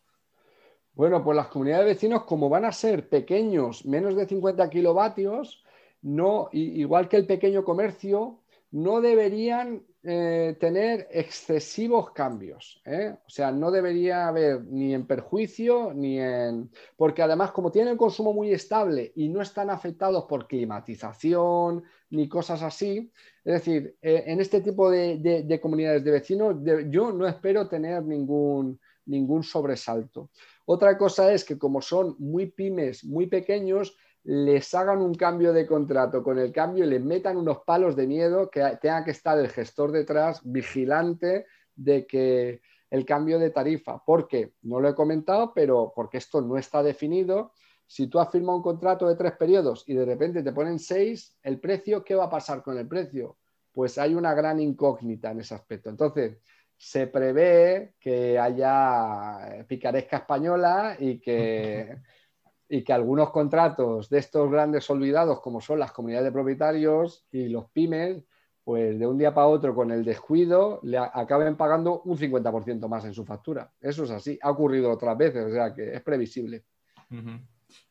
Bueno, 0.94 1.22
pues 1.26 1.36
las 1.36 1.48
comunidades 1.48 1.88
de 1.88 1.94
vecinos, 1.94 2.24
como 2.24 2.48
van 2.48 2.64
a 2.64 2.72
ser 2.72 3.10
pequeños, 3.10 3.86
menos 3.86 4.16
de 4.16 4.26
50 4.26 4.70
kilovatios, 4.70 5.62
no, 6.02 6.48
igual 6.54 7.10
que 7.10 7.18
el 7.18 7.28
pequeño 7.28 7.66
comercio, 7.66 8.40
no 8.72 9.02
deberían 9.02 9.84
eh, 10.10 10.56
tener 10.58 11.10
excesivos 11.12 12.12
cambios. 12.12 12.82
¿eh? 12.86 13.14
O 13.14 13.30
sea, 13.30 13.52
no 13.52 13.72
debería 13.72 14.30
haber 14.30 14.64
ni 14.64 14.94
en 14.94 15.06
perjuicio 15.06 15.92
ni 15.94 16.18
en... 16.18 16.72
Porque 16.96 17.22
además, 17.22 17.52
como 17.52 17.74
tienen 17.74 17.98
consumo 17.98 18.32
muy 18.32 18.54
estable 18.54 19.12
y 19.18 19.28
no 19.28 19.42
están 19.42 19.70
afectados 19.70 20.24
por 20.24 20.48
climatización 20.48 21.84
ni 22.12 22.30
cosas 22.30 22.64
así, 22.64 23.12
es 23.44 23.54
decir, 23.54 23.98
eh, 24.02 24.24
en 24.28 24.40
este 24.40 24.62
tipo 24.62 24.90
de, 24.90 25.60
comunidades 25.62 26.06
de 26.06 26.12
vecinos, 26.12 26.56
yo 26.90 27.12
no 27.12 27.28
espero 27.28 27.68
tener 27.68 28.02
ningún, 28.04 28.80
ningún 29.08 29.44
sobresalto. 29.44 30.30
Otra 30.64 30.98
cosa 30.98 31.34
es 31.34 31.44
que 31.44 31.58
como 31.58 31.82
son 31.82 32.16
muy 32.18 32.46
pymes, 32.46 33.04
muy 33.04 33.28
pequeños, 33.28 33.98
les 34.28 34.74
hagan 34.74 35.02
un 35.02 35.16
cambio 35.16 35.54
de 35.54 35.66
contrato 35.66 36.22
con 36.22 36.38
el 36.38 36.52
cambio 36.52 36.84
y 36.84 36.90
les 36.90 37.02
metan 37.02 37.38
unos 37.38 37.60
palos 37.60 37.96
de 37.96 38.08
miedo 38.08 38.50
que 38.50 38.60
tenga 38.82 39.06
que 39.06 39.12
estar 39.12 39.40
el 39.40 39.48
gestor 39.48 39.94
detrás 39.94 40.42
vigilante 40.44 41.46
de 41.74 42.06
que 42.06 42.60
el 42.90 43.06
cambio 43.06 43.40
de 43.40 43.52
tarifa. 43.52 44.04
Porque, 44.06 44.52
no 44.64 44.82
lo 44.82 44.90
he 44.90 44.96
comentado, 44.96 45.54
pero 45.56 45.94
porque 45.96 46.18
esto 46.18 46.42
no 46.42 46.58
está 46.58 46.84
definido. 46.84 47.54
Si 47.86 48.08
tú 48.08 48.20
has 48.20 48.30
firmado 48.30 48.58
un 48.58 48.64
contrato 48.64 49.08
de 49.08 49.16
tres 49.16 49.32
periodos 49.38 49.86
y 49.88 49.94
de 49.94 50.04
repente 50.04 50.44
te 50.44 50.52
ponen 50.52 50.78
seis, 50.78 51.38
el 51.42 51.62
precio, 51.62 52.04
¿qué 52.04 52.14
va 52.14 52.26
a 52.26 52.30
pasar 52.30 52.62
con 52.62 52.78
el 52.78 52.86
precio? 52.86 53.38
Pues 53.72 53.98
hay 53.98 54.14
una 54.14 54.34
gran 54.34 54.60
incógnita 54.60 55.32
en 55.32 55.40
ese 55.40 55.56
aspecto. 55.56 55.90
Entonces, 55.90 56.38
se 56.76 57.08
prevé 57.08 57.94
que 57.98 58.38
haya 58.38 59.66
picaresca 59.70 60.18
española 60.18 60.98
y 61.00 61.22
que 61.22 61.96
y 62.70 62.84
que 62.84 62.94
algunos 62.94 63.32
contratos 63.32 64.10
de 64.10 64.20
estos 64.20 64.52
grandes 64.52 64.90
olvidados, 64.90 65.42
como 65.42 65.62
son 65.62 65.80
las 65.80 65.92
comunidades 65.92 66.26
de 66.26 66.32
propietarios 66.32 67.26
y 67.32 67.48
los 67.48 67.70
pymes, 67.70 68.24
pues 68.64 69.00
de 69.00 69.08
un 69.08 69.18
día 69.18 69.34
para 69.34 69.48
otro 69.48 69.74
con 69.74 69.92
el 69.92 70.04
descuido 70.04 70.82
le 70.84 70.98
acaben 70.98 71.56
pagando 71.56 72.02
un 72.02 72.18
50% 72.18 72.90
más 72.90 73.06
en 73.06 73.14
su 73.14 73.24
factura. 73.24 73.72
Eso 73.80 74.04
es 74.04 74.12
así, 74.12 74.38
ha 74.42 74.52
ocurrido 74.52 74.92
otras 74.92 75.18
veces, 75.18 75.46
o 75.46 75.52
sea 75.52 75.74
que 75.74 75.94
es 75.94 76.02
previsible. 76.02 76.66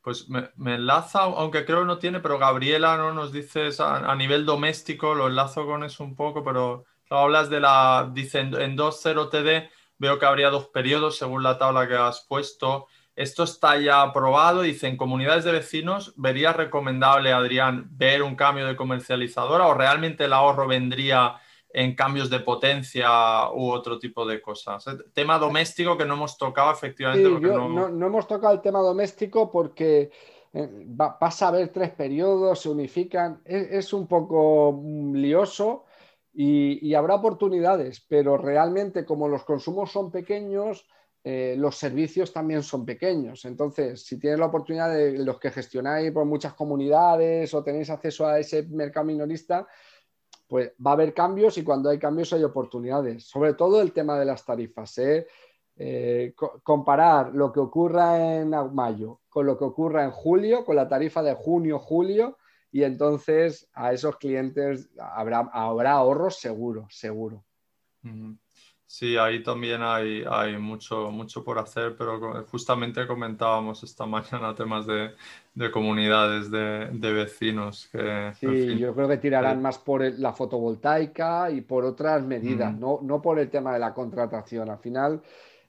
Pues 0.03 0.29
me, 0.29 0.75
enlaza, 0.75 1.21
aunque 1.21 1.65
creo 1.65 1.81
que 1.81 1.87
no 1.87 1.99
tiene, 1.99 2.21
pero 2.21 2.39
Gabriela 2.39 2.99
no 2.99 3.15
nos 3.15 3.33
dices 3.33 3.81
a, 3.81 4.15
nivel 4.17 4.45
doméstico, 4.45 5.15
lo 5.15 5.29
enlazo 5.29 5.65
con 5.65 5.83
eso 5.83 6.05
un 6.05 6.15
poco, 6.15 6.45
pero 6.45 6.85
hablas 7.09 7.49
de 7.49 7.61
la, 7.61 8.11
dice 8.13 8.41
en, 8.41 8.55
en 8.55 8.77
2.0 8.77 9.31
TD, 9.31 9.71
veo 9.97 10.19
que 10.19 10.27
habría 10.27 10.51
dos 10.51 10.69
periodos 10.69 11.17
según 11.17 11.43
la 11.43 11.57
tabla 11.57 11.89
que 11.89 11.95
has 11.95 12.27
puesto. 12.29 12.87
Esto 13.17 13.45
está 13.45 13.79
ya 13.79 14.03
aprobado. 14.03 14.61
Dice, 14.61 14.87
en 14.87 14.99
comunidades 14.99 15.45
de 15.45 15.53
vecinos, 15.53 16.13
¿vería 16.17 16.53
recomendable, 16.53 17.33
Adrián, 17.33 17.89
ver 17.93 18.23
un 18.23 18.37
cambio 18.37 18.67
de 18.67 18.77
comercializadora 18.77 19.67
o 19.67 19.75
realmente 19.75 20.25
el 20.25 20.35
ahorro 20.35 20.69
vendría 20.69 21.37
en 21.71 21.95
cambios 21.95 22.29
de 22.29 22.41
potencia 22.41 23.51
u 23.53 23.71
otro 23.71 23.99
tipo 23.99 24.27
de 24.27 24.43
cosas? 24.43 24.85
Tema 25.15 25.39
doméstico 25.39 25.97
que 25.97 26.05
no 26.05 26.13
hemos 26.13 26.37
tocado 26.37 26.71
efectivamente. 26.71 27.27
no... 27.27 28.07
hemos 28.07 28.29
tocado 28.29 28.53
el 28.53 28.61
tema 28.61 28.81
doméstico 28.81 29.51
porque 29.51 30.11
eh, 30.53 30.87
pasa 31.19 31.47
a 31.47 31.49
haber 31.49 31.71
tres 31.71 31.93
periodos, 31.93 32.61
se 32.61 32.69
unifican. 32.69 33.41
Es, 33.47 33.95
un 33.95 34.07
poco 34.07 34.73
mm, 34.73 35.15
lioso 35.15 35.87
y 36.39 36.93
habrá 36.93 37.15
oportunidades, 37.15 38.05
pero 38.07 38.37
realmente 38.37 39.07
como 39.07 39.27
los 39.27 39.43
consumos 39.45 39.91
son 39.91 40.11
pequeños 40.11 40.87
eh, 41.29 41.57
los 41.59 41.75
servicios 41.75 42.33
también 42.33 42.63
son 42.63 42.87
pequeños. 42.87 43.45
Entonces, 43.47 44.07
si 44.07 44.17
tienes 44.17 44.39
la 44.39 44.47
oportunidad 44.47 44.95
de 44.95 45.25
los 45.25 45.41
que 45.41 45.51
gestionáis 45.51 46.13
por 46.13 46.25
muchas 46.25 46.55
comunidades 46.55 47.53
o 47.53 47.65
tenéis 47.65 47.91
acceso 47.91 48.29
a 48.29 48.39
ese 48.39 48.63
mercado 48.69 49.07
minorista, 49.07 49.67
pues 50.47 50.73
va 50.75 50.93
a 50.93 50.95
haber 50.95 51.13
cambios 51.13 51.59
y 51.59 51.65
cuando 51.65 51.91
hay 51.91 51.99
cambios 51.99 52.33
hay 52.33 52.45
oportunidades. 52.45 53.25
Sobre 53.25 53.55
todo 53.55 53.83
el 53.83 53.93
tema 53.93 54.17
de 54.17 54.25
las 54.25 54.45
tarifas. 54.45 54.99
¿eh? 54.99 55.27
Eh, 55.75 56.33
comparar 56.63 57.35
lo 57.35 57.51
que 57.53 57.59
ocurra 57.59 58.37
en 58.37 58.51
mayo 58.73 59.23
con 59.29 59.47
lo 59.47 59.59
que 59.59 59.65
ocurra 59.65 60.05
en 60.05 60.13
julio, 60.13 60.65
con 60.65 60.77
la 60.77 60.87
tarifa 60.87 61.25
de 61.25 61.35
junio, 61.35 61.81
julio, 61.81 62.39
y 62.71 62.85
entonces 62.85 63.69
a 63.73 63.93
esos 63.93 64.17
clientes 64.17 64.91
habrá 64.97 65.41
ahorros 65.41 66.39
seguro, 66.39 66.87
seguro. 66.89 67.45
Sí, 68.89 69.17
ahí 69.17 69.43
también 69.43 69.83
hay, 69.83 70.25
hay 70.31 70.59
mucho, 70.59 71.11
mucho 71.11 71.43
por 71.43 71.59
hacer, 71.59 71.97
pero 71.99 72.45
justamente 72.47 73.05
comentábamos 73.07 73.83
esta 73.83 74.07
mañana 74.07 74.55
temas 74.55 74.87
de, 74.87 75.71
comunidades, 75.73 76.51
de, 76.51 77.13
vecinos. 77.13 77.89
Que, 77.91 78.33
sí, 78.39 78.79
yo 78.79 78.95
creo 78.95 79.09
que 79.09 79.17
tirarán 79.17 79.61
más 79.61 79.79
por 79.79 80.03
la 80.19 80.33
fotovoltaica 80.33 81.51
y 81.51 81.63
por 81.63 81.85
otras 81.85 82.23
medidas, 82.23 82.73
mm. 82.73 82.81
no, 82.81 83.01
no, 83.03 83.21
por 83.21 83.41
el 83.41 83.51
tema 83.51 83.73
de 83.73 83.81
la 83.81 83.93
contratación. 83.93 84.71
Al 84.71 84.79
final, 84.79 85.21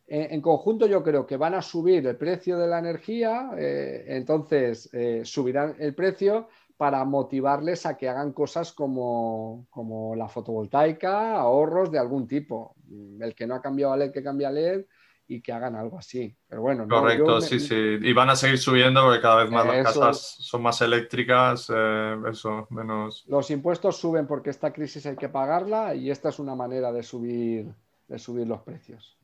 en, 0.07 0.39
conjunto 0.39 0.85
yo 0.85 1.03
creo 1.03 1.25
que 1.25 1.37
van 1.37 1.55
a 1.55 1.61
subir 1.61 2.05
el 2.05 2.15
precio 2.15 2.57
de 2.57 2.67
la 2.67 2.79
energía, 2.79 3.49
eh, 3.57 4.05
entonces 4.07 4.89
eh, 4.93 5.21
subirán 5.25 5.75
el 5.79 5.95
precio, 5.95 6.47
para 6.77 7.03
motivarles 7.03 7.85
a 7.87 7.97
que 7.97 8.07
hagan 8.07 8.31
cosas 8.31 8.71
como, 8.71 9.67
la 10.15 10.29
fotovoltaica, 10.29 11.35
ahorros 11.35 11.91
de 11.91 11.99
algún 11.99 12.27
tipo. 12.27 12.75
El 13.19 13.33
que 13.33 13.47
no 13.47 13.55
ha 13.55 13.61
cambiado 13.61 13.93
a 13.93 13.97
LED, 13.97 14.11
que 14.11 14.23
cambia 14.23 14.49
a 14.49 14.51
LED 14.51 14.85
y 15.27 15.41
que 15.41 15.51
hagan 15.51 15.75
algo 15.75 15.97
así. 15.97 16.33
Pero 16.47 16.61
bueno, 16.61 16.87
Correcto, 16.87 17.41
sí, 17.41 17.59
sí. 17.59 17.75
Y 17.75 18.13
van 18.13 18.29
a 18.29 18.35
seguir 18.35 18.59
subiendo 18.59 19.03
porque 19.03 19.21
cada 19.21 19.43
vez 19.43 19.51
más 19.51 19.65
las 19.65 19.85
casas 19.87 20.37
son 20.39 20.61
más 20.61 20.79
eléctricas, 20.81 21.69
eh, 21.75 22.15
eso, 22.29 22.67
menos... 22.69 23.25
Los 23.27 23.49
impuestos 23.49 23.97
suben 23.97 24.27
porque 24.27 24.51
esta 24.51 24.71
crisis 24.71 25.05
hay 25.07 25.17
que 25.17 25.29
pagarla 25.29 25.95
y 25.95 26.11
esta 26.11 26.29
es 26.29 26.37
una 26.37 26.55
manera 26.55 26.91
de 26.91 27.01
subir, 27.01 27.73
de 28.07 28.19
subir 28.19 28.47
los 28.47 28.61
precios. 28.61 29.17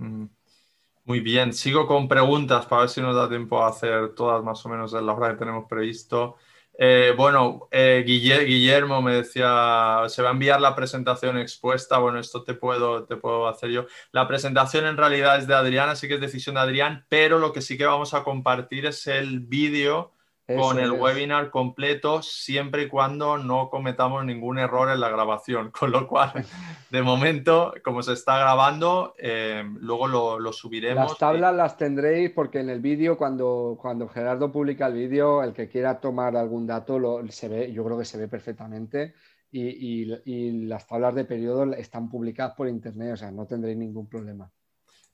Muy 1.06 1.20
bien, 1.20 1.54
sigo 1.54 1.86
con 1.86 2.08
preguntas 2.08 2.66
para 2.66 2.82
ver 2.82 2.89
si 2.89 2.99
nos 2.99 3.16
da 3.16 3.30
tiempo 3.30 3.64
a 3.64 3.70
hacer 3.70 4.16
todas 4.16 4.43
más 4.43 4.66
o 4.66 4.70
menos 4.70 4.93
en 4.93 5.06
la 5.06 5.14
hora 5.14 5.32
que 5.32 5.38
tenemos 5.38 5.66
previsto. 5.70 6.38
Eh, 6.78 7.13
bueno, 7.15 7.67
eh, 7.71 8.03
Guillermo 8.05 9.01
me 9.01 9.15
decía, 9.15 10.03
se 10.07 10.21
va 10.21 10.30
a 10.30 10.32
enviar 10.32 10.59
la 10.59 10.76
presentación 10.76 11.38
expuesta. 11.38 11.99
Bueno, 11.99 12.19
esto 12.19 12.43
te 12.43 12.53
puedo, 12.55 13.05
te 13.05 13.15
puedo 13.15 13.47
hacer 13.47 13.69
yo. 13.69 13.86
La 14.11 14.28
presentación 14.28 14.86
en 14.86 14.97
realidad 14.97 15.38
es 15.38 15.47
de 15.47 15.53
Adrián, 15.55 15.89
así 15.89 16.07
que 16.07 16.15
es 16.15 16.21
decisión 16.21 16.55
de 16.55 16.61
Adrián, 16.61 17.05
pero 17.09 17.39
lo 17.39 17.53
que 17.53 17.61
sí 17.61 17.78
que 17.78 17.86
vamos 17.86 18.13
a 18.13 18.24
compartir 18.24 18.86
es 18.86 19.05
el 19.07 19.39
vídeo 19.39 20.12
con 20.46 20.78
el 20.78 20.91
webinar 20.91 21.50
completo 21.50 22.22
siempre 22.22 22.84
y 22.84 22.88
cuando 22.89 23.38
no 23.38 23.70
cometamos 23.70 24.26
ningún 24.26 24.60
error 24.60 24.89
en 24.89 25.00
la 25.00 25.10
grabación. 25.10 25.72
Con 25.80 25.91
lo 25.91 26.08
cual, 26.08 26.46
de 26.89 27.02
momento, 27.02 27.74
como 27.84 28.04
se 28.04 28.14
está 28.14 28.38
grabando, 28.38 29.14
eh, 29.18 29.64
luego 29.80 30.08
lo, 30.08 30.54
subiremos. 30.54 31.10
Las 31.10 31.18
tablas 31.18 31.56
las 31.56 31.78
tendréis 31.78 32.32
porque 32.32 32.60
en 32.60 32.70
el 32.70 32.82
vídeo, 32.82 33.18
cuando, 33.18 33.78
cuando 33.82 34.08
Gerardo 34.08 34.52
publica 34.52 34.88
el 34.88 34.94
vídeo, 34.94 35.44
el 35.44 35.54
que 35.54 35.70
quiera 35.70 36.00
tomar 36.00 36.36
algún 36.36 36.68
dato, 36.68 37.00
lo, 37.00 37.26
se 37.30 37.48
ve, 37.48 37.72
yo 37.72 37.84
creo 37.86 37.98
que 37.98 38.06
se 38.06 38.18
ve 38.18 38.28
perfectamente. 38.28 39.14
Y, 39.56 40.12
y 40.26 40.66
las 40.66 40.88
tablas 40.88 41.14
de 41.14 41.26
periodo 41.26 41.72
están 41.74 42.10
publicadas 42.10 42.56
por 42.56 42.68
internet, 42.68 43.14
o 43.14 43.18
sea, 43.18 43.30
no 43.30 43.46
tendréis 43.46 43.78
ningún 43.78 44.10
problema. 44.10 44.52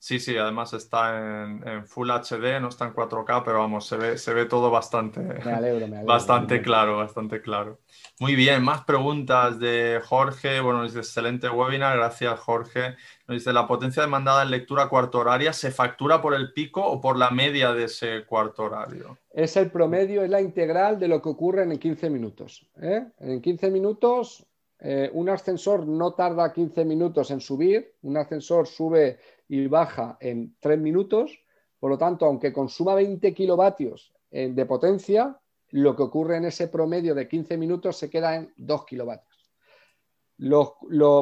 Sí, 0.02 0.18
sí, 0.18 0.34
además 0.34 0.72
está 0.72 1.42
en, 1.42 1.86
Full 1.86 2.08
HD, 2.08 2.58
no 2.58 2.68
está 2.68 2.86
en 2.86 2.94
4K, 2.94 3.42
pero 3.44 3.58
vamos, 3.58 3.86
se 3.86 3.98
ve, 3.98 4.16
se 4.16 4.32
ve 4.32 4.46
todo 4.46 4.70
bastante, 4.70 5.20
bastante 6.06 6.62
claro, 6.62 6.96
bastante 6.96 7.42
claro. 7.42 7.80
Muy 8.18 8.34
bien, 8.34 8.62
más 8.62 8.82
preguntas 8.84 9.58
de 9.58 10.00
Jorge. 10.02 10.60
Bueno, 10.60 10.86
es 10.86 10.96
excelente 10.96 11.50
webinar, 11.50 11.98
gracias 11.98 12.40
Jorge. 12.40 12.96
Nos 13.28 13.36
dice, 13.36 13.52
¿la 13.52 13.68
potencia 13.68 14.00
demandada 14.00 14.42
en 14.42 14.50
lectura 14.50 14.88
cuarto 14.88 15.18
horaria 15.18 15.52
se 15.52 15.70
factura 15.70 16.22
por 16.22 16.32
el 16.32 16.54
pico 16.54 16.82
o 16.82 16.98
por 16.98 17.18
la 17.18 17.30
media 17.30 17.74
de 17.74 17.84
ese 17.84 18.24
cuarto 18.24 18.64
horario? 18.64 19.18
Es 19.34 19.54
el 19.58 19.70
promedio, 19.70 20.24
es 20.24 20.30
la 20.30 20.40
integral 20.40 20.98
de 20.98 21.08
lo 21.08 21.20
que 21.20 21.28
ocurre 21.28 21.64
en 21.64 21.78
15 21.78 22.08
minutos. 22.08 22.66
¿eh? 22.80 23.04
En 23.18 23.42
15 23.42 23.70
minutos, 23.70 24.46
eh, 24.78 25.10
un 25.12 25.28
ascensor 25.28 25.86
no 25.86 26.14
tarda 26.14 26.54
15 26.54 26.86
minutos 26.86 27.30
en 27.30 27.42
subir, 27.42 27.96
un 28.00 28.16
ascensor 28.16 28.66
sube 28.66 29.18
y 29.50 29.66
baja 29.66 30.16
en 30.20 30.56
3 30.60 30.78
minutos. 30.78 31.42
Por 31.80 31.90
lo 31.90 31.98
tanto, 31.98 32.24
aunque 32.24 32.52
consuma 32.52 32.94
20 32.94 33.34
kilovatios 33.34 34.12
eh, 34.30 34.50
de 34.52 34.64
potencia, 34.64 35.36
lo 35.70 35.96
que 35.96 36.04
ocurre 36.04 36.36
en 36.36 36.44
ese 36.44 36.68
promedio 36.68 37.16
de 37.16 37.26
15 37.26 37.56
minutos 37.56 37.96
se 37.96 38.08
queda 38.08 38.36
en 38.36 38.52
2 38.56 38.86
kilovatios. 38.86 39.50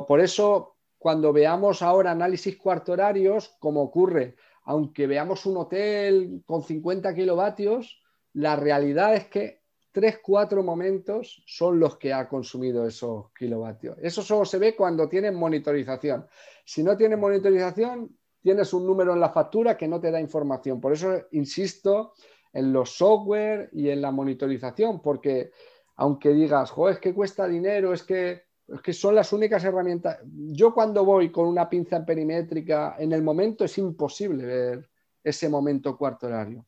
por 0.07 0.20
eso, 0.20 0.76
cuando 0.99 1.33
veamos 1.33 1.81
ahora 1.81 2.11
análisis 2.11 2.59
cuarto 2.59 2.93
horarios, 2.93 3.57
como 3.59 3.83
ocurre, 3.83 4.37
aunque 4.64 5.07
veamos 5.07 5.47
un 5.47 5.57
hotel 5.57 6.43
con 6.45 6.62
50 6.62 7.14
kilovatios, 7.14 8.03
la 8.35 8.57
realidad 8.57 9.14
es 9.14 9.26
que 9.29 9.58
3, 9.93 10.18
4 10.22 10.62
momentos 10.62 11.43
son 11.47 11.80
los 11.80 11.97
que 11.97 12.12
ha 12.12 12.28
consumido 12.28 12.86
esos 12.86 13.32
kilovatios. 13.32 13.97
Eso 14.01 14.22
solo 14.22 14.45
se 14.45 14.59
ve 14.59 14.76
cuando 14.76 15.09
tienen 15.09 15.34
monitorización. 15.34 16.26
Si 16.64 16.82
no 16.82 16.97
tienes 16.97 17.18
monitorización, 17.18 18.16
tienes 18.41 18.72
un 18.72 18.86
número 18.86 19.14
en 19.14 19.20
la 19.20 19.30
factura 19.30 19.76
que 19.76 19.89
no 19.89 20.01
te 20.01 20.11
da 20.11 20.20
información. 20.20 20.80
Por 20.80 20.93
eso 20.93 21.26
insisto 21.32 22.12
en 22.53 22.72
los 22.72 22.91
software 22.97 23.70
y 23.72 23.89
en 23.91 24.01
la 24.01 24.11
monitorización, 24.11 25.01
porque 25.01 25.51
aunque 25.97 26.30
digas, 26.30 26.70
jo, 26.70 26.89
es 26.89 26.99
que 26.99 27.12
cuesta 27.12 27.47
dinero, 27.47 27.93
es 27.93 28.05
que, 28.05 28.43
es 28.68 28.80
que 28.82 28.93
son 28.93 29.14
las 29.14 29.32
únicas 29.32 29.64
herramientas. 29.64 30.18
Yo 30.24 30.72
cuando 30.72 31.05
voy 31.05 31.32
con 31.32 31.49
una 31.49 31.68
pinza 31.68 32.05
perimétrica, 32.05 32.95
en 32.99 33.12
el 33.12 33.22
momento 33.22 33.64
es 33.64 33.76
imposible 33.78 34.47
ver 34.47 34.91
ese 35.24 35.49
momento 35.49 35.97
cuarto 35.97 36.26
horario. 36.26 36.66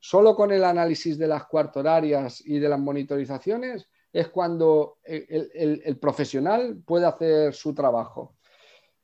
Solo 0.00 0.34
con 0.34 0.50
el 0.50 0.64
análisis 0.64 1.18
de 1.18 1.28
las 1.28 1.44
cuarto 1.46 1.80
horarias 1.80 2.42
y 2.44 2.58
de 2.58 2.68
las 2.68 2.80
monitorizaciones 2.80 3.88
es 4.12 4.28
cuando 4.28 4.98
el 5.04 5.98
profesional 6.00 6.82
puede 6.84 7.06
hacer 7.06 7.54
su 7.54 7.74
trabajo 7.74 8.34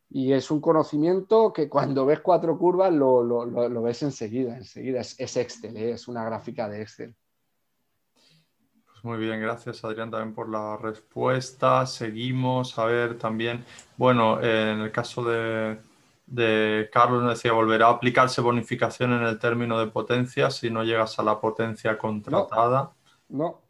y 0.09 0.33
es 0.33 0.51
un 0.51 0.61
conocimiento 0.61 1.53
que 1.53 1.69
cuando 1.69 2.07
ves 2.07 2.21
cuatro 2.21 2.57
curvas 2.59 2.93
lo, 2.93 3.83
ves 3.83 4.03
enseguida, 4.03 4.57
enseguida. 4.57 5.01
Es, 5.01 5.37
Excel, 5.37 5.77
¿eh? 5.77 5.93
es 5.93 6.09
una 6.09 6.25
gráfica 6.25 6.69
de 6.69 6.83
Excel. 6.83 7.15
Pues 8.87 9.05
muy 9.05 9.19
bien, 9.19 9.41
gracias 9.41 9.85
Adrián 9.85 10.11
también 10.11 10.35
por 10.35 10.49
la 10.49 10.77
respuesta. 10.77 11.87
Seguimos 11.87 12.79
a 12.79 12.85
ver 12.85 13.19
también, 13.19 13.65
bueno, 13.97 14.41
en 14.41 14.81
el 14.81 14.93
caso 14.93 15.25
de, 15.25 15.79
Carlos 16.93 17.23
nos 17.23 17.35
decía, 17.35 17.53
¿volverá 17.53 17.87
a 17.87 17.91
aplicarse 17.91 18.41
bonificación 18.41 19.13
en 19.13 19.23
el 19.23 19.39
término 19.39 19.79
de 19.79 19.87
potencia 19.87 20.51
si 20.51 20.71
no 20.71 20.83
llegas 20.83 21.19
a 21.19 21.23
la 21.23 21.41
potencia 21.41 21.97
contratada? 21.97 22.93
No. 23.29 23.63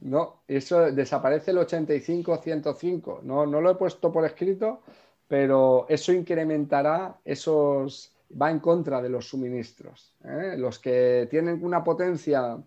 no. 0.00 0.42
eso 0.48 0.90
desaparece 0.90 1.52
el 1.52 1.58
85-105. 1.58 3.22
No, 3.22 3.46
no 3.46 3.60
lo 3.60 3.70
he 3.70 3.74
puesto 3.76 4.12
por 4.12 4.24
escrito, 4.24 4.82
pero 5.28 5.86
eso 5.88 6.12
incrementará 6.12 7.18
esos, 7.24 8.12
va 8.40 8.50
en 8.50 8.58
contra 8.58 9.00
de 9.00 9.08
los 9.08 9.28
suministros. 9.28 10.16
¿eh? 10.24 10.56
Los 10.58 10.80
que 10.80 11.28
tienen 11.30 11.64
una 11.64 11.84
potencia 11.84 12.58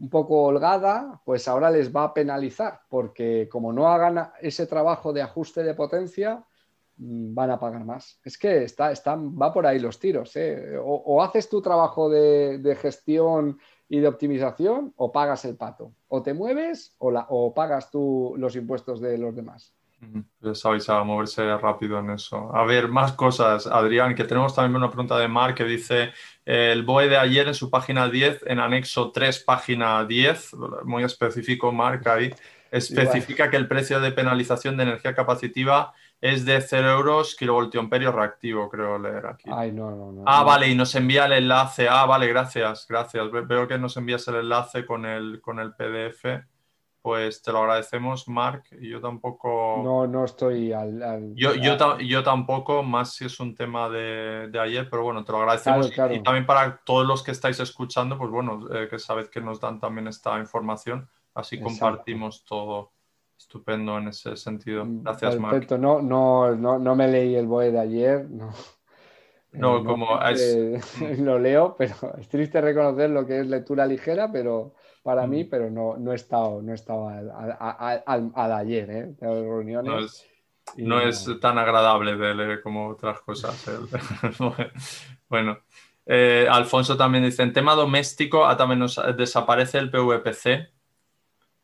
un 0.00 0.10
poco 0.10 0.44
holgada, 0.44 1.20
pues 1.24 1.48
ahora 1.48 1.70
les 1.70 1.94
va 1.94 2.04
a 2.04 2.14
penalizar, 2.14 2.82
porque 2.88 3.48
como 3.50 3.72
no 3.72 3.88
hagan 3.88 4.30
ese 4.40 4.66
trabajo 4.66 5.12
de 5.12 5.22
ajuste 5.22 5.62
de 5.62 5.74
potencia, 5.74 6.44
van 6.98 7.50
a 7.50 7.58
pagar 7.58 7.84
más. 7.84 8.20
Es 8.24 8.36
que 8.36 8.64
está, 8.64 8.92
va 9.16 9.52
por 9.52 9.66
ahí 9.66 9.78
los 9.78 9.98
tiros. 9.98 10.34
¿eh? 10.36 10.76
O, 10.82 11.22
haces 11.22 11.48
tu 11.48 11.62
trabajo 11.62 12.10
de, 12.10 12.76
gestión 12.80 13.58
y 13.88 14.00
de 14.00 14.08
optimización 14.08 14.92
o 14.96 15.12
pagas 15.12 15.44
el 15.44 15.56
pato. 15.56 15.92
O 16.08 16.22
te 16.22 16.34
mueves 16.34 16.94
o, 16.98 17.12
o 17.28 17.54
pagas 17.54 17.90
tú 17.90 18.34
los 18.36 18.56
impuestos 18.56 19.00
de 19.00 19.16
los 19.16 19.34
demás. 19.34 19.74
Ya 20.40 20.54
sabéis 20.54 20.88
a 20.88 21.02
moverse 21.02 21.56
rápido 21.56 21.98
en 21.98 22.10
eso. 22.10 22.54
A 22.54 22.64
ver, 22.64 22.86
más 22.88 23.12
cosas, 23.12 23.66
Adrián, 23.66 24.14
que 24.14 24.22
tenemos 24.24 24.54
también 24.54 24.76
una 24.76 24.90
pregunta 24.90 25.18
de 25.18 25.26
Mark 25.26 25.56
que 25.56 25.64
dice, 25.64 26.12
el 26.44 26.84
BOE 26.84 27.08
de 27.08 27.16
ayer 27.16 27.48
en 27.48 27.54
su 27.54 27.68
página 27.68 28.08
10, 28.08 28.44
en 28.46 28.60
anexo 28.60 29.10
3, 29.10 29.40
página 29.40 30.04
10, 30.04 30.54
muy 30.84 31.02
específico 31.02 31.72
Mark 31.72 32.08
ahí, 32.08 32.32
especifica 32.70 33.50
que 33.50 33.56
el 33.56 33.66
precio 33.66 33.98
de 33.98 34.12
penalización 34.12 34.76
de 34.76 34.84
energía 34.84 35.14
capacitiva 35.14 35.92
es 36.20 36.44
de 36.44 36.60
0 36.60 36.90
euros 36.90 37.36
kilovoltio 37.36 37.88
reactivo, 37.88 38.68
creo 38.68 38.98
leer 38.98 39.26
aquí. 39.26 39.48
Ay, 39.52 39.72
no, 39.72 39.90
no, 39.90 40.12
no, 40.12 40.24
ah, 40.26 40.42
vale, 40.42 40.68
y 40.68 40.74
nos 40.74 40.94
envía 40.94 41.26
el 41.26 41.32
enlace. 41.32 41.88
Ah, 41.88 42.06
vale, 42.06 42.26
gracias, 42.26 42.86
gracias. 42.88 43.30
Veo 43.30 43.68
que 43.68 43.78
nos 43.78 43.96
envías 43.96 44.26
el 44.28 44.36
enlace 44.36 44.84
con 44.84 45.06
el, 45.06 45.40
con 45.40 45.58
el 45.58 45.74
PDF 45.74 46.24
pues 47.08 47.40
te 47.40 47.52
lo 47.52 47.60
agradecemos, 47.60 48.28
Mark. 48.28 48.64
Yo 48.80 49.00
tampoco. 49.00 49.80
No, 49.82 50.06
no 50.06 50.26
estoy 50.26 50.72
al. 50.72 51.32
Yo, 51.34 51.54
yo, 51.54 52.22
tampoco, 52.22 52.82
más 52.82 53.14
si 53.14 53.24
es 53.24 53.40
un 53.40 53.54
tema 53.54 53.88
de, 53.88 54.50
ayer, 54.60 54.90
pero 54.90 55.04
bueno, 55.04 55.24
te 55.24 55.32
lo 55.32 55.38
agradecemos. 55.38 55.90
Y 56.10 56.22
también 56.22 56.44
para 56.44 56.76
todos 56.84 57.06
los 57.06 57.22
que 57.22 57.30
estáis 57.30 57.60
escuchando, 57.60 58.18
pues 58.18 58.30
bueno, 58.30 58.66
eh, 58.74 58.88
que 58.90 58.98
sabéis 58.98 59.30
que 59.30 59.40
nos 59.40 59.58
dan 59.58 59.80
también 59.80 60.08
esta 60.08 60.38
información, 60.38 61.08
así 61.34 61.58
compartimos 61.58 62.44
todo. 62.44 62.92
Estupendo 63.38 63.96
en 63.96 64.08
ese 64.08 64.36
sentido. 64.36 64.84
Mm, 64.84 65.04
Gracias, 65.04 65.36
Perfecto. 65.36 65.78
No, 65.78 66.02
no, 66.02 66.56
no, 66.56 66.78
no 66.78 66.96
me 66.96 67.06
leí 67.06 67.36
el 67.36 67.46
BOE 67.46 67.70
de 67.70 67.78
ayer. 67.78 68.28
No. 68.28 68.50
No, 69.52 69.78
eh, 69.78 69.84
como 69.84 70.08
lo 71.18 71.38
leo, 71.38 71.74
pero 71.78 71.94
es 72.18 72.28
triste 72.28 72.60
reconocer 72.60 73.10
lo 73.10 73.24
que 73.24 73.40
es 73.40 73.46
lectura 73.46 73.86
ligera, 73.86 74.30
pero 74.30 74.74
para 75.02 75.26
mí, 75.26 75.44
mm. 75.44 75.48
pero 75.48 75.70
no, 75.70 75.96
no 75.96 76.12
he 76.12 76.16
estado, 76.16 76.60
no 76.60 76.72
he 76.72 76.74
estado 76.74 77.08
al, 77.08 78.52
ayer, 78.52 78.90
¿eh? 78.90 79.14
De 79.18 79.26
reuniones. 79.26 80.26
No 80.76 81.00
es, 81.00 81.26
tan 81.40 81.56
agradable 81.56 82.16
de 82.16 82.34
leer 82.34 82.60
como 82.60 82.88
otras 82.88 83.20
cosas. 83.20 83.66
¿eh? 83.68 84.70
bueno, 85.28 85.58
eh, 86.04 86.46
Alfonso 86.50 86.94
también 86.94 87.24
dice, 87.24 87.42
en 87.42 87.54
tema 87.54 87.74
doméstico, 87.74 88.44
ah, 88.44 88.54
también 88.54 88.80
nos 88.80 89.00
desaparece 89.16 89.78
el 89.78 89.90
PVPC. 89.90 90.77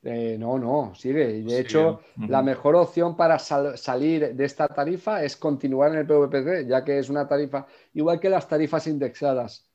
Eh, 0.06 0.36
no, 0.38 0.58
no, 0.58 0.94
sigue. 0.94 1.42
De 1.42 1.60
hecho, 1.60 2.00
la 2.28 2.42
mejor 2.42 2.76
opción 2.76 3.16
para 3.16 3.38
salir 3.38 4.34
de 4.34 4.44
esta 4.44 4.68
tarifa 4.68 5.24
es 5.24 5.34
continuar 5.36 5.92
en 5.92 6.00
el 6.00 6.06
PVPC, 6.06 6.68
ya 6.68 6.84
que 6.84 6.98
es 6.98 7.08
una 7.08 7.26
tarifa 7.26 7.66
igual 7.94 8.20
que 8.20 8.28
las 8.28 8.46
tarifas 8.46 8.86
indexadas. 8.86 9.70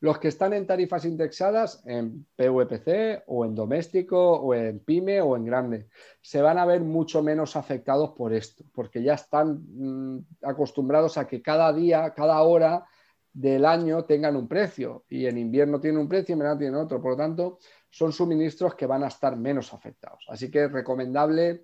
Los 0.00 0.18
que 0.18 0.28
están 0.28 0.54
en 0.54 0.66
tarifas 0.66 1.04
indexadas 1.04 1.82
en 1.86 2.26
PVPC 2.36 3.24
o 3.26 3.44
en 3.44 3.54
doméstico 3.54 4.32
o 4.32 4.54
en 4.54 4.80
pyme 4.80 5.20
o 5.20 5.36
en 5.36 5.44
grande 5.44 5.88
se 6.20 6.40
van 6.42 6.58
a 6.58 6.66
ver 6.66 6.80
mucho 6.80 7.22
menos 7.22 7.54
afectados 7.54 8.10
por 8.10 8.32
esto, 8.32 8.64
porque 8.74 9.02
ya 9.02 9.14
están 9.14 9.62
mm, 9.66 10.26
acostumbrados 10.42 11.18
a 11.18 11.26
que 11.26 11.42
cada 11.42 11.72
día, 11.72 12.12
cada 12.14 12.40
hora 12.42 12.84
del 13.32 13.64
año 13.64 14.04
tengan 14.04 14.36
un 14.36 14.46
precio 14.46 15.04
y 15.08 15.26
en 15.26 15.36
invierno 15.38 15.80
tienen 15.80 16.00
un 16.00 16.08
precio 16.08 16.32
y 16.32 16.34
en 16.34 16.38
verano 16.38 16.58
tienen 16.58 16.76
otro. 16.76 17.02
Por 17.02 17.12
lo 17.12 17.16
tanto, 17.16 17.58
son 17.94 18.12
suministros 18.12 18.74
que 18.74 18.86
van 18.86 19.04
a 19.04 19.06
estar 19.06 19.36
menos 19.36 19.72
afectados. 19.72 20.26
Así 20.28 20.50
que 20.50 20.64
es 20.64 20.72
recomendable 20.72 21.62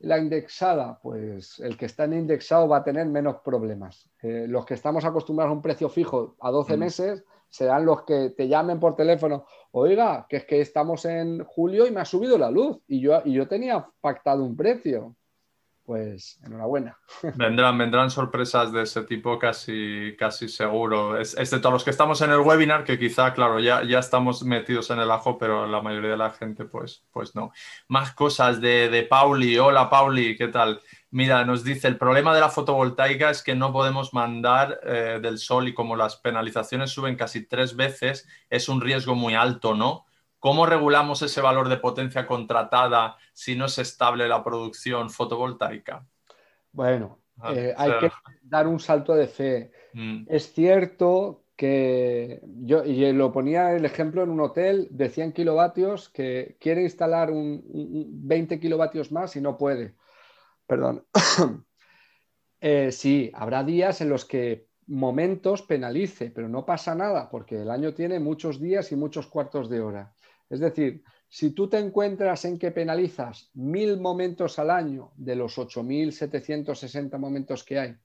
la 0.00 0.18
indexada, 0.18 0.98
pues 1.00 1.60
el 1.60 1.76
que 1.76 1.86
está 1.86 2.04
en 2.04 2.14
indexado 2.14 2.66
va 2.66 2.78
a 2.78 2.84
tener 2.84 3.06
menos 3.06 3.36
problemas. 3.44 4.10
Eh, 4.20 4.46
los 4.48 4.66
que 4.66 4.74
estamos 4.74 5.04
acostumbrados 5.04 5.52
a 5.52 5.54
un 5.54 5.62
precio 5.62 5.88
fijo 5.88 6.34
a 6.40 6.50
12 6.50 6.76
mm. 6.76 6.80
meses 6.80 7.24
serán 7.48 7.86
los 7.86 8.02
que 8.02 8.30
te 8.30 8.48
llamen 8.48 8.80
por 8.80 8.96
teléfono, 8.96 9.46
oiga, 9.70 10.26
que 10.28 10.38
es 10.38 10.46
que 10.46 10.60
estamos 10.60 11.04
en 11.04 11.44
julio 11.44 11.86
y 11.86 11.92
me 11.92 12.00
ha 12.00 12.04
subido 12.04 12.36
la 12.38 12.50
luz 12.50 12.80
y 12.88 13.00
yo, 13.00 13.22
y 13.24 13.34
yo 13.34 13.46
tenía 13.46 13.88
pactado 14.00 14.42
un 14.42 14.56
precio. 14.56 15.14
Pues 15.88 16.38
enhorabuena. 16.44 16.98
Vendrán, 17.36 17.78
vendrán 17.78 18.10
sorpresas 18.10 18.72
de 18.72 18.82
ese 18.82 19.04
tipo 19.04 19.38
casi, 19.38 20.14
casi 20.18 20.46
seguro, 20.46 21.18
excepto 21.18 21.70
los 21.70 21.82
que 21.82 21.88
estamos 21.88 22.20
en 22.20 22.30
el 22.30 22.40
webinar, 22.40 22.84
que 22.84 22.98
quizá, 22.98 23.32
claro, 23.32 23.58
ya, 23.58 23.82
ya 23.84 23.98
estamos 23.98 24.42
metidos 24.42 24.90
en 24.90 24.98
el 24.98 25.10
ajo, 25.10 25.38
pero 25.38 25.66
la 25.66 25.80
mayoría 25.80 26.10
de 26.10 26.18
la 26.18 26.28
gente, 26.28 26.66
pues, 26.66 27.06
pues 27.10 27.34
no. 27.34 27.52
Más 27.88 28.12
cosas 28.12 28.60
de, 28.60 28.90
de 28.90 29.04
Pauli. 29.04 29.56
Hola, 29.56 29.88
Pauli, 29.88 30.36
¿qué 30.36 30.48
tal? 30.48 30.82
Mira, 31.10 31.42
nos 31.46 31.64
dice, 31.64 31.88
el 31.88 31.96
problema 31.96 32.34
de 32.34 32.40
la 32.40 32.50
fotovoltaica 32.50 33.30
es 33.30 33.42
que 33.42 33.54
no 33.54 33.72
podemos 33.72 34.12
mandar 34.12 34.80
eh, 34.82 35.20
del 35.22 35.38
sol 35.38 35.68
y 35.68 35.72
como 35.72 35.96
las 35.96 36.16
penalizaciones 36.16 36.90
suben 36.90 37.16
casi 37.16 37.46
tres 37.46 37.76
veces, 37.76 38.28
es 38.50 38.68
un 38.68 38.82
riesgo 38.82 39.14
muy 39.14 39.34
alto, 39.34 39.74
¿no? 39.74 40.04
¿Cómo 40.38 40.66
regulamos 40.66 41.22
ese 41.22 41.40
valor 41.40 41.68
de 41.68 41.78
potencia 41.78 42.26
contratada 42.26 43.16
si 43.32 43.56
no 43.56 43.66
es 43.66 43.78
estable 43.78 44.28
la 44.28 44.42
producción 44.44 45.10
fotovoltaica? 45.10 46.06
Bueno, 46.72 47.18
Eh, 47.54 47.72
hay 47.76 47.92
que 48.00 48.10
dar 48.42 48.66
un 48.66 48.80
salto 48.80 49.14
de 49.14 49.28
fe. 49.28 49.70
Mm. 49.92 50.24
Es 50.28 50.52
cierto 50.52 51.44
que 51.54 52.40
yo 52.42 52.84
y 52.84 53.12
lo 53.12 53.32
ponía 53.32 53.76
el 53.76 53.84
ejemplo 53.84 54.22
en 54.22 54.30
un 54.30 54.40
hotel 54.40 54.88
de 54.90 55.08
100 55.08 55.32
kilovatios 55.32 56.08
que 56.08 56.56
quiere 56.60 56.82
instalar 56.82 57.30
un, 57.30 57.62
20 57.64 58.60
kilovatios 58.60 59.12
más 59.12 59.36
y 59.36 59.40
no 59.40 59.56
puede. 59.56 59.94
Perdón. 60.66 61.06
Eh, 62.60 62.90
sí, 62.90 63.30
habrá 63.34 63.62
días 63.62 64.00
en 64.00 64.08
los 64.08 64.24
que 64.24 64.66
momentos 64.88 65.62
penalice, 65.62 66.32
pero 66.32 66.48
no 66.48 66.66
pasa 66.66 66.92
nada 66.96 67.30
porque 67.30 67.62
el 67.62 67.70
año 67.70 67.94
tiene 67.94 68.18
muchos 68.18 68.58
días 68.58 68.90
y 68.90 68.96
muchos 68.96 69.28
cuartos 69.28 69.70
de 69.70 69.80
hora. 69.80 70.12
Es 70.48 70.60
decir, 70.60 71.02
si 71.28 71.50
tú 71.50 71.68
te 71.68 71.78
encuentras 71.78 72.44
en 72.46 72.58
que 72.58 72.70
penalizas 72.70 73.50
mil 73.52 74.00
momentos 74.00 74.58
al 74.58 74.70
año 74.70 75.12
de 75.16 75.36
los 75.36 75.58
8.760 75.58 77.18
momentos 77.18 77.64
que 77.64 77.78
hay, 77.78 77.90
e 77.90 77.96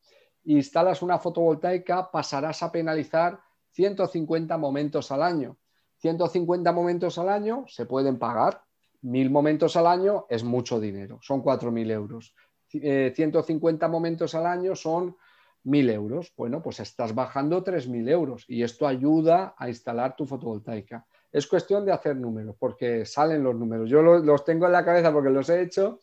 instalas 0.54 1.02
una 1.02 1.20
fotovoltaica, 1.20 2.12
pasarás 2.12 2.62
a 2.64 2.72
penalizar 2.72 3.40
150 3.72 4.58
momentos 4.58 5.12
al 5.12 5.24
año. 5.24 5.58
150 6.00 6.72
momentos 6.74 7.18
al 7.18 7.30
año 7.30 7.64
se 7.68 7.86
pueden 7.86 8.20
pagar. 8.20 8.62
Mil 9.02 9.30
momentos 9.30 9.78
al 9.78 9.88
año 9.88 10.26
es 10.30 10.44
mucho 10.44 10.80
dinero, 10.80 11.20
son 11.22 11.42
4.000 11.42 11.92
euros. 11.92 12.36
150 12.68 13.86
eh, 13.86 13.90
momentos 13.90 14.36
al 14.36 14.46
año 14.46 14.76
son 14.76 15.16
1.000 15.64 15.92
euros. 15.92 16.34
Bueno, 16.36 16.62
pues 16.62 16.82
estás 16.82 17.16
bajando 17.16 17.64
3.000 17.64 18.10
euros 18.10 18.46
y 18.50 18.64
esto 18.64 18.86
ayuda 18.86 19.56
a 19.58 19.70
instalar 19.70 20.16
tu 20.16 20.26
fotovoltaica 20.26 21.06
es 21.34 21.48
cuestión 21.48 21.84
de 21.84 21.92
hacer 21.92 22.16
números, 22.16 22.56
porque 22.58 23.06
salen 23.06 23.44
los 23.44 23.56
números. 23.56 23.90
Yo 23.90 24.04
los, 24.04 24.46
tengo 24.46 24.68
en 24.68 24.72
la 24.72 24.86
cabeza 24.86 25.12
porque 25.12 25.32
los 25.32 25.50
he 25.50 25.62
hecho 25.62 26.00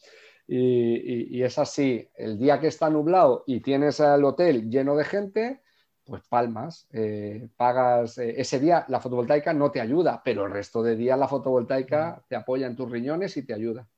y, 0.47 1.41
es 1.41 1.57
así. 1.57 2.07
El 2.17 2.37
día 2.37 2.59
que 2.59 2.67
está 2.67 2.91
nublado 2.91 3.45
y 3.47 3.61
tienes 3.61 4.01
el 4.01 4.25
hotel 4.25 4.69
lleno 4.69 4.97
de 4.97 5.05
gente, 5.05 5.61
pues 6.05 6.23
palmas, 6.29 6.89
eh, 6.93 7.49
pagas. 7.57 8.19
Eh, 8.19 8.41
ese 8.41 8.59
día 8.59 8.85
la 8.89 8.99
fotovoltaica 8.99 9.55
no 9.55 9.71
te 9.71 9.81
ayuda, 9.81 10.21
pero 10.25 10.47
el 10.47 10.53
resto 10.53 10.83
de 10.83 10.97
días 10.97 11.17
la 11.17 11.29
fotovoltaica 11.29 12.25
te 12.29 12.35
apoya 12.35 12.67
en 12.67 12.75
tus 12.75 12.91
riñones 12.91 13.37
y 13.37 13.47
te 13.47 13.55
ayuda. 13.55 13.89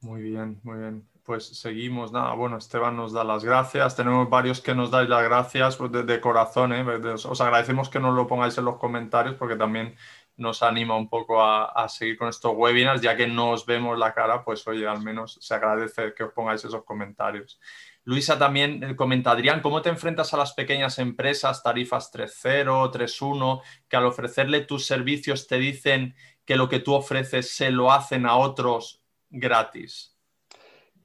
Muy 0.00 0.22
bien, 0.22 0.58
muy 0.62 0.78
bien 0.78 1.06
pues 1.26 1.46
seguimos. 1.46 2.12
Nada, 2.12 2.32
bueno, 2.34 2.56
Esteban 2.56 2.96
nos 2.96 3.12
da 3.12 3.24
las 3.24 3.44
gracias. 3.44 3.96
Tenemos 3.96 4.30
varios 4.30 4.60
que 4.60 4.74
nos 4.74 4.90
dais 4.90 5.08
las 5.08 5.24
gracias 5.24 5.76
pues, 5.76 5.90
de, 5.92 6.20
corazón. 6.20 6.72
¿eh? 6.72 6.84
Os 6.84 7.40
agradecemos 7.40 7.90
que 7.90 8.00
nos 8.00 8.14
lo 8.14 8.26
pongáis 8.26 8.56
en 8.58 8.64
los 8.64 8.76
comentarios 8.76 9.34
porque 9.34 9.56
también 9.56 9.96
nos 10.36 10.62
anima 10.62 10.96
un 10.96 11.08
poco 11.08 11.42
a, 11.42 11.88
seguir 11.88 12.18
con 12.18 12.28
estos 12.28 12.52
webinars, 12.54 13.00
ya 13.00 13.16
que 13.16 13.26
no 13.26 13.50
os 13.50 13.64
vemos 13.66 13.98
la 13.98 14.12
cara, 14.12 14.44
pues 14.44 14.66
oye, 14.68 14.86
al 14.86 15.02
menos 15.02 15.38
se 15.40 15.54
agradece 15.54 16.14
que 16.14 16.24
os 16.24 16.32
pongáis 16.32 16.64
esos 16.64 16.84
comentarios. 16.84 17.58
Luisa 18.04 18.38
también 18.38 18.84
eh, 18.84 18.96
comenta, 18.96 19.32
Adrián, 19.32 19.60
¿cómo 19.60 19.82
te 19.82 19.88
enfrentas 19.88 20.32
a 20.32 20.36
las 20.36 20.52
pequeñas 20.52 20.98
empresas, 20.98 21.62
tarifas 21.62 22.12
3.0, 22.12 22.92
3.1, 22.92 23.62
que 23.88 23.96
al 23.96 24.04
ofrecerle 24.04 24.60
tus 24.60 24.86
servicios 24.86 25.46
te 25.46 25.58
dicen 25.58 26.14
que 26.44 26.56
lo 26.56 26.68
que 26.68 26.80
tú 26.80 26.94
ofreces 26.94 27.50
se 27.50 27.70
lo 27.70 27.90
hacen 27.90 28.26
a 28.26 28.36
otros 28.36 29.02
gratis? 29.30 30.15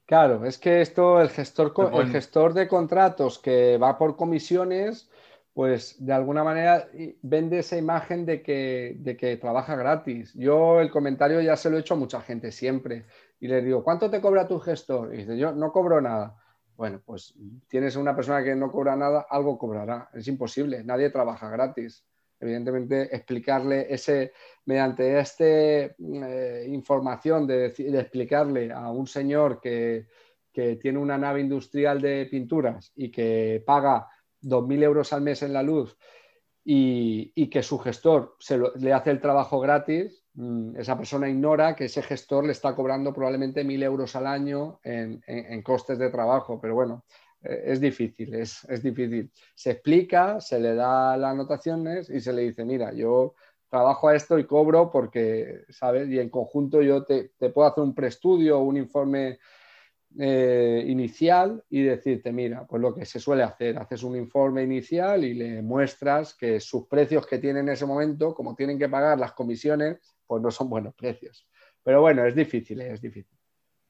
Claro, 0.06 0.44
es 0.44 0.58
que 0.58 0.80
esto, 0.80 1.20
el 1.20 1.30
gestor, 1.30 1.72
el 1.94 2.08
gestor 2.08 2.54
de 2.54 2.68
contratos 2.68 3.38
que 3.38 3.78
va 3.78 3.96
por 3.96 4.16
comisiones, 4.16 5.08
pues 5.54 6.04
de 6.04 6.12
alguna 6.12 6.44
manera 6.44 6.88
vende 7.22 7.58
esa 7.58 7.76
imagen 7.76 8.26
de 8.26 8.42
que, 8.42 8.96
de 8.98 9.16
que 9.16 9.36
trabaja 9.36 9.76
gratis. 9.76 10.32
Yo 10.34 10.80
el 10.80 10.90
comentario 10.90 11.40
ya 11.40 11.56
se 11.56 11.70
lo 11.70 11.76
he 11.76 11.80
hecho 11.80 11.94
a 11.94 11.98
mucha 11.98 12.20
gente 12.20 12.52
siempre 12.52 13.06
y 13.38 13.48
le 13.48 13.62
digo, 13.62 13.84
¿cuánto 13.84 14.10
te 14.10 14.20
cobra 14.20 14.48
tu 14.48 14.58
gestor? 14.58 15.14
Y 15.14 15.18
dice, 15.18 15.36
yo 15.38 15.52
no 15.52 15.72
cobro 15.72 16.00
nada. 16.00 16.36
Bueno, 16.76 17.00
pues 17.04 17.34
tienes 17.68 17.96
una 17.96 18.16
persona 18.16 18.42
que 18.42 18.56
no 18.56 18.72
cobra 18.72 18.96
nada, 18.96 19.26
algo 19.28 19.58
cobrará. 19.58 20.10
Es 20.14 20.26
imposible, 20.26 20.82
nadie 20.84 21.10
trabaja 21.10 21.48
gratis 21.50 22.04
evidentemente 22.42 23.14
explicarle 23.14 23.86
ese, 23.88 24.32
mediante 24.66 25.18
esta 25.18 25.44
eh, 25.44 26.66
información 26.68 27.46
de, 27.46 27.66
explicarle 27.66 28.72
a 28.72 28.90
un 28.90 29.06
señor 29.06 29.60
que, 29.60 30.06
tiene 30.52 30.98
una 30.98 31.16
nave 31.16 31.40
industrial 31.40 32.02
de 32.02 32.26
pinturas 32.26 32.92
y 32.94 33.10
que 33.10 33.62
paga 33.64 34.06
2.000 34.42 34.82
euros 34.82 35.10
al 35.14 35.22
mes 35.22 35.42
en 35.42 35.54
la 35.54 35.62
luz 35.62 35.96
y, 36.62 37.48
que 37.48 37.62
su 37.62 37.78
gestor 37.78 38.36
le 38.76 38.92
hace 38.92 39.10
el 39.10 39.20
trabajo 39.22 39.60
gratis, 39.60 40.26
mm, 40.34 40.76
esa 40.76 40.98
persona 40.98 41.30
ignora 41.30 41.74
que 41.74 41.86
ese 41.86 42.02
gestor 42.02 42.44
le 42.44 42.52
está 42.52 42.74
cobrando 42.74 43.14
probablemente 43.14 43.64
1.000 43.64 43.82
euros 43.82 44.14
al 44.14 44.26
año 44.26 44.78
en 44.84 45.62
costes 45.62 45.98
de 45.98 46.10
trabajo. 46.10 46.60
Pero 46.60 46.74
bueno, 46.74 47.04
es 47.42 47.80
difícil, 47.80 48.34
es, 48.34 48.66
difícil. 48.82 49.30
Se 49.54 49.72
explica, 49.72 50.40
se 50.40 50.60
le 50.60 50.74
da 50.74 51.16
las 51.16 51.32
anotaciones 51.32 52.08
y 52.10 52.20
se 52.20 52.32
le 52.32 52.42
dice, 52.42 52.64
mira, 52.64 52.92
yo 52.92 53.34
trabajo 53.68 54.08
a 54.08 54.14
esto 54.14 54.38
y 54.38 54.46
cobro 54.46 54.90
porque, 54.90 55.64
¿sabes? 55.70 56.08
Y 56.08 56.18
en 56.18 56.28
conjunto 56.28 56.82
yo 56.82 57.04
te, 57.04 57.30
puedo 57.52 57.66
hacer 57.66 57.82
un 57.82 57.94
preestudio 57.94 58.58
o 58.58 58.62
un 58.62 58.76
informe 58.76 59.38
eh, 60.18 60.84
inicial 60.86 61.64
y 61.70 61.82
decirte, 61.82 62.32
mira, 62.32 62.66
pues 62.66 62.82
lo 62.82 62.94
que 62.94 63.06
se 63.06 63.18
suele 63.18 63.42
hacer, 63.42 63.78
haces 63.78 64.02
un 64.02 64.16
informe 64.16 64.62
inicial 64.62 65.24
y 65.24 65.34
le 65.34 65.62
muestras 65.62 66.34
que 66.34 66.60
sus 66.60 66.86
precios 66.86 67.26
que 67.26 67.38
tienen 67.38 67.68
en 67.68 67.74
ese 67.74 67.86
momento, 67.86 68.34
como 68.34 68.54
tienen 68.54 68.78
que 68.78 68.88
pagar 68.88 69.18
las 69.18 69.32
comisiones, 69.32 69.98
pues 70.26 70.42
no 70.42 70.50
son 70.50 70.68
buenos 70.68 70.94
precios. 70.94 71.48
Pero 71.82 72.02
bueno, 72.02 72.24
es 72.26 72.34
difícil, 72.34 72.80
es 72.82 73.00
difícil. 73.00 73.36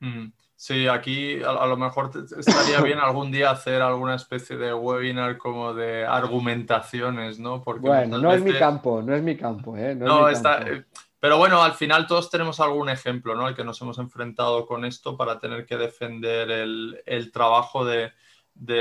Mm. 0.00 0.32
Sí, 0.56 0.86
aquí 0.86 1.42
a, 1.42 1.66
lo 1.66 1.76
mejor 1.76 2.10
estaría 2.38 2.80
bien 2.80 2.98
algún 2.98 3.32
día 3.32 3.50
hacer 3.50 3.82
alguna 3.82 4.14
especie 4.14 4.56
de 4.56 4.72
webinar 4.72 5.36
como 5.36 5.74
de 5.74 6.06
argumentaciones, 6.06 7.40
¿no? 7.40 7.62
Porque 7.62 7.88
bueno, 7.88 8.18
no 8.18 8.32
es 8.32 8.42
mi 8.42 8.52
campo, 8.52 9.02
no 9.02 9.14
es 9.14 9.22
mi 9.22 9.36
campo, 9.36 9.76
¿eh? 9.76 9.94
No, 9.94 10.28
está... 10.28 10.62
Eh, 10.62 10.84
pero 11.22 11.38
bueno, 11.38 11.62
al 11.62 11.74
final 11.74 12.08
todos 12.08 12.30
tenemos 12.30 12.58
algún 12.58 12.88
ejemplo, 12.88 13.36
¿no? 13.36 13.46
El 13.46 13.54
que 13.54 13.62
nos 13.62 13.80
hemos 13.80 13.96
enfrentado 13.98 14.66
con 14.66 14.84
esto 14.84 15.16
para 15.16 15.38
tener 15.38 15.64
que 15.64 15.76
defender 15.76 16.50
el, 16.50 17.30
trabajo 17.32 17.84
de, 17.84 18.12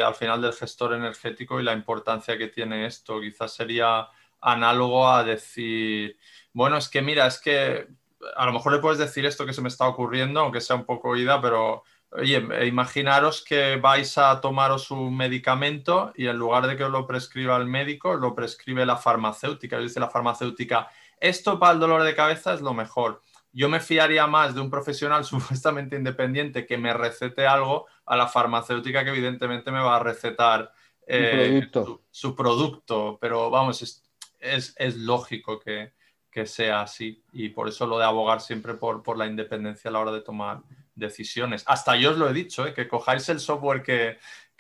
al 0.03 0.15
final 0.15 0.41
del 0.41 0.53
gestor 0.53 0.95
energético 0.95 1.59
y 1.59 1.63
la 1.63 1.73
importancia 1.73 2.39
que 2.39 2.47
tiene 2.47 2.87
esto. 2.87 3.21
Quizás 3.21 3.53
sería 3.53 4.07
análogo 4.39 5.07
a 5.07 5.23
decir, 5.23 6.17
bueno, 6.51 6.77
es 6.77 6.89
que 6.89 7.03
mira, 7.03 7.27
es 7.27 7.39
que 7.39 7.87
a 8.35 8.45
lo 8.45 8.53
mejor 8.53 8.73
le 8.73 8.79
puedes 8.79 8.99
decir 8.99 9.25
esto 9.25 9.45
que 9.45 9.53
se 9.53 9.61
me 9.61 9.69
está 9.69 9.87
ocurriendo, 9.87 10.41
aunque 10.41 10.61
sea 10.61 10.75
un 10.75 10.85
poco 10.85 11.09
oída, 11.09 11.41
pero 11.41 11.83
oye, 12.11 12.43
imaginaros 12.67 13.43
que 13.43 13.77
vais 13.77 14.17
a 14.17 14.41
tomaros 14.41 14.91
un 14.91 15.15
medicamento 15.15 16.11
y 16.15 16.27
en 16.27 16.37
lugar 16.37 16.67
de 16.67 16.75
que 16.75 16.83
os 16.83 16.91
lo 16.91 17.07
prescriba 17.07 17.57
el 17.57 17.65
médico, 17.65 18.15
lo 18.15 18.35
prescribe 18.35 18.85
la 18.85 18.97
farmacéutica. 18.97 19.79
Dice 19.79 19.99
la 19.99 20.09
farmacéutica, 20.09 20.89
esto 21.19 21.59
para 21.59 21.73
el 21.73 21.79
dolor 21.79 22.03
de 22.03 22.15
cabeza 22.15 22.53
es 22.53 22.61
lo 22.61 22.73
mejor. 22.73 23.21
Yo 23.53 23.69
me 23.69 23.79
fiaría 23.79 24.27
más 24.27 24.55
de 24.55 24.61
un 24.61 24.69
profesional 24.69 25.23
supuestamente 25.25 25.95
independiente 25.95 26.65
que 26.65 26.77
me 26.77 26.93
recete 26.93 27.47
algo 27.47 27.87
a 28.05 28.15
la 28.15 28.27
farmacéutica 28.27 29.03
que 29.03 29.11
evidentemente 29.11 29.71
me 29.71 29.81
va 29.81 29.97
a 29.97 30.03
recetar 30.03 30.71
eh, 31.07 31.69
su, 32.11 32.35
producto. 32.35 33.17
Pero 33.19 33.49
vamos, 33.49 34.03
es 34.39 34.95
lógico 34.97 35.59
que, 35.59 35.93
que 36.31 36.45
sea 36.45 36.81
así. 36.81 37.23
Y 37.33 37.49
por 37.49 37.67
eso 37.67 37.85
lo 37.85 37.97
de 37.97 38.05
abogar 38.05 38.41
siempre 38.41 38.73
por, 38.75 39.17
la 39.17 39.27
independencia 39.27 39.89
a 39.89 39.91
la 39.91 39.99
hora 39.99 40.11
de 40.11 40.21
tomar 40.21 40.61
decisiones. 40.95 41.63
Hasta 41.67 41.95
yo 41.97 42.11
os 42.11 42.17
lo 42.17 42.29
he 42.29 42.33
dicho, 42.33 42.65
¿eh? 42.65 42.73
que 42.73 42.87
cojáis 42.87 43.27
el 43.29 43.39
software 43.39 43.83
que, 43.83 44.17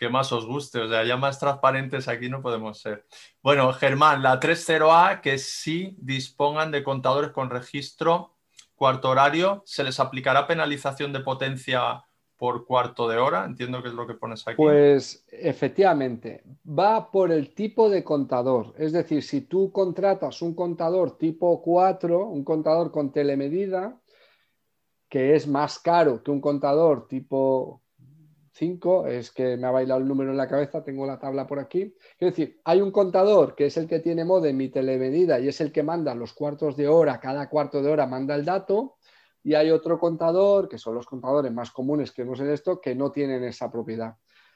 más 0.09 0.31
os 0.31 0.47
guste. 0.47 0.79
O 0.79 0.89
sea, 0.89 1.03
ya 1.03 1.15
más 1.15 1.39
transparentes 1.39 2.07
aquí 2.07 2.27
no 2.27 2.41
podemos 2.41 2.81
ser. 2.81 3.05
Bueno, 3.43 3.71
Germán, 3.71 4.23
la 4.23 4.39
3.0A, 4.39 5.21
que 5.21 5.37
sí 5.37 5.95
dispongan 5.99 6.71
de 6.71 6.83
contadores 6.83 7.31
con 7.31 7.51
registro 7.51 8.35
cuarto 8.75 9.11
horario, 9.11 9.61
¿se 9.67 9.83
les 9.83 9.99
aplicará 9.99 10.47
penalización 10.47 11.13
de 11.13 11.19
potencia 11.19 12.03
por 12.41 12.65
cuarto 12.65 13.07
de 13.07 13.19
hora, 13.19 13.45
entiendo 13.45 13.83
que 13.83 13.89
es 13.89 13.93
lo 13.93 14.07
que 14.07 14.15
pones 14.15 14.47
aquí. 14.47 14.55
Pues 14.57 15.23
efectivamente, 15.29 16.43
va 16.67 17.11
por 17.11 17.31
el 17.31 17.53
tipo 17.53 17.87
de 17.87 18.03
contador. 18.03 18.73
Es 18.79 18.93
decir, 18.93 19.21
si 19.21 19.41
tú 19.41 19.71
contratas 19.71 20.41
un 20.41 20.55
contador 20.55 21.19
tipo 21.19 21.61
4, 21.61 22.25
un 22.25 22.43
contador 22.43 22.91
con 22.91 23.11
telemedida, 23.11 24.01
que 25.07 25.35
es 25.35 25.47
más 25.47 25.77
caro 25.77 26.23
que 26.23 26.31
un 26.31 26.41
contador 26.41 27.07
tipo 27.07 27.83
5, 28.53 29.05
es 29.05 29.29
que 29.29 29.55
me 29.55 29.67
ha 29.67 29.71
bailado 29.71 30.01
el 30.01 30.07
número 30.07 30.31
en 30.31 30.37
la 30.37 30.47
cabeza, 30.47 30.83
tengo 30.83 31.05
la 31.05 31.19
tabla 31.19 31.45
por 31.45 31.59
aquí. 31.59 31.95
Es 32.17 32.35
decir, 32.35 32.59
hay 32.63 32.81
un 32.81 32.89
contador 32.89 33.53
que 33.53 33.67
es 33.67 33.77
el 33.77 33.87
que 33.87 33.99
tiene 33.99 34.25
modem 34.25 34.57
mi 34.57 34.69
telemedida 34.69 35.39
y 35.39 35.47
es 35.47 35.61
el 35.61 35.71
que 35.71 35.83
manda 35.83 36.15
los 36.15 36.33
cuartos 36.33 36.75
de 36.75 36.87
hora, 36.87 37.19
cada 37.19 37.49
cuarto 37.49 37.83
de 37.83 37.91
hora 37.91 38.07
manda 38.07 38.33
el 38.33 38.45
dato 38.45 38.95
y 39.43 39.53
hay 39.53 39.71
otro 39.71 39.99
contador, 39.99 40.67
que 40.67 40.77
son 40.77 40.95
los 40.95 41.05
contadores 41.05 41.51
más 41.51 41.71
comunes 41.71 42.11
que 42.11 42.23
vemos 42.23 42.39
en 42.39 42.49
esto, 42.49 42.79
que 42.79 42.95
no 42.95 43.11
tienen 43.11 43.43
esa 43.43 43.71
propiedad. 43.71 44.15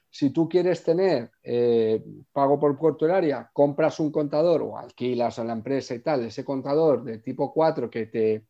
Si 0.09 0.29
tú 0.29 0.47
quieres 0.47 0.83
tener 0.83 1.31
eh, 1.43 2.03
pago 2.31 2.59
por 2.59 2.77
puerto 2.77 3.05
área, 3.05 3.49
compras 3.51 3.99
un 3.99 4.11
contador 4.11 4.61
o 4.61 4.77
alquilas 4.77 5.39
a 5.39 5.43
la 5.43 5.53
empresa 5.53 5.93
y 5.93 5.99
tal, 5.99 6.23
ese 6.25 6.45
contador 6.45 7.03
de 7.03 7.17
tipo 7.17 7.51
4 7.51 7.89
que 7.89 8.05
te, 8.05 8.45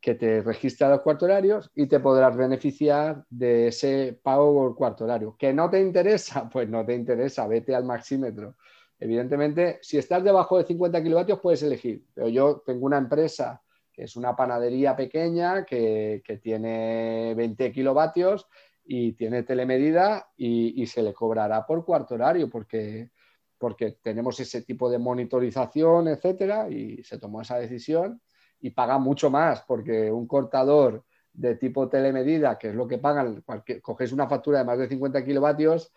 que 0.00 0.14
te 0.14 0.42
registra 0.42 0.88
los 0.88 1.02
cuarto 1.02 1.26
horarios 1.26 1.70
y 1.74 1.86
te 1.86 2.00
podrás 2.00 2.36
beneficiar 2.36 3.24
de 3.30 3.68
ese 3.68 4.18
pago 4.22 4.52
por 4.54 4.76
cuarto 4.76 5.04
horario. 5.04 5.36
¿Que 5.38 5.52
no 5.52 5.70
te 5.70 5.80
interesa? 5.80 6.48
Pues 6.52 6.68
no 6.68 6.84
te 6.84 6.94
interesa, 6.94 7.46
vete 7.46 7.74
al 7.74 7.84
maxímetro. 7.84 8.56
Evidentemente, 8.98 9.78
si 9.82 9.98
estás 9.98 10.24
debajo 10.24 10.58
de 10.58 10.64
50 10.64 11.02
kilovatios 11.02 11.40
puedes 11.40 11.62
elegir, 11.62 12.04
pero 12.14 12.28
yo 12.28 12.62
tengo 12.64 12.86
una 12.86 12.98
empresa 12.98 13.62
es 13.96 14.16
una 14.16 14.36
panadería 14.36 14.94
pequeña 14.94 15.64
que, 15.64 16.22
tiene 16.42 17.34
20 17.36 17.72
kilovatios 17.72 18.46
y 18.84 19.12
tiene 19.12 19.42
telemedida 19.42 20.28
y, 20.36 20.86
se 20.86 21.02
le 21.02 21.14
cobrará 21.14 21.66
por 21.66 21.84
cuarto 21.84 22.14
horario 22.14 22.50
porque, 22.50 23.10
porque 23.58 23.98
tenemos 24.02 24.38
ese 24.38 24.62
tipo 24.62 24.90
de 24.90 24.98
monitorización, 24.98 26.08
etcétera, 26.08 26.68
y 26.68 27.02
se 27.02 27.18
tomó 27.18 27.42
esa 27.42 27.58
decisión 27.58 28.20
y 28.60 28.70
paga 28.70 28.98
mucho 28.98 29.30
más 29.30 29.62
porque 29.62 30.10
un 30.12 30.26
cortador 30.26 31.04
de 31.32 31.56
tipo 31.56 31.88
telemedida, 31.88 32.58
que 32.58 32.68
es 32.68 32.74
lo 32.74 32.86
que 32.86 32.98
pagan, 32.98 33.44
coges 33.82 34.12
una 34.12 34.28
factura 34.28 34.60
de 34.60 34.64
más 34.64 34.78
de 34.78 34.88
50 34.88 35.24
kilovatios, 35.24 35.92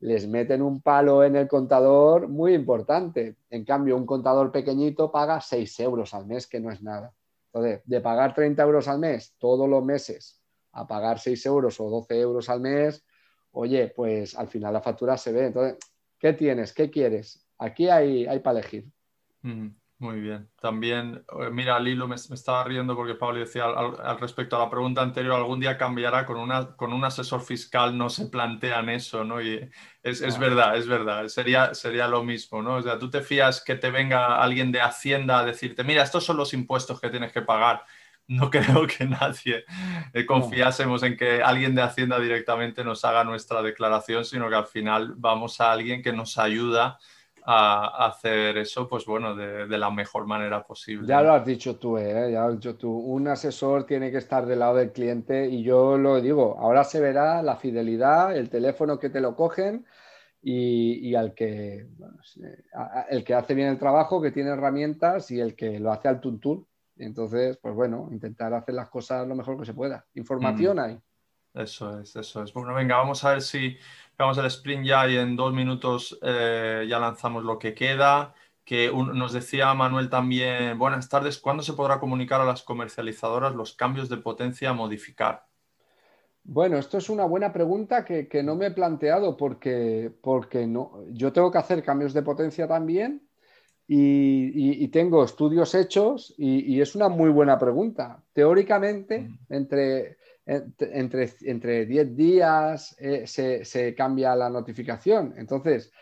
les 0.00 0.26
meten 0.26 0.62
un 0.62 0.82
palo 0.82 1.22
en 1.22 1.36
el 1.36 1.48
contador 1.48 2.28
muy 2.28 2.54
importante. 2.54 3.36
En 3.50 3.64
cambio, 3.64 3.96
un 3.96 4.04
contador 4.04 4.50
pequeñito 4.50 5.12
paga 5.12 5.40
6 5.40 5.80
euros 5.80 6.12
al 6.12 6.26
mes, 6.26 6.46
que 6.46 6.60
no 6.60 6.70
es 6.70 6.82
nada. 6.82 7.14
Entonces, 7.52 7.82
de 7.84 8.00
pagar 8.00 8.34
30 8.34 8.62
euros 8.62 8.88
al 8.88 8.98
mes 8.98 9.34
todos 9.38 9.68
los 9.68 9.84
meses 9.84 10.40
a 10.72 10.86
pagar 10.86 11.18
6 11.18 11.44
euros 11.46 11.78
o 11.80 11.90
12 11.90 12.18
euros 12.18 12.48
al 12.48 12.60
mes, 12.60 13.04
oye, 13.50 13.92
pues 13.94 14.34
al 14.36 14.48
final 14.48 14.72
la 14.72 14.80
factura 14.80 15.18
se 15.18 15.32
ve. 15.32 15.46
Entonces, 15.46 15.78
¿qué 16.18 16.32
tienes? 16.32 16.72
¿Qué 16.72 16.90
quieres? 16.90 17.46
Aquí 17.58 17.88
hay, 17.88 18.26
hay 18.26 18.40
para 18.40 18.60
elegir. 18.60 18.90
Muy 20.02 20.20
bien. 20.20 20.50
También, 20.60 21.24
eh, 21.40 21.50
mira, 21.52 21.78
Lilo 21.78 22.08
me, 22.08 22.16
estaba 22.16 22.64
riendo 22.64 22.96
porque 22.96 23.14
Pablo 23.14 23.38
decía 23.38 23.66
al, 23.66 24.18
respecto 24.18 24.56
a 24.56 24.58
la 24.58 24.68
pregunta 24.68 25.00
anterior, 25.00 25.36
algún 25.36 25.60
día 25.60 25.78
cambiará 25.78 26.26
con, 26.26 26.38
una, 26.38 26.74
con 26.74 26.92
un 26.92 27.04
asesor 27.04 27.40
fiscal, 27.40 27.96
no 27.96 28.10
se 28.10 28.26
plantean 28.26 28.88
eso, 28.88 29.22
¿no? 29.22 29.40
Y 29.40 29.70
es, 30.02 30.38
verdad, 30.40 30.76
es 30.76 30.88
verdad, 30.88 31.28
sería, 31.28 31.72
sería 31.74 32.08
lo 32.08 32.24
mismo, 32.24 32.60
¿no? 32.62 32.74
O 32.78 32.82
sea, 32.82 32.98
tú 32.98 33.10
te 33.10 33.20
fías 33.20 33.62
que 33.62 33.76
te 33.76 33.92
venga 33.92 34.42
alguien 34.42 34.72
de 34.72 34.80
Hacienda 34.80 35.38
a 35.38 35.44
decirte, 35.44 35.84
mira, 35.84 36.02
estos 36.02 36.24
son 36.24 36.36
los 36.36 36.52
impuestos 36.52 37.00
que 37.00 37.08
tienes 37.08 37.32
que 37.32 37.42
pagar. 37.42 37.84
No 38.26 38.50
creo 38.50 38.88
que 38.88 39.04
nadie 39.04 39.64
eh, 40.12 40.26
confiásemos 40.26 41.04
en 41.04 41.16
que 41.16 41.44
alguien 41.44 41.76
de 41.76 41.82
Hacienda 41.82 42.18
directamente 42.18 42.82
nos 42.82 43.04
haga 43.04 43.22
nuestra 43.22 43.62
declaración, 43.62 44.24
sino 44.24 44.48
que 44.48 44.56
al 44.56 44.66
final 44.66 45.14
vamos 45.16 45.60
a 45.60 45.70
alguien 45.70 46.02
que 46.02 46.12
nos 46.12 46.38
ayuda 46.38 46.98
a 47.44 48.06
hacer 48.06 48.56
eso, 48.58 48.88
pues 48.88 49.04
bueno, 49.04 49.34
de, 49.34 49.66
la 49.78 49.90
mejor 49.90 50.26
manera 50.26 50.62
posible. 50.62 51.08
Ya 51.08 51.22
lo 51.22 51.32
has 51.32 51.44
dicho 51.44 51.76
tú, 51.76 51.98
¿eh? 51.98 52.30
ya 52.32 52.40
lo 52.40 52.48
has 52.48 52.54
dicho 52.54 52.76
tú. 52.76 52.90
Un 52.92 53.28
asesor 53.28 53.84
tiene 53.84 54.10
que 54.10 54.18
estar 54.18 54.46
del 54.46 54.60
lado 54.60 54.76
del 54.76 54.92
cliente 54.92 55.48
y 55.48 55.62
yo 55.62 55.98
lo 55.98 56.20
digo, 56.20 56.56
ahora 56.58 56.84
se 56.84 57.00
verá 57.00 57.42
la 57.42 57.56
fidelidad, 57.56 58.36
el 58.36 58.48
teléfono 58.48 58.98
que 58.98 59.10
te 59.10 59.20
lo 59.20 59.34
cogen 59.34 59.84
y, 60.40 61.14
al 61.14 61.34
que, 61.34 61.88
el 63.10 63.24
que 63.24 63.34
hace 63.34 63.54
bien 63.54 63.68
el 63.68 63.78
trabajo, 63.78 64.20
que 64.20 64.32
tiene 64.32 64.50
herramientas 64.50 65.30
y 65.30 65.40
el 65.40 65.54
que 65.54 65.78
lo 65.78 65.92
hace 65.92 66.08
al 66.08 66.20
tuntún. 66.20 66.66
Entonces, 66.96 67.56
pues 67.56 67.74
bueno, 67.74 68.08
intentar 68.12 68.52
hacer 68.54 68.74
las 68.74 68.88
cosas 68.88 69.26
lo 69.26 69.34
mejor 69.34 69.58
que 69.58 69.66
se 69.66 69.74
pueda. 69.74 70.04
Información 70.14 70.78
hay. 70.78 71.00
Eso 71.54 72.00
es, 72.00 72.16
eso 72.16 72.42
es. 72.42 72.52
Bueno, 72.52 72.74
venga, 72.74 72.96
vamos 72.96 73.24
a 73.24 73.32
ver 73.32 73.42
si 73.42 73.76
Vamos 74.22 74.38
el 74.38 74.46
sprint 74.46 74.86
ya 74.86 75.08
y 75.08 75.16
en 75.16 75.34
dos 75.34 75.52
minutos 75.52 76.16
eh, 76.22 76.86
ya 76.88 77.00
lanzamos 77.00 77.42
lo 77.42 77.58
que 77.58 77.74
queda. 77.74 78.32
Que 78.64 78.88
nos 78.92 79.32
decía 79.32 79.74
Manuel 79.74 80.08
también, 80.08 80.78
buenas 80.78 81.08
tardes, 81.08 81.38
¿cuándo 81.38 81.64
se 81.64 81.72
podrá 81.72 81.98
comunicar 81.98 82.40
a 82.40 82.44
las 82.44 82.62
comercializadoras 82.62 83.56
los 83.56 83.74
cambios 83.74 84.08
de 84.08 84.18
potencia 84.18 84.70
a 84.70 84.74
modificar? 84.74 85.44
Bueno, 86.44 86.78
esto 86.78 86.98
es 86.98 87.10
una 87.10 87.24
buena 87.24 87.52
pregunta 87.52 88.04
que, 88.04 88.42
no 88.44 88.54
me 88.54 88.66
he 88.66 88.70
planteado 88.70 89.36
porque, 89.36 90.12
porque 90.22 90.68
no, 90.68 91.02
yo 91.10 91.32
tengo 91.32 91.50
que 91.50 91.58
hacer 91.58 91.82
cambios 91.82 92.14
de 92.14 92.22
potencia 92.22 92.68
también 92.68 93.22
y, 93.88 94.86
tengo 94.88 95.24
estudios 95.24 95.74
hechos 95.74 96.32
y, 96.38 96.80
es 96.80 96.94
una 96.94 97.08
muy 97.08 97.30
buena 97.30 97.58
pregunta. 97.58 98.22
Teóricamente, 98.32 99.18
mm. 99.18 99.38
Entre 100.44 100.98
entre, 100.98 101.30
entre 101.42 101.86
10 101.86 102.16
días 102.16 102.96
eh, 102.98 103.26
se, 103.26 103.94
cambia 103.94 104.34
la 104.34 104.50
notificación. 104.50 105.34
Entonces, 105.36 105.92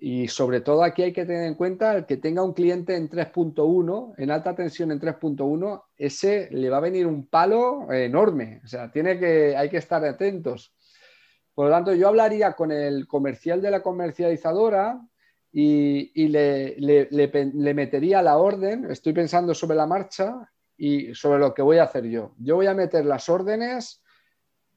y 0.00 0.28
sobre 0.28 0.60
todo 0.60 0.82
aquí 0.82 1.02
hay 1.02 1.12
que 1.12 1.24
tener 1.24 1.46
en 1.46 1.54
cuenta 1.54 2.06
que 2.06 2.16
tenga 2.16 2.42
un 2.42 2.52
cliente 2.52 2.96
en 2.96 3.08
3.1, 3.08 4.14
en 4.18 4.30
alta 4.30 4.54
tensión 4.54 4.92
en 4.92 5.00
3.1, 5.00 5.84
ese 5.96 6.48
le 6.50 6.70
va 6.70 6.78
a 6.78 6.80
venir 6.80 7.06
un 7.06 7.26
palo 7.26 7.92
enorme. 7.92 8.60
O 8.64 8.68
sea, 8.68 8.90
tiene 8.90 9.18
que, 9.18 9.56
hay 9.56 9.68
que 9.68 9.78
estar 9.78 10.04
atentos. 10.04 10.74
Por 11.54 11.66
lo 11.66 11.72
tanto, 11.72 11.94
yo 11.94 12.08
hablaría 12.08 12.52
con 12.52 12.70
el 12.70 13.06
comercial 13.06 13.62
de 13.62 13.70
la 13.70 13.82
comercializadora 13.82 15.00
y, 15.50 16.28
le, 16.28 16.76
le, 16.76 17.74
metería 17.74 18.20
la 18.20 18.36
orden, 18.36 18.90
estoy 18.90 19.14
pensando 19.14 19.54
sobre 19.54 19.74
la 19.74 19.86
marcha, 19.86 20.52
y 20.76 21.14
sobre 21.14 21.38
lo 21.38 21.54
que 21.54 21.62
voy 21.62 21.78
a 21.78 21.84
hacer 21.84 22.04
yo. 22.04 22.32
Yo 22.38 22.56
voy 22.56 22.66
a 22.66 22.74
meter 22.74 23.04
las 23.04 23.28
órdenes 23.28 24.02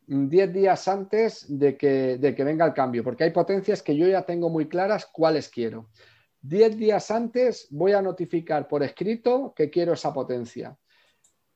10 0.07 0.53
días 0.53 0.87
antes 0.87 1.45
de 1.47 1.77
que, 1.77 2.17
de 2.17 2.33
que 2.33 2.43
venga 2.43 2.65
el 2.65 2.73
cambio, 2.73 3.03
porque 3.03 3.25
hay 3.25 3.31
potencias 3.31 3.83
que 3.83 3.95
yo 3.95 4.07
ya 4.07 4.23
tengo 4.23 4.49
muy 4.49 4.67
claras 4.67 5.05
cuáles 5.05 5.49
quiero. 5.49 5.89
10 6.41 6.77
días 6.77 7.11
antes 7.11 7.67
voy 7.69 7.91
a 7.91 8.01
notificar 8.01 8.67
por 8.67 8.81
escrito 8.81 9.53
que 9.55 9.69
quiero 9.69 9.93
esa 9.93 10.13
potencia. 10.13 10.77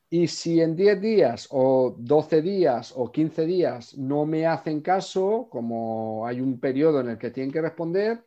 Y 0.09 0.27
si 0.27 0.61
en 0.61 0.75
10 0.75 1.01
días 1.01 1.47
o 1.49 1.95
12 1.97 2.41
días 2.43 2.93
o 2.95 3.11
15 3.11 3.45
días 3.45 3.97
no 3.97 4.27
me 4.27 4.45
hacen 4.45 4.81
caso, 4.81 5.47
como 5.49 6.27
hay 6.27 6.39
un 6.39 6.59
periodo 6.59 6.99
en 6.99 7.09
el 7.09 7.17
que 7.17 7.31
tienen 7.31 7.51
que 7.51 7.61
responder, 7.61 8.23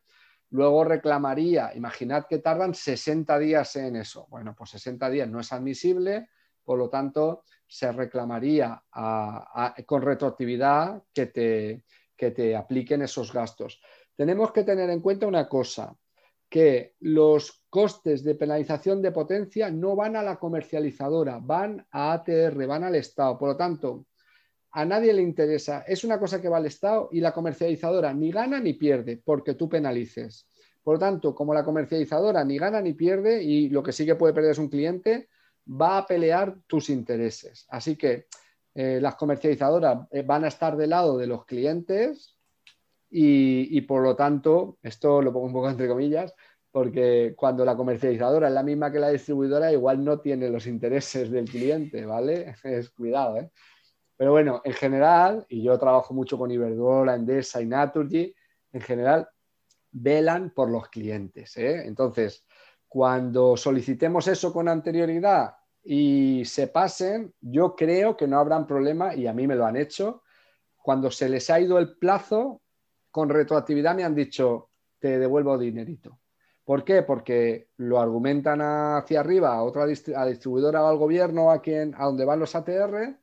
Luego 0.50 0.84
reclamaría, 0.84 1.72
imaginad 1.74 2.26
que 2.26 2.38
tardan 2.38 2.74
60 2.74 3.38
días 3.38 3.76
en 3.76 3.96
eso. 3.96 4.26
Bueno, 4.30 4.54
pues 4.56 4.70
60 4.70 5.10
días 5.10 5.28
no 5.28 5.40
es 5.40 5.52
admisible, 5.52 6.28
por 6.64 6.78
lo 6.78 6.88
tanto, 6.88 7.44
se 7.66 7.90
reclamaría 7.92 8.82
con 9.86 10.02
retroactividad 10.02 11.02
que 11.12 11.26
te, 11.26 11.84
que 12.16 12.30
te 12.30 12.56
apliquen 12.56 13.02
esos 13.02 13.32
gastos. 13.32 13.80
Tenemos 14.14 14.52
que 14.52 14.64
tener 14.64 14.88
en 14.90 15.00
cuenta 15.00 15.26
una 15.26 15.48
cosa, 15.48 15.96
que 16.48 16.94
los 17.00 17.64
costes 17.68 18.22
de 18.22 18.34
penalización 18.34 19.02
de 19.02 19.12
potencia 19.12 19.70
no 19.70 19.96
van 19.96 20.16
a 20.16 20.22
la 20.22 20.36
comercializadora, 20.36 21.38
van 21.42 21.86
a 21.90 22.12
ATR, 22.12 22.66
van 22.66 22.84
al 22.84 22.94
Estado. 22.94 23.36
Por 23.36 23.50
lo 23.50 23.56
tanto, 23.56 24.06
a 24.76 24.84
nadie 24.84 25.14
le 25.14 25.22
interesa. 25.22 25.84
Es 25.86 26.04
una 26.04 26.18
cosa 26.18 26.38
que 26.38 26.50
va 26.50 26.58
al 26.58 26.66
Estado 26.66 27.08
y 27.10 27.20
la 27.20 27.32
comercializadora 27.32 28.12
ni 28.12 28.30
gana 28.30 28.60
ni 28.60 28.74
pierde 28.74 29.16
porque 29.24 29.54
tú 29.54 29.70
penalices. 29.70 30.46
Por 30.82 30.96
lo 30.96 31.00
tanto, 31.00 31.34
como 31.34 31.54
la 31.54 31.64
comercializadora 31.64 32.44
ni 32.44 32.58
gana 32.58 32.82
ni 32.82 32.92
pierde 32.92 33.42
y 33.42 33.70
lo 33.70 33.82
que 33.82 33.92
sí 33.92 34.04
que 34.04 34.16
puede 34.16 34.34
perder 34.34 34.50
es 34.50 34.58
un 34.58 34.68
cliente, 34.68 35.30
va 35.66 35.96
a 35.96 36.06
pelear 36.06 36.58
tus 36.66 36.90
intereses. 36.90 37.64
Así 37.70 37.96
que 37.96 38.26
eh, 38.74 38.98
las 39.00 39.14
comercializadoras 39.14 40.08
eh, 40.10 40.20
van 40.20 40.44
a 40.44 40.48
estar 40.48 40.76
del 40.76 40.90
lado 40.90 41.16
de 41.16 41.26
los 41.26 41.46
clientes 41.46 42.36
y, 43.08 43.80
por 43.80 44.02
lo 44.02 44.14
tanto, 44.14 44.76
esto 44.82 45.22
lo 45.22 45.32
pongo 45.32 45.46
un 45.46 45.52
poco 45.54 45.70
entre 45.70 45.88
comillas, 45.88 46.34
porque 46.70 47.32
cuando 47.34 47.64
la 47.64 47.76
comercializadora 47.76 48.48
es 48.48 48.52
la 48.52 48.62
misma 48.62 48.92
que 48.92 48.98
la 48.98 49.08
distribuidora, 49.08 49.72
igual 49.72 50.04
no 50.04 50.20
tiene 50.20 50.50
los 50.50 50.66
intereses 50.66 51.30
del 51.30 51.46
cliente, 51.46 52.04
¿vale? 52.04 52.56
Es 52.62 52.90
cuidado, 52.90 53.38
¿eh? 53.38 53.50
Pero 54.16 54.32
bueno, 54.32 54.62
en 54.64 54.72
general, 54.72 55.44
y 55.48 55.62
yo 55.62 55.78
trabajo 55.78 56.14
mucho 56.14 56.38
con 56.38 56.50
Iberdrola, 56.50 57.14
Endesa 57.14 57.60
y 57.60 57.66
Naturgy, 57.66 58.34
en 58.72 58.80
general 58.80 59.28
velan 59.90 60.50
por 60.50 60.70
los 60.70 60.88
clientes. 60.88 61.56
¿eh? 61.56 61.86
Entonces, 61.86 62.46
cuando 62.88 63.56
solicitemos 63.56 64.26
eso 64.28 64.52
con 64.52 64.68
anterioridad 64.68 65.54
y 65.82 66.42
se 66.46 66.68
pasen, 66.68 67.34
yo 67.40 67.76
creo 67.76 68.16
que 68.16 68.26
no 68.26 68.38
habrán 68.38 68.66
problema, 68.66 69.14
y 69.14 69.26
a 69.26 69.32
mí 69.32 69.46
me 69.46 69.54
lo 69.54 69.66
han 69.66 69.76
hecho, 69.76 70.22
cuando 70.82 71.10
se 71.10 71.28
les 71.28 71.50
ha 71.50 71.60
ido 71.60 71.78
el 71.78 71.96
plazo, 71.96 72.62
con 73.10 73.28
retroactividad 73.28 73.94
me 73.94 74.04
han 74.04 74.14
dicho, 74.14 74.70
te 74.98 75.18
devuelvo 75.18 75.58
dinerito. 75.58 76.20
¿Por 76.64 76.84
qué? 76.84 77.02
Porque 77.02 77.68
lo 77.76 78.00
argumentan 78.00 78.60
hacia 78.60 79.20
arriba 79.20 79.54
a 79.54 79.62
otra 79.62 79.86
distribuidora 79.86 80.82
o 80.82 80.88
al 80.88 80.96
gobierno 80.96 81.50
a, 81.50 81.60
quien, 81.60 81.94
a 81.96 82.06
donde 82.06 82.24
van 82.24 82.40
los 82.40 82.54
ATR 82.56 83.18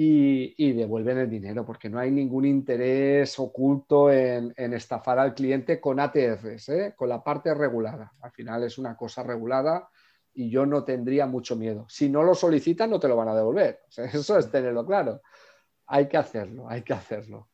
y, 0.00 0.72
devuelven 0.74 1.18
el 1.18 1.28
dinero, 1.28 1.66
porque 1.66 1.90
no 1.90 1.98
hay 1.98 2.12
ningún 2.12 2.44
interés 2.44 3.36
oculto 3.40 4.12
en, 4.12 4.54
estafar 4.56 5.18
al 5.18 5.34
cliente 5.34 5.80
con 5.80 5.98
ATRs, 5.98 6.68
¿eh? 6.68 6.94
con 6.96 7.08
la 7.08 7.24
parte 7.24 7.52
regulada. 7.52 8.12
Al 8.22 8.30
final 8.30 8.62
es 8.62 8.78
una 8.78 8.96
cosa 8.96 9.24
regulada 9.24 9.88
y 10.32 10.50
yo 10.50 10.66
no 10.66 10.84
tendría 10.84 11.26
mucho 11.26 11.56
miedo. 11.56 11.84
Si 11.88 12.08
no 12.08 12.22
lo 12.22 12.36
solicitan, 12.36 12.90
no 12.90 13.00
te 13.00 13.08
lo 13.08 13.16
van 13.16 13.26
a 13.26 13.34
devolver. 13.34 13.80
eso 13.96 14.38
es 14.38 14.48
tenerlo 14.52 14.86
claro. 14.86 15.20
Hay 15.86 16.06
que 16.06 16.16
hacerlo, 16.16 16.68
hay 16.68 16.82
que 16.82 16.92
hacerlo. 16.92 17.48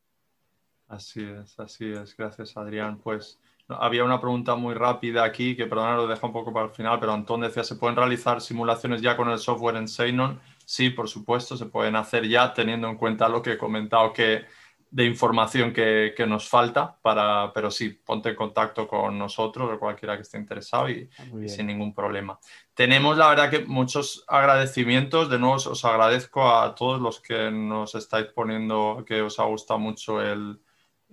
Así 0.87 1.23
es, 1.23 1.59
así 1.59 1.93
es. 1.93 2.15
Gracias, 2.15 2.55
Adrián. 2.55 2.99
Pues 2.99 3.39
había 3.69 4.03
una 4.03 4.21
pregunta 4.21 4.53
muy 4.53 4.75
rápida 4.75 5.23
aquí, 5.23 5.55
que 5.55 5.65
perdona, 5.65 5.95
lo 5.95 6.05
dejo 6.05 6.27
un 6.27 6.33
poco 6.33 6.53
para 6.53 6.67
el 6.67 6.71
final, 6.71 6.99
pero 6.99 7.11
Antón 7.11 7.41
decía, 7.41 7.63
¿se 7.63 7.75
pueden 7.75 7.95
realizar 7.95 8.39
simulaciones 8.39 9.01
ya 9.01 9.17
con 9.17 9.31
el 9.31 9.39
software 9.39 9.77
en 9.77 9.87
Xenon? 9.87 10.39
Sí, 10.65 10.89
por 10.89 11.07
supuesto, 11.07 11.55
se 11.55 11.67
pueden 11.67 11.95
hacer 11.95 12.27
ya 12.27 12.53
teniendo 12.53 12.89
en 12.89 12.97
cuenta 12.97 13.29
lo 13.29 13.41
que 13.41 13.53
he 13.53 13.57
comentado 13.57 14.11
que 14.11 14.45
de 14.91 15.03
información 15.03 15.73
que, 15.73 16.13
nos 16.25 16.47
falta, 16.47 16.97
para, 17.01 17.51
pero 17.53 17.69
sí, 17.69 17.89
ponte 17.89 18.29
en 18.29 18.35
contacto 18.35 18.87
con 18.87 19.17
nosotros 19.17 19.69
o 19.73 19.79
cualquiera 19.79 20.15
que 20.15 20.21
esté 20.21 20.37
interesado 20.37 20.89
y, 20.89 21.09
y, 21.43 21.49
sin 21.49 21.67
ningún 21.67 21.93
problema. 21.93 22.39
Tenemos, 22.73 23.17
la 23.17 23.27
verdad, 23.27 23.49
que 23.49 23.59
muchos 23.59 24.23
agradecimientos. 24.27 25.29
De 25.29 25.37
nuevo, 25.37 25.55
os 25.55 25.83
agradezco 25.83 26.49
a 26.49 26.73
todos 26.75 27.01
los 27.01 27.19
que 27.19 27.51
nos 27.51 27.93
estáis 27.95 28.27
poniendo, 28.27 29.03
que 29.05 29.21
os 29.21 29.37
ha 29.37 29.43
gustado 29.43 29.79
mucho 29.79 30.21
el, 30.21 30.61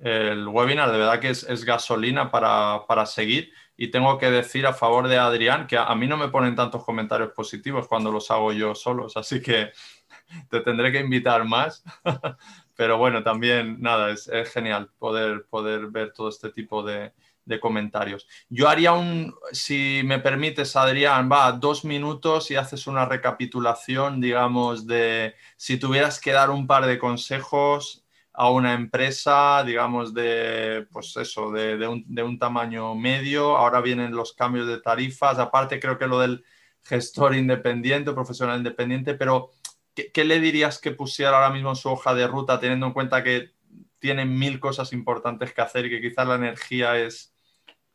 el 0.00 0.48
webinar, 0.48 0.90
de 0.90 0.98
verdad 0.98 1.20
que 1.20 1.30
es, 1.30 1.64
gasolina 1.64 2.30
para, 2.30 3.06
seguir. 3.06 3.52
Y 3.82 3.88
tengo 3.90 4.16
que 4.16 4.30
decir 4.30 4.64
a 4.64 4.74
favor 4.74 5.08
de 5.08 5.18
Adrián 5.18 5.66
que 5.66 5.76
a, 5.76 5.92
mí 5.96 6.06
no 6.06 6.16
me 6.16 6.28
ponen 6.28 6.54
tantos 6.54 6.84
comentarios 6.84 7.32
positivos 7.32 7.88
cuando 7.88 8.12
los 8.12 8.30
hago 8.30 8.52
yo 8.52 8.76
solos, 8.76 9.16
así 9.16 9.42
que 9.42 9.72
te 10.50 10.60
tendré 10.60 10.92
que 10.92 11.00
invitar 11.00 11.44
más. 11.44 11.82
Pero 12.76 12.96
bueno, 12.96 13.24
también 13.24 13.82
nada, 13.82 14.12
es, 14.12 14.30
genial 14.52 14.88
poder, 15.00 15.46
poder 15.50 15.88
ver 15.88 16.12
todo 16.12 16.28
este 16.28 16.50
tipo 16.50 16.84
de, 16.84 17.12
de, 17.44 17.58
comentarios. 17.58 18.28
Yo 18.48 18.68
haría 18.68 18.92
un, 18.92 19.34
si 19.50 20.02
me 20.04 20.20
permites, 20.20 20.76
Adrián, 20.76 21.28
va, 21.28 21.50
dos 21.50 21.84
minutos 21.84 22.52
y 22.52 22.54
haces 22.54 22.86
una 22.86 23.04
recapitulación, 23.04 24.20
digamos, 24.20 24.86
de 24.86 25.34
si 25.56 25.76
tuvieras 25.76 26.20
que 26.20 26.30
dar 26.30 26.50
un 26.50 26.68
par 26.68 26.86
de 26.86 27.00
consejos 27.00 28.01
a 28.34 28.50
una 28.50 28.72
empresa, 28.72 29.62
digamos, 29.64 30.14
de, 30.14 30.86
pues 30.90 31.16
eso, 31.16 31.50
de, 31.50 31.86
un, 31.86 32.38
tamaño 32.38 32.94
medio. 32.94 33.56
Ahora 33.56 33.80
vienen 33.80 34.16
los 34.16 34.32
cambios 34.32 34.66
de 34.66 34.80
tarifas. 34.80 35.38
Aparte, 35.38 35.78
creo 35.78 35.98
que 35.98 36.06
lo 36.06 36.18
del 36.18 36.44
gestor 36.82 37.34
independiente, 37.34 38.12
profesional 38.12 38.58
independiente, 38.58 39.14
pero 39.14 39.50
¿qué, 39.94 40.24
le 40.24 40.40
dirías 40.40 40.78
que 40.78 40.92
pusiera 40.92 41.36
ahora 41.36 41.50
mismo 41.50 41.70
en 41.70 41.76
su 41.76 41.90
hoja 41.90 42.14
de 42.14 42.26
ruta, 42.26 42.58
teniendo 42.58 42.86
en 42.86 42.92
cuenta 42.92 43.22
que 43.22 43.50
tienen 43.98 44.36
mil 44.36 44.58
cosas 44.58 44.92
importantes 44.92 45.52
que 45.52 45.60
hacer 45.60 45.86
y 45.86 45.90
que 45.90 46.00
quizás 46.00 46.26
la 46.26 46.34
energía 46.34 46.98
es 46.98 47.34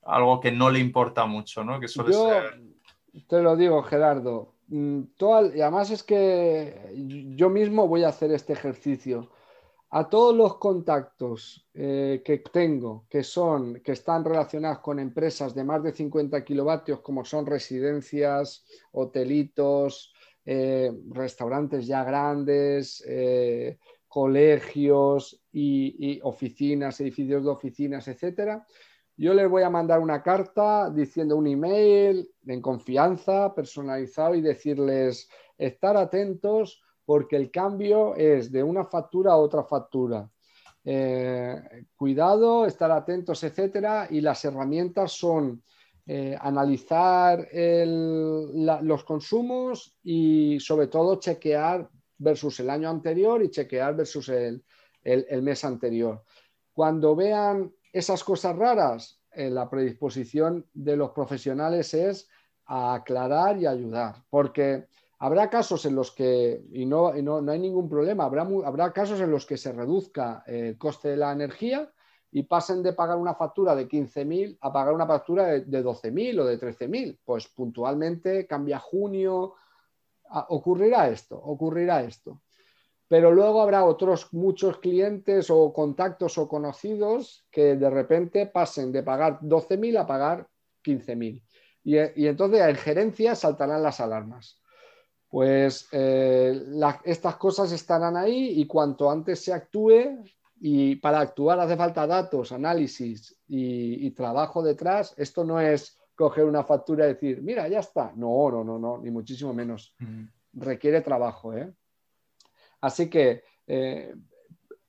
algo 0.04 0.40
que 0.40 0.52
no 0.52 0.70
le 0.70 0.80
importa 0.80 1.26
mucho, 1.26 1.64
¿no? 1.64 1.80
Que 1.80 1.88
suele 1.88 2.14
Yo 2.14 2.42
te 3.28 3.42
lo 3.42 3.56
digo, 3.58 3.82
Gerardo. 3.84 4.54
Mm, 4.68 5.02
y 5.56 5.62
además 5.62 5.90
es 5.90 6.04
que 6.04 6.94
yo 7.36 7.50
mismo 7.50 7.88
voy 7.88 8.04
a 8.04 8.10
hacer 8.10 8.32
este 8.32 8.54
ejercicio 8.54 9.32
a 9.90 10.10
todos 10.10 10.36
los 10.36 10.58
contactos 10.58 11.66
eh, 11.74 12.22
que 12.24 12.40
tengo 12.40 13.06
que 13.10 13.24
son 13.24 13.82
que 13.82 13.94
están 13.94 14.26
relacionados 14.26 14.80
con 14.80 15.00
empresas 15.00 15.56
de 15.56 15.64
más 15.64 15.82
de 15.82 15.94
50 15.94 16.44
kilovatios 16.44 17.00
como 17.00 17.24
son 17.24 17.46
residencias, 17.46 18.66
hotelitos, 18.92 20.14
eh, 20.46 20.92
restaurantes 21.10 21.88
ya 21.88 22.04
grandes, 22.04 23.04
eh, 23.08 23.78
colegios 24.08 25.44
y, 25.52 26.20
oficinas, 26.24 27.00
edificios 27.02 27.44
de 27.44 27.50
oficinas, 27.50 28.08
etcétera. 28.08 28.66
Yo 29.16 29.34
les 29.34 29.50
voy 29.50 29.64
a 29.64 29.70
mandar 29.70 30.00
una 30.00 30.24
carta 30.24 30.90
diciendo 30.90 31.36
un 31.36 31.48
email 31.48 32.30
en 32.46 32.62
confianza, 32.62 33.54
personalizado 33.54 34.36
y 34.36 34.42
decirles 34.42 35.30
estar 35.58 35.98
atentos 35.98 36.82
porque 37.08 37.38
el 37.38 37.50
cambio 37.50 38.18
es 38.18 38.52
de 38.52 38.62
una 38.62 38.84
factura 38.84 39.32
a 39.32 39.38
otra 39.38 39.64
factura. 39.64 40.30
Eh, 40.84 41.86
cuidado, 41.96 42.66
estar 42.66 42.92
atentos, 42.92 43.42
etcétera, 43.46 44.08
y 44.10 44.20
las 44.20 44.44
herramientas 44.44 45.14
son 45.14 45.64
eh, 46.06 46.38
analizar 46.38 47.48
los 47.54 49.04
consumos 49.06 49.98
y 50.04 50.60
sobre 50.60 50.88
todo 50.88 51.18
chequear 51.18 51.90
versus 52.18 52.60
el 52.60 52.70
año 52.70 52.90
anterior 52.90 53.42
y 53.42 53.52
chequear 53.52 53.96
versus 53.96 54.28
el, 54.28 54.62
mes 55.42 55.64
anterior. 55.64 56.26
Cuando 56.74 57.16
vean 57.16 57.74
esas 57.94 58.22
cosas 58.22 58.54
raras, 58.54 59.22
eh, 59.32 59.50
la 59.50 59.70
predisposición 59.70 60.66
de 60.74 60.98
los 60.98 61.12
profesionales 61.12 61.94
es 61.94 62.28
a 62.66 62.96
aclarar 62.96 63.58
y 63.58 63.66
ayudar, 63.66 64.26
porque 64.30 64.88
Habrá 65.20 65.50
casos 65.50 65.84
en 65.86 65.96
los 65.96 66.12
que, 66.12 66.64
y 66.72 66.86
no, 66.86 67.12
no, 67.14 67.52
hay 67.52 67.60
ningún 67.60 67.90
problema, 67.90 68.26
habrá, 68.26 68.48
habrá 68.66 68.94
casos 68.94 69.20
en 69.20 69.32
los 69.32 69.48
que 69.48 69.58
se 69.58 69.72
reduzca 69.72 70.44
el 70.46 70.78
coste 70.78 71.10
de 71.10 71.18
la 71.18 71.32
energía 71.32 71.92
y 72.32 72.44
pasen 72.44 72.84
de 72.84 72.94
pagar 72.94 73.18
una 73.18 73.34
factura 73.34 73.76
de 73.76 73.88
15.000 73.88 74.60
a 74.62 74.72
pagar 74.72 74.94
una 74.94 75.08
factura 75.08 75.46
de, 75.46 75.84
12.000 75.84 76.40
o 76.40 76.46
de 76.46 76.60
13.000. 76.60 77.18
Pues 77.26 77.48
puntualmente 77.48 78.46
cambia 78.46 78.78
junio, 78.78 79.56
ocurrirá 80.50 81.10
esto, 81.10 81.36
ocurrirá 81.36 82.04
esto. 82.04 82.42
Pero 83.08 83.32
luego 83.32 83.62
habrá 83.62 83.86
otros 83.86 84.32
muchos 84.34 84.78
clientes 84.78 85.50
o 85.50 85.74
contactos 85.74 86.38
o 86.38 86.48
conocidos 86.48 87.48
que 87.50 87.76
de 87.76 87.90
repente 87.90 88.46
pasen 88.46 88.92
de 88.92 89.02
pagar 89.02 89.40
12.000 89.40 89.98
a 89.98 90.06
pagar 90.06 90.48
15.000. 90.84 91.42
Y, 91.86 92.22
y 92.22 92.28
entonces 92.28 92.62
en 92.62 92.76
gerencia 92.76 93.34
saltarán 93.34 93.82
las 93.82 94.00
alarmas 94.00 94.62
pues 95.30 95.88
eh, 95.92 96.62
estas 97.04 97.36
cosas 97.36 97.72
estarán 97.72 98.16
ahí 98.16 98.60
y 98.62 98.66
cuanto 98.66 99.12
antes 99.12 99.44
se 99.44 99.54
actúe, 99.54 100.24
y 100.60 100.96
para 100.96 101.20
actuar 101.20 101.60
hace 101.60 101.76
falta 101.76 102.08
datos, 102.08 102.52
análisis 102.52 103.38
y, 103.48 104.10
trabajo 104.12 104.64
detrás, 104.64 105.14
esto 105.18 105.44
no 105.44 105.60
es 105.60 106.00
coger 106.16 106.46
una 106.46 106.64
factura 106.64 107.06
y 107.06 107.10
decir, 107.10 107.42
mira, 107.44 107.68
ya 107.68 107.80
está. 107.80 108.12
No, 108.16 108.50
no, 108.50 108.64
no, 108.64 108.80
no, 108.80 108.98
ni 108.98 109.12
muchísimo 109.12 109.54
menos. 109.54 109.96
Requiere 110.54 111.02
trabajo. 111.02 111.54
¿eh? 111.54 111.72
Así 112.82 113.08
que 113.08 113.44
eh, 113.68 114.16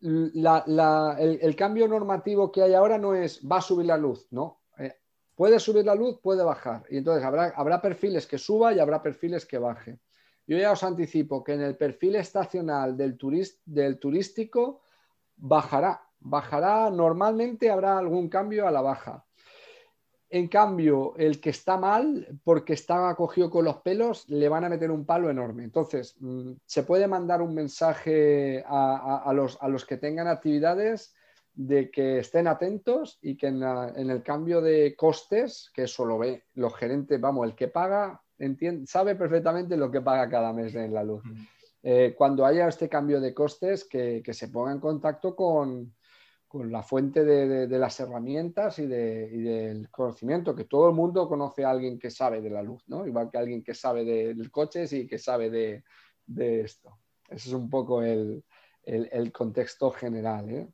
el, 0.00 1.56
cambio 1.56 1.86
normativo 1.86 2.50
que 2.50 2.62
hay 2.62 2.72
ahora 2.72 2.96
no 2.96 3.14
es 3.14 3.46
va 3.46 3.58
a 3.58 3.62
subir 3.62 3.86
la 3.86 3.98
luz, 3.98 4.26
no. 4.30 4.62
puede 5.34 5.60
subir 5.60 5.84
la 5.84 5.94
luz, 5.94 6.18
puede 6.22 6.42
bajar. 6.42 6.84
Y 6.88 6.96
entonces 6.96 7.22
habrá, 7.24 7.52
habrá 7.54 7.82
perfiles 7.82 8.26
que 8.26 8.38
suba 8.38 8.72
y 8.72 8.78
habrá 8.78 9.02
perfiles 9.02 9.44
que 9.44 9.58
baje. 9.58 9.98
Yo 10.48 10.56
ya 10.56 10.72
os 10.72 10.82
anticipo 10.82 11.44
que 11.44 11.52
en 11.52 11.60
el 11.60 11.76
perfil 11.76 12.16
estacional 12.16 12.96
del, 12.96 13.18
del 13.66 13.98
turístico 13.98 14.80
bajará, 15.36 16.00
bajará, 16.20 16.90
normalmente 16.90 17.70
habrá 17.70 17.98
algún 17.98 18.30
cambio 18.30 18.66
a 18.66 18.70
la 18.70 18.80
baja. 18.80 19.26
En 20.30 20.48
cambio, 20.48 21.14
el 21.18 21.38
que 21.38 21.50
está 21.50 21.76
mal, 21.76 22.40
porque 22.44 22.72
está 22.72 23.10
acogido 23.10 23.50
con 23.50 23.66
los 23.66 23.76
pelos, 23.82 24.26
le 24.30 24.48
van 24.48 24.64
a 24.64 24.70
meter 24.70 24.90
un 24.90 25.04
palo 25.04 25.28
enorme. 25.28 25.64
Entonces, 25.64 26.16
mm, 26.18 26.52
se 26.64 26.82
puede 26.82 27.06
mandar 27.06 27.42
un 27.42 27.54
mensaje 27.54 28.64
a, 28.66 29.30
los, 29.34 29.84
que 29.84 29.98
tengan 29.98 30.28
actividades 30.28 31.14
de 31.52 31.90
que 31.90 32.20
estén 32.20 32.46
atentos 32.46 33.18
y 33.20 33.36
que 33.36 33.48
en, 33.48 33.62
en, 33.62 34.08
el 34.08 34.22
cambio 34.22 34.62
de 34.62 34.96
costes, 34.96 35.70
que 35.74 35.82
eso 35.82 36.06
lo 36.06 36.18
ve 36.18 36.44
los 36.54 36.74
gerentes, 36.74 37.20
vamos, 37.20 37.46
el 37.46 37.54
que 37.54 37.68
paga 37.68 38.22
sabe 38.86 39.14
perfectamente 39.14 39.76
lo 39.76 39.90
que 39.90 40.00
paga 40.00 40.28
cada 40.28 40.52
mes 40.52 40.74
en 40.74 40.94
la 40.94 41.02
luz. 41.02 41.22
Eh, 41.82 42.14
cuando 42.16 42.44
haya 42.44 42.68
este 42.68 42.88
cambio 42.88 43.20
de 43.20 43.34
costes, 43.34 43.84
que, 43.84 44.22
se 44.32 44.48
ponga 44.48 44.72
en 44.72 44.80
contacto 44.80 45.34
con, 45.34 45.94
la 46.52 46.82
fuente 46.82 47.24
de, 47.24 47.78
las 47.78 48.00
herramientas 48.00 48.78
y, 48.78 48.86
del 48.86 49.90
conocimiento, 49.90 50.54
que 50.54 50.64
todo 50.64 50.88
el 50.88 50.94
mundo 50.94 51.28
conoce 51.28 51.64
a 51.64 51.70
alguien 51.70 51.98
que 51.98 52.10
sabe 52.10 52.40
de 52.40 52.50
la 52.50 52.62
luz, 52.62 52.82
¿no? 52.88 53.06
igual 53.06 53.30
que 53.30 53.38
alguien 53.38 53.62
que 53.62 53.74
sabe 53.74 54.04
del 54.04 54.50
coche 54.50 54.84
y 54.90 55.06
que 55.06 55.18
sabe 55.18 55.50
de, 55.50 55.84
esto. 56.62 56.98
Ese 57.28 57.48
es 57.48 57.54
un 57.54 57.68
poco 57.68 58.02
el, 58.02 58.44
contexto 59.32 59.90
general. 59.90 60.50
¿eh? 60.50 60.68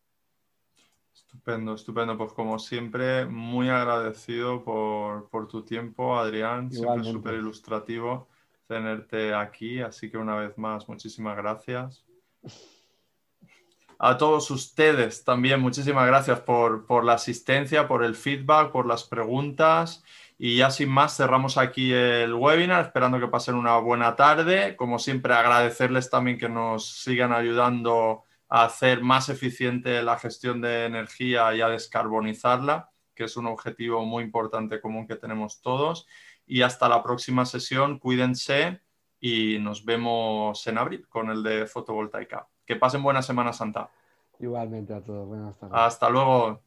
Estupendo, 1.34 1.74
estupendo. 1.74 2.16
Pues 2.16 2.32
como 2.32 2.58
siempre, 2.60 3.26
muy 3.26 3.68
agradecido 3.68 4.62
por, 4.62 5.48
tu 5.48 5.64
tiempo, 5.64 6.16
Adrián. 6.16 6.70
Siempre 6.70 7.04
súper 7.04 7.34
ilustrativo 7.34 8.28
tenerte 8.68 9.34
aquí. 9.34 9.80
Así 9.80 10.10
que 10.10 10.16
una 10.16 10.36
vez 10.36 10.56
más, 10.56 10.88
muchísimas 10.88 11.36
gracias. 11.36 12.04
A 13.98 14.16
todos 14.16 14.50
ustedes 14.50 15.24
también, 15.24 15.60
muchísimas 15.60 16.06
gracias 16.06 16.40
por, 16.40 16.86
por 16.86 17.04
la 17.04 17.14
asistencia, 17.14 17.88
por 17.88 18.04
el 18.04 18.14
feedback, 18.14 18.70
por 18.70 18.86
las 18.86 19.02
preguntas. 19.04 20.04
Y 20.38 20.58
ya 20.58 20.70
sin 20.70 20.88
más, 20.88 21.16
cerramos 21.16 21.58
aquí 21.58 21.92
el 21.92 22.32
webinar, 22.34 22.84
esperando 22.84 23.18
que 23.18 23.28
pasen 23.28 23.56
una 23.56 23.76
buena 23.78 24.14
tarde. 24.14 24.76
Como 24.76 24.98
siempre, 24.98 25.34
agradecerles 25.34 26.10
también 26.10 26.38
que 26.38 26.48
nos 26.48 26.86
sigan 26.86 27.32
ayudando 27.32 28.23
a 28.48 28.64
hacer 28.64 29.00
más 29.02 29.28
eficiente 29.28 30.02
la 30.02 30.18
gestión 30.18 30.60
de 30.60 30.86
energía 30.86 31.54
y 31.54 31.60
a 31.60 31.68
descarbonizarla, 31.68 32.90
que 33.14 33.24
es 33.24 33.36
un 33.36 33.46
objetivo 33.46 34.04
muy 34.04 34.24
importante 34.24 34.80
común 34.80 35.06
que 35.06 35.16
tenemos 35.16 35.60
todos. 35.60 36.06
Y 36.46 36.62
hasta 36.62 36.88
la 36.88 37.02
próxima 37.02 37.46
sesión, 37.46 37.98
cuídense 37.98 38.80
y 39.20 39.58
nos 39.58 39.84
vemos 39.84 40.66
en 40.66 40.78
abril 40.78 41.08
con 41.08 41.30
el 41.30 41.42
de 41.42 41.66
fotovoltaica. 41.66 42.46
Que 42.66 42.76
pasen 42.76 43.02
buena 43.02 43.22
Semana 43.22 43.52
Santa. 43.52 43.90
Igualmente 44.38 44.92
a 44.92 45.00
todos. 45.00 45.26
Buenas 45.26 45.58
tardes. 45.58 45.76
Hasta 45.78 46.10
luego. 46.10 46.60